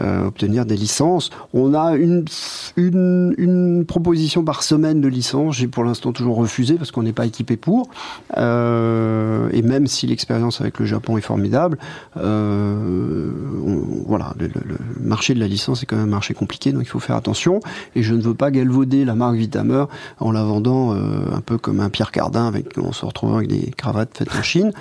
euh, 0.00 0.26
obtenir 0.26 0.66
des 0.66 0.76
licences. 0.76 1.30
On 1.52 1.74
a 1.74 1.94
une, 1.94 2.24
une, 2.76 3.34
une, 3.38 3.84
proposition 3.86 4.44
par 4.44 4.62
semaine 4.62 5.00
de 5.00 5.08
licence. 5.08 5.56
J'ai 5.56 5.68
pour 5.68 5.84
l'instant 5.84 6.12
toujours 6.12 6.36
refusé 6.36 6.74
parce 6.74 6.90
qu'on 6.90 7.02
n'est 7.02 7.12
pas 7.12 7.26
équipé 7.26 7.56
pour. 7.56 7.88
Euh, 8.36 9.48
et 9.52 9.62
même 9.62 9.86
si 9.86 10.06
l'expérience 10.06 10.60
avec 10.60 10.78
le 10.78 10.86
Japon 10.86 11.16
est 11.16 11.22
formidable, 11.22 11.78
euh, 12.16 13.30
voilà, 14.06 14.34
le, 14.38 14.48
le, 14.48 14.76
marché 15.00 15.34
de 15.34 15.40
la 15.40 15.48
licence 15.48 15.82
est 15.82 15.86
quand 15.86 15.96
même 15.96 16.06
un 16.06 16.10
marché 16.10 16.34
compliqué, 16.34 16.72
donc 16.72 16.82
il 16.82 16.88
faut 16.88 17.00
faire 17.00 17.16
attention. 17.16 17.60
Et 17.94 18.02
je 18.02 18.14
ne 18.14 18.20
veux 18.20 18.34
pas 18.34 18.50
galvauder 18.50 19.04
la 19.04 19.14
marque 19.14 19.36
Vitamer 19.36 19.84
en 20.20 20.32
la 20.32 20.42
vendant 20.42 20.92
un 20.92 21.40
peu 21.40 21.58
comme 21.58 21.80
un 21.80 21.90
Pierre 21.90 22.10
Cardin, 22.10 22.46
avec 22.46 22.78
on 22.78 22.92
se 22.92 23.04
retrouve 23.04 23.36
avec 23.36 23.48
des 23.48 23.70
cravates 23.76 24.16
faites 24.16 24.34
en 24.34 24.42
Chine, 24.42 24.72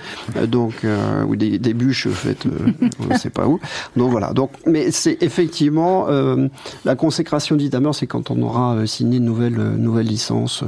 donc 0.47 0.85
ou 1.27 1.35
des, 1.35 1.59
des 1.59 1.73
bûches 1.73 2.07
faites, 2.09 2.45
on 2.99 3.13
ne 3.13 3.17
sait 3.17 3.29
pas 3.29 3.47
où. 3.47 3.59
Donc 3.95 4.11
voilà. 4.11 4.33
Donc, 4.33 4.51
mais 4.65 4.91
c'est 5.05 5.21
effectivement 5.21 6.07
euh, 6.09 6.47
la 6.83 6.95
consécration 6.95 7.55
d'Itamer, 7.55 7.91
c'est 7.93 8.07
quand 8.07 8.31
on 8.31 8.41
aura 8.41 8.73
euh, 8.73 8.85
signé 8.87 9.17
une 9.17 9.25
nouvelle, 9.25 9.59
euh, 9.59 10.01
licence 10.01 10.63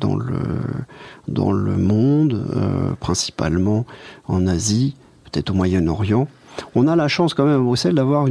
dans, 0.00 0.16
le, 1.52 1.76
monde, 1.76 2.46
principalement 3.00 3.84
en 4.28 4.46
Asie, 4.46 4.96
peut-être 5.24 5.50
au 5.50 5.54
Moyen-Orient. 5.54 6.26
On 6.74 6.88
a 6.88 6.96
la 6.96 7.08
chance 7.08 7.34
quand 7.34 7.44
même 7.44 7.60
à 7.60 7.62
Bruxelles 7.62 7.94
d'avoir 7.94 8.26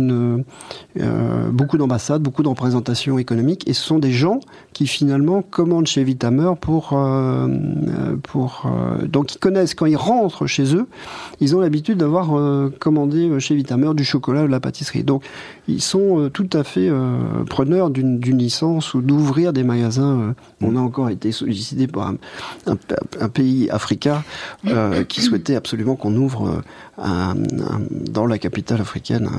beaucoup 1.51 1.77
d'ambassades, 1.77 2.21
beaucoup 2.21 2.43
de 2.43 2.49
représentations 2.49 3.19
économiques, 3.19 3.67
et 3.67 3.73
ce 3.73 3.83
sont 3.83 3.99
des 3.99 4.11
gens 4.11 4.39
qui 4.73 4.87
finalement 4.87 5.41
commandent 5.41 5.87
chez 5.87 6.03
Vitamer 6.03 6.51
pour 6.59 6.91
euh, 6.93 7.47
pour 8.23 8.63
euh, 8.65 9.05
donc 9.05 9.35
ils 9.35 9.37
connaissent 9.37 9.75
quand 9.75 9.85
ils 9.85 9.97
rentrent 9.97 10.47
chez 10.47 10.75
eux, 10.75 10.87
ils 11.39 11.55
ont 11.55 11.59
l'habitude 11.59 11.97
d'avoir 11.97 12.37
euh, 12.37 12.73
commandé 12.79 13.39
chez 13.39 13.55
Vitamer 13.55 13.93
du 13.93 14.05
chocolat 14.05 14.43
ou 14.43 14.47
de 14.47 14.51
la 14.51 14.59
pâtisserie. 14.59 15.03
Donc 15.03 15.23
ils 15.67 15.81
sont 15.81 16.29
tout 16.33 16.49
à 16.53 16.63
fait 16.63 16.89
preneurs 17.49 17.89
d'une 17.89 18.37
licence 18.37 18.93
ou 18.93 19.01
d'ouvrir 19.01 19.53
des 19.53 19.63
magasins. 19.63 20.35
on 20.61 20.75
a 20.75 20.79
encore 20.79 21.09
été 21.09 21.31
sollicité 21.31 21.87
par 21.87 22.07
un, 22.07 22.15
un, 22.67 22.77
un 23.19 23.29
pays 23.29 23.69
africain 23.69 24.23
qui 25.07 25.21
souhaitait 25.21 25.55
absolument 25.55 25.95
qu'on 25.95 26.15
ouvre 26.15 26.61
un, 26.97 27.35
dans 28.09 28.25
la 28.25 28.37
capitale 28.37 28.81
africaine 28.81 29.29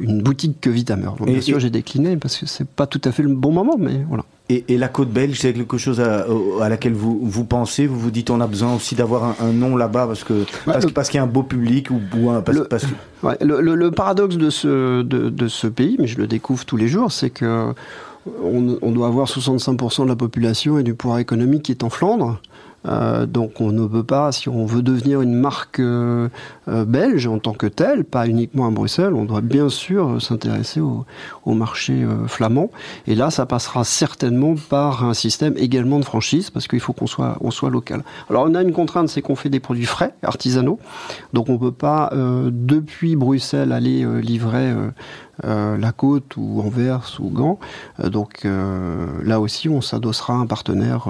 une 0.00 0.22
boutique 0.22 0.60
que 0.60 0.70
Vitamer. 0.70 1.10
Bien 1.20 1.40
sûr, 1.40 1.60
j'ai 1.60 1.70
décliné 1.70 2.16
parce 2.16 2.36
que 2.36 2.46
c'est 2.46 2.68
pas 2.68 2.86
tout 2.86 3.00
à 3.04 3.12
fait 3.12 3.22
le 3.22 3.34
bon 3.34 3.52
moment, 3.52 3.76
mais 3.78 4.04
voilà. 4.08 4.24
Et, 4.50 4.64
et 4.68 4.76
la 4.76 4.88
côte 4.88 5.08
belge, 5.08 5.38
c'est 5.40 5.54
quelque 5.54 5.78
chose 5.78 6.00
à, 6.00 6.26
à, 6.60 6.68
laquelle 6.68 6.92
vous, 6.92 7.18
vous 7.22 7.44
pensez? 7.44 7.86
Vous 7.86 7.98
vous 7.98 8.10
dites 8.10 8.28
on 8.28 8.42
a 8.42 8.46
besoin 8.46 8.74
aussi 8.74 8.94
d'avoir 8.94 9.24
un, 9.24 9.36
un, 9.40 9.52
nom 9.52 9.74
là-bas 9.74 10.06
parce 10.06 10.22
que 10.22 10.44
parce, 10.66 10.84
parce 10.92 11.08
qu'il 11.08 11.16
y 11.16 11.20
a 11.20 11.22
un 11.22 11.26
beau 11.26 11.42
public 11.42 11.90
ou, 11.90 11.98
ou 12.18 12.28
un, 12.28 12.42
parce, 12.42 12.58
le, 12.58 12.64
parce 12.64 12.84
que... 12.84 12.92
ouais, 13.26 13.38
le, 13.40 13.62
le, 13.62 13.74
le, 13.74 13.90
paradoxe 13.90 14.36
de 14.36 14.50
ce, 14.50 15.00
de, 15.00 15.30
de 15.30 15.48
ce 15.48 15.66
pays, 15.66 15.96
mais 15.98 16.06
je 16.06 16.18
le 16.18 16.26
découvre 16.26 16.66
tous 16.66 16.76
les 16.76 16.88
jours, 16.88 17.10
c'est 17.10 17.30
que 17.30 17.72
on, 18.42 18.78
on, 18.82 18.90
doit 18.90 19.06
avoir 19.06 19.28
65% 19.28 20.04
de 20.04 20.08
la 20.08 20.16
population 20.16 20.78
et 20.78 20.82
du 20.82 20.94
pouvoir 20.94 21.20
économique 21.20 21.62
qui 21.62 21.72
est 21.72 21.82
en 21.82 21.90
Flandre. 21.90 22.38
Euh, 22.86 23.26
donc 23.26 23.60
on 23.60 23.72
ne 23.72 23.86
peut 23.86 24.02
pas, 24.02 24.32
si 24.32 24.48
on 24.48 24.66
veut 24.66 24.82
devenir 24.82 25.22
une 25.22 25.34
marque 25.34 25.80
euh, 25.80 26.28
euh, 26.68 26.84
belge 26.84 27.26
en 27.26 27.38
tant 27.38 27.54
que 27.54 27.66
telle, 27.66 28.04
pas 28.04 28.26
uniquement 28.26 28.66
à 28.66 28.70
Bruxelles, 28.70 29.14
on 29.14 29.24
doit 29.24 29.40
bien 29.40 29.68
sûr 29.68 30.20
s'intéresser 30.20 30.80
au, 30.80 31.04
marché 31.46 32.04
flamand. 32.26 32.70
Et 33.06 33.14
là, 33.14 33.30
ça 33.30 33.46
passera 33.46 33.84
certainement 33.84 34.54
par 34.68 35.04
un 35.04 35.14
système 35.14 35.54
également 35.56 36.00
de 36.00 36.04
franchise, 36.04 36.50
parce 36.50 36.66
qu'il 36.66 36.80
faut 36.80 36.92
qu'on 36.92 37.06
soit, 37.06 37.38
local. 37.70 38.02
Alors 38.28 38.46
on 38.48 38.54
a 38.54 38.62
une 38.62 38.72
contrainte, 38.72 39.08
c'est 39.08 39.22
qu'on 39.22 39.36
fait 39.36 39.50
des 39.50 39.60
produits 39.60 39.86
frais, 39.86 40.14
artisanaux, 40.22 40.80
donc 41.32 41.48
on 41.48 41.58
peut 41.58 41.72
pas 41.72 42.10
depuis 42.14 43.14
Bruxelles 43.14 43.72
aller 43.72 44.04
livrer 44.20 44.74
euh, 45.42 45.76
la 45.76 45.92
Côte 45.92 46.36
ou 46.36 46.60
Anvers 46.64 47.18
ou 47.20 47.28
Gand. 47.28 47.58
Euh, 48.00 48.08
donc 48.08 48.44
euh, 48.44 49.06
là 49.24 49.40
aussi, 49.40 49.68
on 49.68 49.80
s'adossera 49.80 50.34
à 50.34 50.36
un 50.36 50.46
partenaire 50.46 51.08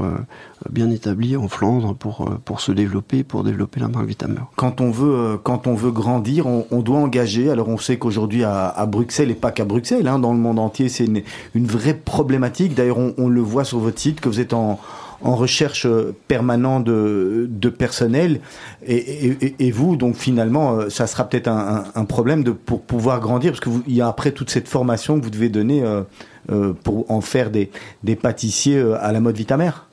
bien 0.70 0.90
établi 0.90 1.36
en 1.36 1.48
Flandre 1.48 1.94
pour, 1.94 2.30
pour 2.44 2.60
se 2.60 2.72
développer, 2.72 3.22
pour 3.22 3.44
développer 3.44 3.80
la 3.80 3.88
marque 3.88 4.06
Vitamer. 4.06 4.40
Quand 4.56 4.80
on 4.80 4.90
veut, 4.90 5.38
quand 5.42 5.66
on 5.66 5.74
veut 5.74 5.90
grandir, 5.90 6.46
on, 6.46 6.80
doit 6.80 6.98
engager. 6.98 7.50
Alors 7.50 7.68
on 7.68 7.78
sait 7.78 7.98
qu'aujourd'hui 7.98 8.44
à, 8.44 8.86
Bruxelles, 8.86 9.30
et 9.30 9.34
pas 9.34 9.50
qu'à 9.50 9.64
Bruxelles, 9.64 10.08
hein, 10.08 10.18
dans 10.18 10.32
le 10.32 10.38
monde 10.38 10.58
entier, 10.58 10.88
c'est 10.88 11.04
une, 11.04 11.22
une, 11.54 11.66
vraie 11.66 11.94
problématique. 11.94 12.74
D'ailleurs, 12.74 12.98
on, 12.98 13.14
on, 13.18 13.28
le 13.28 13.40
voit 13.40 13.64
sur 13.64 13.78
votre 13.78 13.98
site 13.98 14.20
que 14.20 14.28
vous 14.28 14.40
êtes 14.40 14.52
en 14.52 14.78
en 15.24 15.34
recherche 15.34 15.86
permanente 16.28 16.84
de, 16.84 17.46
de 17.50 17.68
personnel. 17.68 18.40
Et, 18.86 19.70
vous, 19.72 19.96
donc 19.96 20.14
finalement, 20.14 20.88
ça 20.90 21.06
sera 21.06 21.24
peut-être 21.28 21.48
un, 21.48 22.04
problème 22.04 22.44
de, 22.44 22.52
pour 22.52 22.82
pouvoir 22.82 23.20
grandir, 23.20 23.52
parce 23.52 23.60
qu'il 23.60 23.94
y 23.94 24.00
a 24.00 24.08
après 24.08 24.30
toute 24.30 24.50
cette 24.50 24.68
formation 24.68 25.18
que 25.18 25.24
vous 25.24 25.30
devez 25.30 25.48
donner 25.48 25.82
euh, 25.82 26.02
euh, 26.50 26.74
pour 26.74 27.10
en 27.10 27.22
faire 27.22 27.50
des, 27.50 27.70
des 28.02 28.16
pâtissiers 28.16 28.76
euh, 28.76 29.02
à 29.02 29.12
la 29.12 29.20
mode 29.20 29.36
Vitamère. 29.36 29.86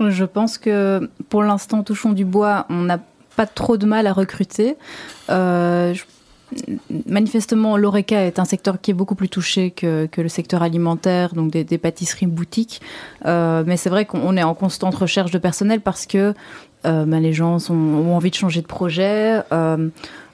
Je 0.00 0.24
pense 0.24 0.56
que 0.56 1.10
pour 1.28 1.42
l'instant, 1.42 1.82
touchons 1.82 2.12
du 2.12 2.24
bois, 2.24 2.64
on 2.70 2.82
n'a 2.82 2.98
pas 3.36 3.46
trop 3.46 3.76
de 3.76 3.84
mal 3.84 4.06
à 4.06 4.14
recruter. 4.14 4.76
Euh, 5.28 5.94
manifestement, 7.06 7.76
l'ORECA 7.76 8.26
est 8.26 8.38
un 8.38 8.44
secteur 8.44 8.80
qui 8.80 8.90
est 8.90 8.94
beaucoup 8.94 9.14
plus 9.14 9.28
touché 9.28 9.70
que, 9.70 10.08
le 10.16 10.28
secteur 10.28 10.62
alimentaire, 10.62 11.34
donc 11.34 11.50
des, 11.50 11.78
pâtisseries 11.78 12.26
boutiques. 12.26 12.80
Euh, 13.26 13.64
mais 13.66 13.76
c'est 13.76 13.90
vrai 13.90 14.04
qu'on 14.04 14.36
est 14.36 14.42
en 14.42 14.54
constante 14.54 14.94
recherche 14.94 15.30
de 15.30 15.38
personnel 15.38 15.80
parce 15.80 16.06
que 16.06 16.34
euh, 16.84 17.04
ben, 17.04 17.20
les 17.20 17.32
gens 17.32 17.70
ont 17.70 18.14
envie 18.14 18.30
de 18.30 18.34
changer 18.34 18.60
de 18.60 18.66
projet. 18.66 19.40
Euh, 19.52 19.88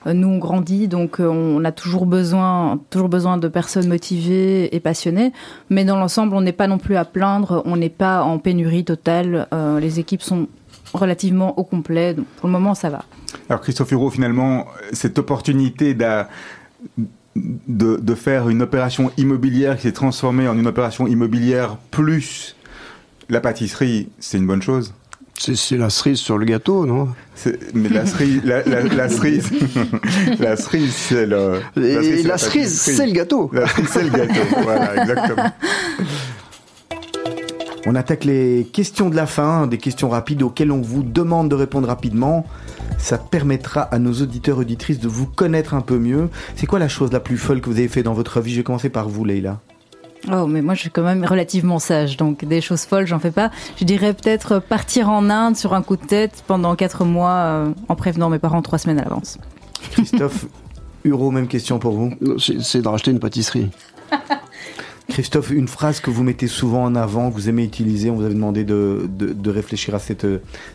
nous, 0.05 0.27
on 0.27 0.37
grandit, 0.37 0.87
donc 0.87 1.19
on 1.19 1.63
a 1.65 1.71
toujours 1.71 2.05
besoin, 2.05 2.79
toujours 2.89 3.09
besoin 3.09 3.37
de 3.37 3.47
personnes 3.49 3.87
motivées 3.87 4.73
et 4.73 4.79
passionnées. 4.79 5.33
Mais 5.69 5.83
dans 5.83 5.97
l'ensemble, 5.97 6.35
on 6.35 6.41
n'est 6.41 6.53
pas 6.53 6.67
non 6.67 6.77
plus 6.77 6.95
à 6.95 7.03
plaindre. 7.03 7.61
On 7.65 7.75
n'est 7.75 7.89
pas 7.89 8.23
en 8.23 8.39
pénurie 8.39 8.85
totale. 8.85 9.47
Les 9.81 9.99
équipes 9.99 10.21
sont 10.21 10.47
relativement 10.93 11.57
au 11.59 11.63
complet. 11.63 12.13
Donc 12.13 12.25
pour 12.37 12.47
le 12.47 12.53
moment, 12.53 12.75
ça 12.75 12.89
va. 12.89 13.05
Alors 13.49 13.61
Christophe 13.61 13.91
Hureau, 13.91 14.09
finalement, 14.09 14.65
cette 14.93 15.19
opportunité 15.19 15.93
de, 15.93 16.25
de, 17.67 18.15
faire 18.15 18.49
une 18.49 18.61
opération 18.61 19.11
immobilière 19.17 19.77
qui 19.77 19.83
s'est 19.83 19.91
transformée 19.91 20.47
en 20.47 20.57
une 20.57 20.67
opération 20.67 21.07
immobilière 21.07 21.77
plus 21.91 22.55
la 23.29 23.41
pâtisserie, 23.41 24.09
c'est 24.19 24.37
une 24.37 24.47
bonne 24.47 24.61
chose? 24.61 24.93
C'est 25.37 25.77
la 25.77 25.89
cerise 25.89 26.19
sur 26.19 26.37
le 26.37 26.45
gâteau, 26.45 26.85
non? 26.85 27.07
Mais 27.73 27.87
la 27.87 28.05
cerise, 28.05 28.41
la, 28.43 28.61
la, 28.63 28.83
la 28.83 29.07
cerise, 29.07 29.49
la 30.39 30.57
cerise, 30.57 30.93
c'est 30.93 31.25
le. 31.25 31.61
La 31.77 32.01
cerise, 32.01 32.27
la 32.27 32.37
cerise 32.37 32.81
c'est 32.81 33.05
le 33.05 33.13
gâteau. 33.13 33.49
La 33.53 33.65
cerise, 33.67 33.89
c'est 33.89 34.03
le 34.03 34.09
gâteau. 34.09 34.41
voilà, 34.63 35.01
exactement. 35.01 35.43
On 37.85 37.95
attaque 37.95 38.25
les 38.25 38.67
questions 38.71 39.09
de 39.09 39.15
la 39.15 39.25
fin, 39.25 39.65
des 39.67 39.77
questions 39.77 40.09
rapides 40.09 40.43
auxquelles 40.43 40.71
on 40.71 40.81
vous 40.81 41.01
demande 41.01 41.49
de 41.49 41.55
répondre 41.55 41.87
rapidement. 41.87 42.45
Ça 42.97 43.17
permettra 43.17 43.81
à 43.81 43.99
nos 43.99 44.13
auditeurs 44.13 44.57
auditrices 44.57 44.99
de 44.99 45.07
vous 45.07 45.25
connaître 45.25 45.73
un 45.73 45.81
peu 45.81 45.97
mieux. 45.97 46.29
C'est 46.55 46.65
quoi 46.65 46.79
la 46.79 46.89
chose 46.89 47.11
la 47.11 47.21
plus 47.21 47.37
folle 47.37 47.61
que 47.61 47.69
vous 47.69 47.77
avez 47.77 47.87
fait 47.87 48.03
dans 48.03 48.13
votre 48.13 48.41
vie? 48.41 48.51
Je 48.51 48.57
vais 48.57 48.63
commencer 48.63 48.89
par 48.89 49.07
vous, 49.07 49.23
Leïla. 49.23 49.61
Oh, 50.29 50.47
mais 50.47 50.61
moi 50.61 50.73
je 50.73 50.81
suis 50.81 50.89
quand 50.89 51.03
même 51.03 51.23
relativement 51.23 51.79
sage, 51.79 52.17
donc 52.17 52.43
des 52.43 52.59
choses 52.59 52.83
folles, 52.83 53.07
j'en 53.07 53.19
fais 53.19 53.31
pas. 53.31 53.51
Je 53.77 53.85
dirais 53.85 54.13
peut-être 54.13 54.59
partir 54.59 55.09
en 55.09 55.29
Inde 55.29 55.55
sur 55.55 55.73
un 55.73 55.81
coup 55.81 55.95
de 55.95 56.05
tête 56.05 56.43
pendant 56.45 56.75
quatre 56.75 57.05
mois 57.05 57.31
euh, 57.31 57.71
en 57.87 57.95
prévenant 57.95 58.29
mes 58.29 58.39
parents 58.39 58.61
trois 58.61 58.79
semaines 58.79 58.99
à 58.99 59.05
l'avance. 59.05 59.37
Christophe, 59.91 60.45
Huro, 61.05 61.31
même 61.31 61.47
question 61.47 61.79
pour 61.79 61.93
vous. 61.93 62.11
C'est 62.37 62.81
de 62.81 62.87
racheter 62.87 63.11
une 63.11 63.19
pâtisserie. 63.19 63.69
Christophe, 65.09 65.49
une 65.49 65.67
phrase 65.67 65.99
que 65.99 66.09
vous 66.09 66.23
mettez 66.23 66.47
souvent 66.47 66.83
en 66.83 66.95
avant, 66.95 67.29
que 67.29 67.35
vous 67.35 67.49
aimez 67.49 67.63
utiliser, 67.63 68.09
on 68.09 68.15
vous 68.15 68.23
avait 68.23 68.35
demandé 68.35 68.63
de, 68.63 69.09
de, 69.09 69.33
de 69.33 69.49
réfléchir 69.49 69.95
à 69.95 69.99
cette, 69.99 70.25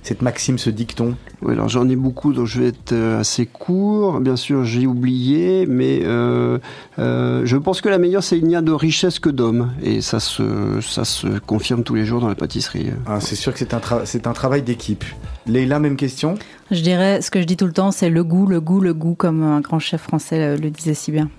cette 0.03 0.20
maxime, 0.22 0.59
ce 0.59 0.70
dicton. 0.70 1.14
Oui, 1.41 1.53
alors 1.53 1.68
j'en 1.68 1.89
ai 1.89 1.97
beaucoup, 1.97 2.32
donc 2.32 2.47
je 2.47 2.61
vais 2.61 2.68
être 2.68 2.93
euh, 2.93 3.20
assez 3.20 3.47
court. 3.47 4.20
Bien 4.20 4.37
sûr, 4.37 4.64
j'ai 4.64 4.87
oublié, 4.87 5.66
mais 5.66 6.01
euh, 6.03 6.59
euh, 6.99 7.47
je 7.47 7.57
pense 7.57 7.80
que 7.80 7.89
la 7.89 7.99
meilleure, 7.99 8.22
c'est 8.22 8.37
il 8.37 8.47
n'y 8.47 8.57
a 8.57 8.61
de 8.61 8.72
richesse 8.72 9.18
que 9.18 9.30
d'hommes. 9.30 9.72
Et 9.82 10.01
ça 10.01 10.20
se, 10.20 10.80
ça 10.82 11.05
se 11.05 11.39
confirme 11.39 11.82
tous 11.82 11.95
les 11.95 12.05
jours 12.05 12.20
dans 12.20 12.28
la 12.28 12.35
pâtisserie. 12.35 12.91
Ah, 13.07 13.20
c'est 13.20 13.37
sûr 13.37 13.53
que 13.53 13.59
c'est 13.59 13.72
un, 13.72 13.80
c'est 14.05 14.26
un 14.26 14.32
travail 14.32 14.62
d'équipe. 14.62 15.05
Leïla, 15.47 15.78
même 15.78 15.97
question? 15.97 16.35
Je 16.70 16.80
dirais, 16.80 17.22
ce 17.22 17.30
que 17.30 17.41
je 17.41 17.47
dis 17.47 17.57
tout 17.57 17.66
le 17.66 17.72
temps, 17.72 17.93
c'est 17.93 18.11
le 18.11 18.24
goût, 18.24 18.47
le 18.47 18.61
goût, 18.61 18.80
le 18.80 18.95
goût, 18.95 19.14
comme 19.14 19.43
un 19.43 19.61
grand 19.61 19.78
chef 19.78 20.03
français 20.03 20.57
le 20.57 20.70
disait 20.70 20.95
si 20.95 21.12
bien. 21.12 21.30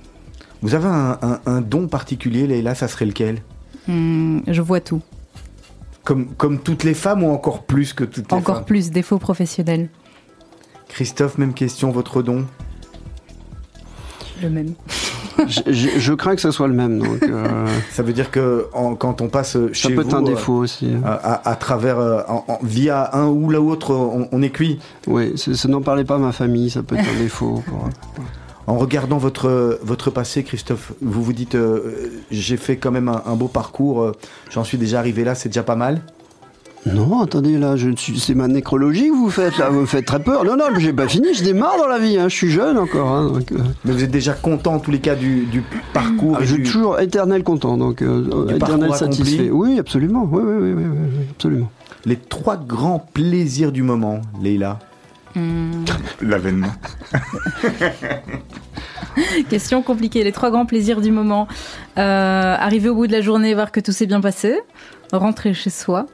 Vous 0.65 0.73
avez 0.73 0.87
un, 0.87 1.19
un, 1.21 1.39
un 1.45 1.61
don 1.61 1.87
particulier, 1.87 2.47
Leïla, 2.47 2.73
ça 2.73 2.87
serait 2.87 3.05
lequel? 3.05 3.43
Hum, 3.87 4.41
Je 4.47 4.61
vois 4.63 4.79
tout. 4.81 4.99
comme, 6.03 6.25
comme 6.37 6.57
toutes 6.57 6.83
les 6.83 6.95
femmes 6.95 7.23
ou 7.23 7.29
encore 7.29 7.61
plus 7.65 7.93
que 7.93 8.03
toutes 8.03 8.31
les 8.31 8.35
Encore 8.35 8.55
femmes? 8.57 8.65
plus, 8.65 8.89
défaut 8.89 9.19
professionnel. 9.19 9.89
Christophe, 10.87 11.37
même 11.37 11.53
question, 11.53 11.91
votre 11.91 12.23
don? 12.23 12.45
Le 14.41 14.49
même. 14.49 14.73
je, 15.47 15.61
je- 15.71 15.99
je 15.99 16.13
crains 16.13 16.33
que 16.33 16.41
ce 16.41 16.49
soit 16.49 16.67
le 16.67 16.73
même. 16.73 16.97
Donc, 16.97 17.21
euh, 17.21 17.67
Ça 17.91 18.01
veut 18.01 18.13
dire 18.13 18.31
que 18.31 18.65
en- 18.73 18.95
quand 18.95 19.21
on 19.21 19.27
passe 19.27 19.51
ça 19.53 19.59
chez 19.71 19.89
peut 19.89 20.01
vous, 20.01 20.07
être 20.09 20.15
un 20.15 20.23
euh, 20.23 20.25
défaut 20.33 20.53
aussi. 20.55 20.89
à, 21.05 21.13
à- 21.13 21.49
à 21.51 21.55
travers, 21.55 21.99
euh, 21.99 22.21
en- 22.27 22.43
en- 22.47 22.59
via 22.63 23.15
un 23.15 23.27
ou 23.27 23.51
l'autre, 23.51 23.93
on, 23.93 24.27
on 24.31 24.41
est 24.41 24.49
cuit. 24.49 24.79
Oui, 25.05 25.37
ça 25.37 25.67
n'en 25.67 25.81
parlait 25.83 26.05
pas 26.05 26.15
à 26.15 26.19
ma 26.19 26.31
famille, 26.31 26.71
ça 26.71 26.81
peut 26.81 26.95
être 26.97 27.07
un 27.07 27.19
défaut. 27.21 27.61
pour- 27.67 27.87
En 28.67 28.77
regardant 28.77 29.17
votre, 29.17 29.79
votre 29.83 30.09
passé, 30.09 30.43
Christophe, 30.43 30.93
vous 31.01 31.21
vous 31.23 31.33
dites, 31.33 31.53
euh, 31.55 32.09
j'ai 32.31 32.57
fait 32.57 32.77
quand 32.77 32.91
même 32.91 33.09
un, 33.09 33.21
un 33.27 33.35
beau 33.35 33.47
parcours, 33.47 34.01
euh, 34.01 34.11
j'en 34.49 34.63
suis 34.63 34.77
déjà 34.79 34.97
arrivé 34.99 35.23
là, 35.23 35.35
c'est 35.35 35.49
déjà 35.49 35.61
pas 35.61 35.75
mal 35.75 36.01
Non, 36.87 37.21
attendez, 37.21 37.59
là, 37.59 37.75
je 37.75 37.89
suis, 37.95 38.19
c'est 38.19 38.33
ma 38.33 38.47
nécrologie 38.47 39.09
que 39.09 39.13
vous 39.15 39.29
faites, 39.29 39.57
là, 39.59 39.69
vous 39.69 39.81
me 39.81 39.85
faites 39.85 40.05
très 40.05 40.19
peur. 40.19 40.43
Non, 40.45 40.57
non, 40.57 40.65
mais 40.73 40.79
j'ai 40.79 40.93
pas 40.93 41.07
fini, 41.07 41.33
je 41.35 41.43
démarre 41.43 41.77
dans 41.77 41.87
la 41.87 41.99
vie, 41.99 42.17
hein, 42.17 42.27
je 42.27 42.35
suis 42.35 42.49
jeune 42.49 42.77
encore. 42.79 43.07
Hein, 43.09 43.29
donc, 43.31 43.51
euh, 43.51 43.57
Mais 43.85 43.91
vous 43.91 44.03
êtes 44.03 44.09
déjà 44.11 44.33
content 44.33 44.73
en 44.75 44.79
tous 44.79 44.89
les 44.91 44.99
cas 44.99 45.13
du, 45.15 45.45
du 45.45 45.63
parcours 45.93 46.37
ah, 46.39 46.43
je 46.43 46.53
suis 46.55 46.63
du- 46.63 46.69
toujours 46.71 46.99
éternel 46.99 47.43
content, 47.43 47.77
donc 47.77 48.01
euh, 48.01 48.47
éternel 48.49 48.95
satisfait. 48.95 49.51
Oui, 49.51 49.77
absolument, 49.77 50.27
oui, 50.31 50.41
oui, 50.43 50.53
oui, 50.59 50.73
oui, 50.73 50.83
oui, 50.85 50.97
oui, 51.19 51.25
absolument. 51.35 51.69
les 52.05 52.15
trois 52.17 52.57
grands 52.57 53.07
plaisirs 53.13 53.71
du 53.71 53.83
moment, 53.83 54.21
Leïla. 54.41 54.79
L'avènement. 56.21 56.73
Question 59.49 59.81
compliquée. 59.81 60.23
Les 60.23 60.31
trois 60.31 60.51
grands 60.51 60.65
plaisirs 60.65 61.01
du 61.01 61.11
moment. 61.11 61.47
Euh, 61.97 62.55
arriver 62.57 62.89
au 62.89 62.95
bout 62.95 63.07
de 63.07 63.11
la 63.11 63.21
journée, 63.21 63.53
voir 63.53 63.71
que 63.71 63.79
tout 63.79 63.91
s'est 63.91 64.05
bien 64.05 64.21
passé. 64.21 64.59
Rentrer 65.11 65.53
chez 65.53 65.69
soi. 65.69 66.05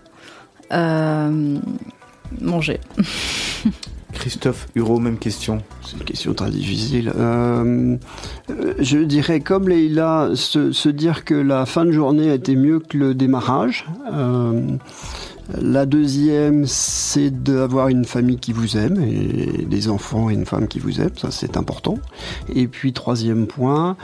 Euh, 0.72 1.58
manger. 2.40 2.80
Christophe 4.14 4.68
Huro, 4.76 5.00
même 5.00 5.18
question. 5.18 5.64
C'est 5.84 5.98
une 5.98 6.04
question 6.04 6.34
très 6.34 6.52
difficile. 6.52 7.12
Euh, 7.16 7.98
euh, 8.50 8.74
je 8.80 9.00
dirais, 9.00 9.40
comme 9.40 9.70
Leïla, 9.70 10.32
se, 10.36 10.72
se 10.72 10.90
dire 10.90 11.26
que 11.26 11.34
la 11.34 11.66
fin 11.66 11.86
de 11.86 11.92
journée 11.92 12.30
a 12.30 12.36
été 12.36 12.56
mieux 12.56 12.80
que 12.80 12.98
le 12.98 13.16
démarrage. 13.16 13.86
Euh, 14.12 14.78
la 15.60 15.86
deuxième, 15.86 16.66
c'est 16.68 17.32
d'avoir 17.44 17.88
une 17.88 18.06
famille 18.06 18.38
qui 18.38 18.54
vous 18.54 18.78
aime, 18.78 19.02
et 19.04 19.66
des 19.66 19.90
enfants 19.90 20.30
et 20.30 20.34
une 20.34 20.46
femme 20.46 20.68
qui 20.68 20.80
vous 20.80 21.02
aiment, 21.02 21.18
ça 21.18 21.32
c'est 21.32 21.58
important. 21.58 21.96
Et 22.54 22.68
puis 22.68 22.94
troisième 22.94 23.48
point, 23.48 23.98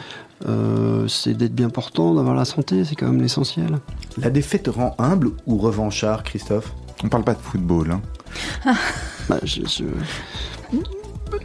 euh, 0.48 1.08
c'est 1.08 1.34
d'être 1.34 1.56
bien 1.56 1.70
portant, 1.70 2.14
d'avoir 2.16 2.36
la 2.36 2.46
santé, 2.46 2.84
c'est 2.86 2.96
quand 2.96 3.08
même 3.08 3.22
l'essentiel. 3.22 3.80
La 4.18 4.30
défaite 4.30 4.68
rend 4.68 4.96
humble 5.00 5.32
ou 5.46 5.58
revanchard, 5.58 6.24
Christophe? 6.24 6.74
On 7.04 7.10
parle 7.10 7.24
pas 7.24 7.34
de 7.34 7.40
football. 7.40 7.92
Hein. 8.66 8.74
Bah, 9.30 9.40
je- 9.44 9.62
je- 9.66 9.84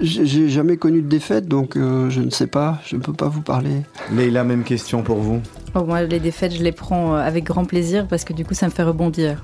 j'ai 0.00 0.26
j'ai 0.26 0.48
jamais 0.48 0.76
connu 0.76 1.02
de 1.02 1.08
défaite, 1.08 1.48
donc 1.48 1.76
euh, 1.76 2.08
je 2.10 2.20
ne 2.20 2.30
sais 2.30 2.46
pas, 2.46 2.80
je 2.86 2.96
ne 2.96 3.02
peux 3.02 3.12
pas 3.12 3.28
vous 3.28 3.42
parler. 3.42 3.82
Leïla, 4.12 4.44
même 4.44 4.64
question 4.64 5.02
pour 5.02 5.18
vous. 5.18 5.40
Oh, 5.74 5.84
moi, 5.84 6.02
les 6.02 6.20
défaites, 6.20 6.54
je 6.54 6.62
les 6.62 6.72
prends 6.72 7.14
euh, 7.14 7.18
avec 7.18 7.44
grand 7.44 7.64
plaisir 7.64 8.06
parce 8.06 8.24
que 8.24 8.32
du 8.32 8.44
coup, 8.44 8.54
ça 8.54 8.66
me 8.66 8.70
fait 8.72 8.82
rebondir. 8.82 9.42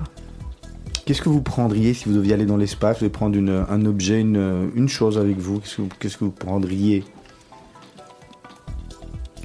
Qu'est-ce 1.09 1.23
que 1.23 1.29
vous 1.29 1.41
prendriez 1.41 1.95
si 1.95 2.07
vous 2.07 2.13
deviez 2.13 2.35
aller 2.35 2.45
dans 2.45 2.55
l'espace 2.55 2.97
Vous 2.97 3.05
devez 3.05 3.09
prendre 3.09 3.35
une- 3.35 3.65
un 3.67 3.85
objet, 3.87 4.21
une, 4.21 4.69
une 4.75 4.87
chose 4.87 5.17
avec 5.17 5.39
vous? 5.39 5.57
Qu'est-ce 5.59 5.77
que 5.77 5.81
vous, 5.81 5.89
qu'est-ce 5.99 6.17
que 6.19 6.25
vous 6.25 6.29
prendriez? 6.29 7.03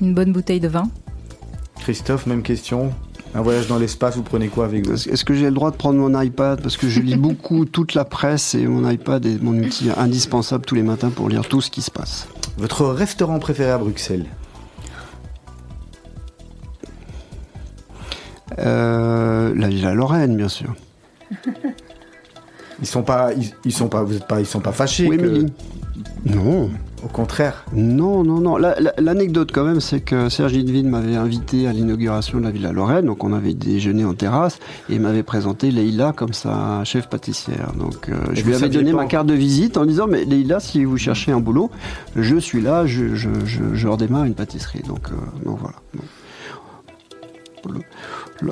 Une 0.03 0.12
bonne 0.12 0.31
bouteille 0.31 0.61
de 0.61 0.69
vin. 0.69 0.91
Christophe, 1.81 2.27
même 2.27 2.43
question. 2.43 2.93
Un 3.35 3.41
voyage 3.41 3.67
dans 3.67 3.79
l'espace, 3.79 4.15
vous 4.15 4.23
prenez 4.23 4.49
quoi 4.49 4.67
avec 4.67 4.87
vous? 4.87 4.93
Est-ce 4.93 5.09
est-ce 5.09 5.25
que 5.25 5.33
j'ai 5.33 5.47
le 5.47 5.53
droit 5.53 5.71
de 5.71 5.77
prendre 5.77 5.99
mon 5.99 6.21
iPad? 6.21 6.61
Parce 6.61 6.77
que 6.77 6.87
je 6.91 7.01
lis 7.01 7.17
beaucoup 7.29 7.65
toute 7.65 7.95
la 7.95 8.05
presse 8.05 8.55
et 8.55 8.67
mon 8.67 8.87
iPad 8.87 9.25
est 9.25 9.43
mon 9.43 9.57
outil 9.59 9.89
indispensable 9.97 10.67
tous 10.67 10.75
les 10.75 10.83
matins 10.83 11.09
pour 11.09 11.31
lire 11.31 11.49
tout 11.49 11.62
ce 11.62 11.71
qui 11.71 11.81
se 11.81 11.91
passe. 11.91 12.29
Votre 12.59 12.85
restaurant 12.89 13.39
préféré 13.39 13.71
à 13.71 13.79
Bruxelles? 13.79 14.27
Euh, 18.59 19.55
la 19.57 19.69
Villa 19.69 19.95
Lorraine, 19.95 20.37
bien 20.37 20.51
sûr. 20.51 20.75
Ils 22.81 22.87
sont 22.87 23.03
pas, 23.03 23.33
ils, 23.35 23.53
ils 23.64 23.72
sont 23.72 23.87
pas, 23.89 24.03
vous 24.03 24.16
êtes 24.16 24.27
pas, 24.27 24.41
ils 24.41 24.47
sont 24.47 24.59
pas 24.61 24.72
fâchés. 24.72 25.07
Oui, 25.09 25.16
que- 25.16 25.47
Non, 26.27 26.68
Au 27.05 27.09
contraire. 27.09 27.64
non, 27.72 28.25
non, 28.25 28.41
non. 28.41 28.57
La- 28.57 28.75
la- 28.81 28.93
L'anecdote 28.99 29.51
quand 29.53 29.62
même, 29.62 29.81
c'est 29.81 30.01
que 30.01 30.29
Serge 30.29 30.55
Lidvin 30.55 30.89
m'avait 30.89 31.14
invité 31.14 31.68
à 31.68 31.72
l'inauguration 31.72 32.39
de 32.39 32.43
la 32.45 32.51
Villa 32.51 32.72
Lorraine, 32.72 33.07
donc 33.07 33.22
on 33.22 33.33
avait 33.33 33.55
déjeuné 33.55 34.05
en 34.05 34.14
terrasse, 34.14 34.59
et 34.91 34.95
il 34.95 35.01
m'avait 35.01 35.22
présenté 35.22 35.70
Leïla 35.70 36.12
comme 36.16 36.33
sa 36.33 36.83
chef 36.83 37.09
pâtissière. 37.09 37.72
Donc 37.79 38.09
euh, 38.09 38.16
je 38.33 38.43
lui 38.43 38.55
avais 38.57 38.68
donné 38.68 38.91
pas 38.91 38.97
ma 39.03 39.07
carte 39.07 39.29
de 39.29 39.35
visite 39.35 39.77
en 39.77 39.87
disant, 39.87 40.09
mais 40.09 40.25
Leïla, 40.25 40.59
si 40.59 40.85
vous 40.85 40.97
cherchez 40.97 41.31
un 41.31 41.39
boulot, 41.41 41.70
je 42.16 42.37
suis 42.37 42.61
là, 42.61 42.87
je, 42.87 43.14
je, 43.14 43.29
je, 43.45 43.62
je 43.72 43.87
redémarre 43.89 44.25
une 44.25 44.35
pâtisserie. 44.35 44.83
Donc, 44.89 45.11
euh, 45.12 45.45
donc 45.45 45.59
voilà. 45.61 45.77
Donc, 47.66 47.83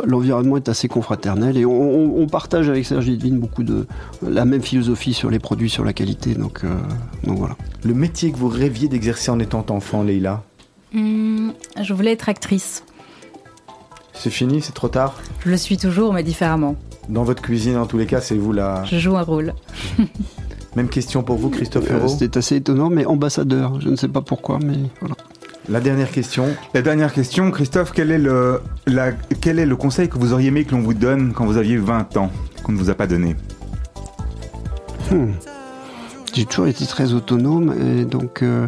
L'environnement 0.07 0.57
est 0.57 0.69
assez 0.69 0.89
confraternel 0.89 1.57
et 1.57 1.65
on, 1.65 1.73
on- 1.73 2.23
on 2.23 2.27
partage 2.27 2.69
avec 2.69 2.85
Serge 2.87 3.07
Lidvin 3.07 3.37
beaucoup 3.37 3.63
de 3.63 3.87
la 4.27 4.45
même 4.45 4.63
philosophie 4.63 5.15
sur 5.15 5.31
les 5.31 5.39
produits, 5.39 5.71
sur 5.71 5.85
la 5.85 5.93
qualité. 5.93 6.35
Donc, 6.35 6.61
euh, 6.65 6.69
donc 7.25 7.39
voilà. 7.39 7.57
Le 7.85 7.95
métier 7.95 8.33
que 8.33 8.37
vous 8.37 8.49
rêviez 8.49 8.89
d'exercer 8.89 9.31
en 9.31 9.39
étant 9.39 9.65
enfant, 9.71 10.03
Leïla, 10.03 10.43
Hum, 10.95 11.53
je 11.83 11.95
voulais 11.95 12.13
être 12.13 12.29
actrice. 12.29 12.85
c'est 14.13 14.31
fini, 14.31 14.61
c'est 14.61 14.73
trop 14.75 14.89
tard? 14.89 15.15
Je 15.45 15.51
le 15.51 15.57
suis 15.57 15.77
toujours, 15.79 16.13
mais 16.13 16.23
différemment. 16.23 16.77
Dans 17.09 17.25
votre 17.25 17.43
cuisine, 17.43 17.77
en 17.79 17.87
tous 17.87 17.99
les 17.99 18.07
cas, 18.07 18.21
c'est 18.21 18.37
vous 18.37 18.53
la 18.53 18.85
Je 18.85 18.99
joue 18.99 19.17
un 19.17 19.23
rôle. 19.23 19.55
même 20.77 20.89
question 20.89 21.23
pour 21.23 21.37
vous, 21.37 21.51
Christophe 21.51 21.91
Euh. 21.91 22.07
C'était 22.09 22.39
assez 22.39 22.57
étonnant, 22.57 22.91
mais 22.91 23.05
ambassadeur. 23.07 23.81
Je 23.81 23.89
ne 23.89 23.97
sais 23.97 24.09
pas 24.09 24.21
pourquoi, 24.23 24.59
mais 24.65 24.77
voilà. 25.01 25.17
La 25.69 25.81
dernière 25.81 26.11
question. 26.11 26.47
La 26.75 26.83
dernière 26.83 27.13
question, 27.13 27.51
Christophe, 27.51 27.93
quel 27.95 28.11
est, 28.11 28.19
le, 28.19 28.61
la, 28.87 29.13
quel 29.13 29.59
est 29.59 29.67
le 29.67 29.77
conseil 29.77 30.09
que 30.09 30.19
vous 30.19 30.33
auriez 30.33 30.49
aimé 30.49 30.65
que 30.65 30.73
l'on 30.73 30.81
vous 30.83 30.95
donne 30.95 31.33
quand 31.33 31.47
vous 31.47 31.57
aviez 31.57 31.77
20 31.77 32.17
ans, 32.17 32.31
qu'on 32.65 32.73
ne 32.73 32.79
vous 32.79 32.91
a 32.91 32.95
pas 32.95 33.07
donné 33.07 33.37
Hmm. 35.11 35.33
J'ai 36.33 36.47
toujours 36.47 36.67
été 36.69 36.87
très 36.87 37.13
autonome 37.13 37.75
et 37.79 38.05
donc. 38.05 38.43
euh, 38.43 38.67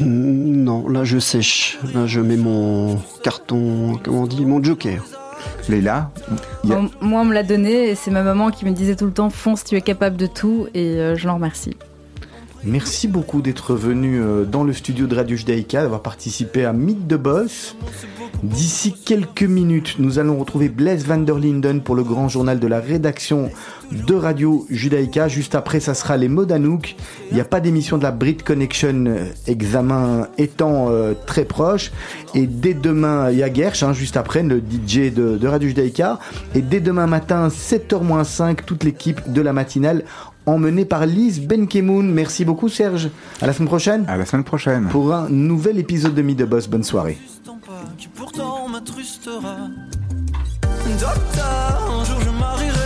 Non, 0.00 0.88
là 0.88 1.04
je 1.04 1.18
sèche. 1.18 1.78
Là 1.94 2.06
je 2.06 2.20
mets 2.20 2.36
mon 2.38 2.98
carton, 3.22 3.98
comment 4.02 4.22
on 4.22 4.26
dit, 4.26 4.44
mon 4.46 4.62
joker. 4.62 5.04
Leïla 5.68 6.10
Il 6.64 6.70
y 6.70 6.72
a- 6.72 6.76
Bon, 6.76 6.90
moi, 7.02 7.20
on 7.20 7.24
me 7.26 7.34
l'a 7.34 7.42
donné 7.42 7.90
et 7.90 7.94
c'est 7.94 8.10
ma 8.10 8.22
maman 8.22 8.50
qui 8.50 8.64
me 8.64 8.70
disait 8.70 8.96
tout 8.96 9.04
le 9.06 9.12
temps 9.12 9.30
fonce, 9.30 9.62
tu 9.64 9.74
es 9.76 9.80
capable 9.82 10.16
de 10.16 10.26
tout 10.26 10.66
et 10.74 10.98
euh, 10.98 11.16
je 11.16 11.26
l'en 11.26 11.34
remercie. 11.34 11.76
Merci 12.66 13.06
beaucoup 13.06 13.42
d'être 13.42 13.76
venu 13.76 14.20
euh, 14.20 14.44
dans 14.44 14.64
le 14.64 14.72
studio 14.72 15.06
de 15.06 15.14
Radio 15.14 15.36
Judaïka, 15.36 15.82
d'avoir 15.82 16.02
participé 16.02 16.64
à 16.64 16.72
Mythe 16.72 17.06
de 17.06 17.16
Boss. 17.16 17.76
D'ici 18.42 18.92
quelques 18.92 19.44
minutes, 19.44 19.96
nous 20.00 20.18
allons 20.18 20.36
retrouver 20.36 20.68
Blaise 20.68 21.06
van 21.06 21.18
der 21.18 21.38
Linden 21.38 21.80
pour 21.80 21.94
le 21.94 22.02
grand 22.02 22.28
journal 22.28 22.58
de 22.58 22.66
la 22.66 22.80
rédaction 22.80 23.50
de 23.92 24.14
Radio 24.14 24.66
Judaïka. 24.68 25.28
Juste 25.28 25.54
après, 25.54 25.78
ça 25.78 25.94
sera 25.94 26.16
les 26.16 26.28
mots 26.28 26.44
d'Anouk. 26.44 26.96
Il 27.30 27.34
n'y 27.34 27.40
a 27.40 27.44
pas 27.44 27.60
d'émission 27.60 27.98
de 27.98 28.02
la 28.02 28.10
Brit 28.10 28.38
Connection, 28.38 29.04
euh, 29.06 29.26
examen 29.46 30.26
étant 30.36 30.88
euh, 30.90 31.14
très 31.26 31.44
proche. 31.44 31.92
Et 32.34 32.48
dès 32.48 32.74
demain, 32.74 33.30
il 33.30 33.38
y 33.38 33.44
hein, 33.44 33.92
juste 33.92 34.16
après, 34.16 34.42
le 34.42 34.58
DJ 34.58 35.12
de, 35.14 35.38
de 35.38 35.46
Radio 35.46 35.68
Judaïka. 35.68 36.18
Et 36.56 36.62
dès 36.62 36.80
demain 36.80 37.06
matin, 37.06 37.46
7h-5, 37.46 38.64
toute 38.66 38.82
l'équipe 38.82 39.32
de 39.32 39.40
la 39.40 39.52
matinale 39.52 40.02
emmenée 40.46 40.84
par 40.84 41.06
Lise 41.06 41.40
Benkemoun. 41.40 42.10
Merci 42.10 42.44
beaucoup 42.44 42.68
Serge. 42.68 43.10
À 43.40 43.46
la 43.46 43.52
semaine 43.52 43.68
prochaine 43.68 44.04
À 44.08 44.16
la 44.16 44.24
semaine 44.24 44.44
prochaine. 44.44 44.86
pour 44.90 45.12
un 45.12 45.28
nouvel 45.28 45.78
épisode 45.78 46.14
de 46.14 46.22
Mythe 46.22 46.38
de 46.38 46.44
Boss. 46.44 46.68
Bonne 46.68 46.84
soirée. 46.84 47.18
qui 47.98 48.08
pourtant 48.08 48.68
m'attrustera. 48.68 49.56
Docteur, 51.00 51.90
un 52.00 52.04
jour 52.04 52.20
je 52.20 52.30
marierai 52.30 52.85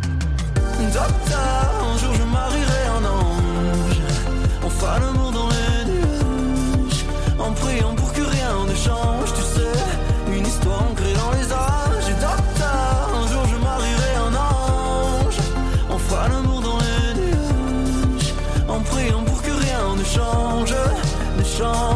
Docteur, 0.89 1.71
un 1.93 1.97
jour 1.99 2.13
je 2.15 2.23
marierai 2.23 2.83
un 2.97 3.05
ange. 3.05 4.01
On 4.65 4.69
fera 4.69 4.99
l'amour 4.99 5.31
dans 5.31 5.49
les 5.49 5.91
nuages. 5.91 7.05
En 7.39 7.51
priant 7.51 7.93
pour 7.95 8.11
que 8.11 8.21
rien 8.21 8.53
ne 8.67 8.75
change, 8.75 9.31
tu 9.33 9.41
sais. 9.41 10.35
Une 10.35 10.45
histoire 10.45 10.83
ancrée 10.89 11.13
dans 11.13 11.31
les 11.31 11.51
âges. 11.53 12.09
Docteur, 12.19 13.09
un 13.15 13.27
jour 13.31 13.43
je 13.45 13.57
marierai 13.57 14.13
un 14.27 14.35
ange. 14.35 15.37
On 15.89 15.97
fera 15.97 16.27
l'amour 16.27 16.61
dans 16.61 16.79
les 16.79 17.21
nuages. 17.21 18.33
En 18.67 18.79
priant 18.81 19.23
pour 19.23 19.41
que 19.41 19.51
rien 19.51 19.95
ne 19.95 20.03
change, 20.03 20.75
ne 21.37 21.43
change. 21.43 21.90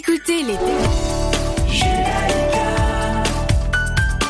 Écoutez 0.00 0.42
l'été. 0.42 1.09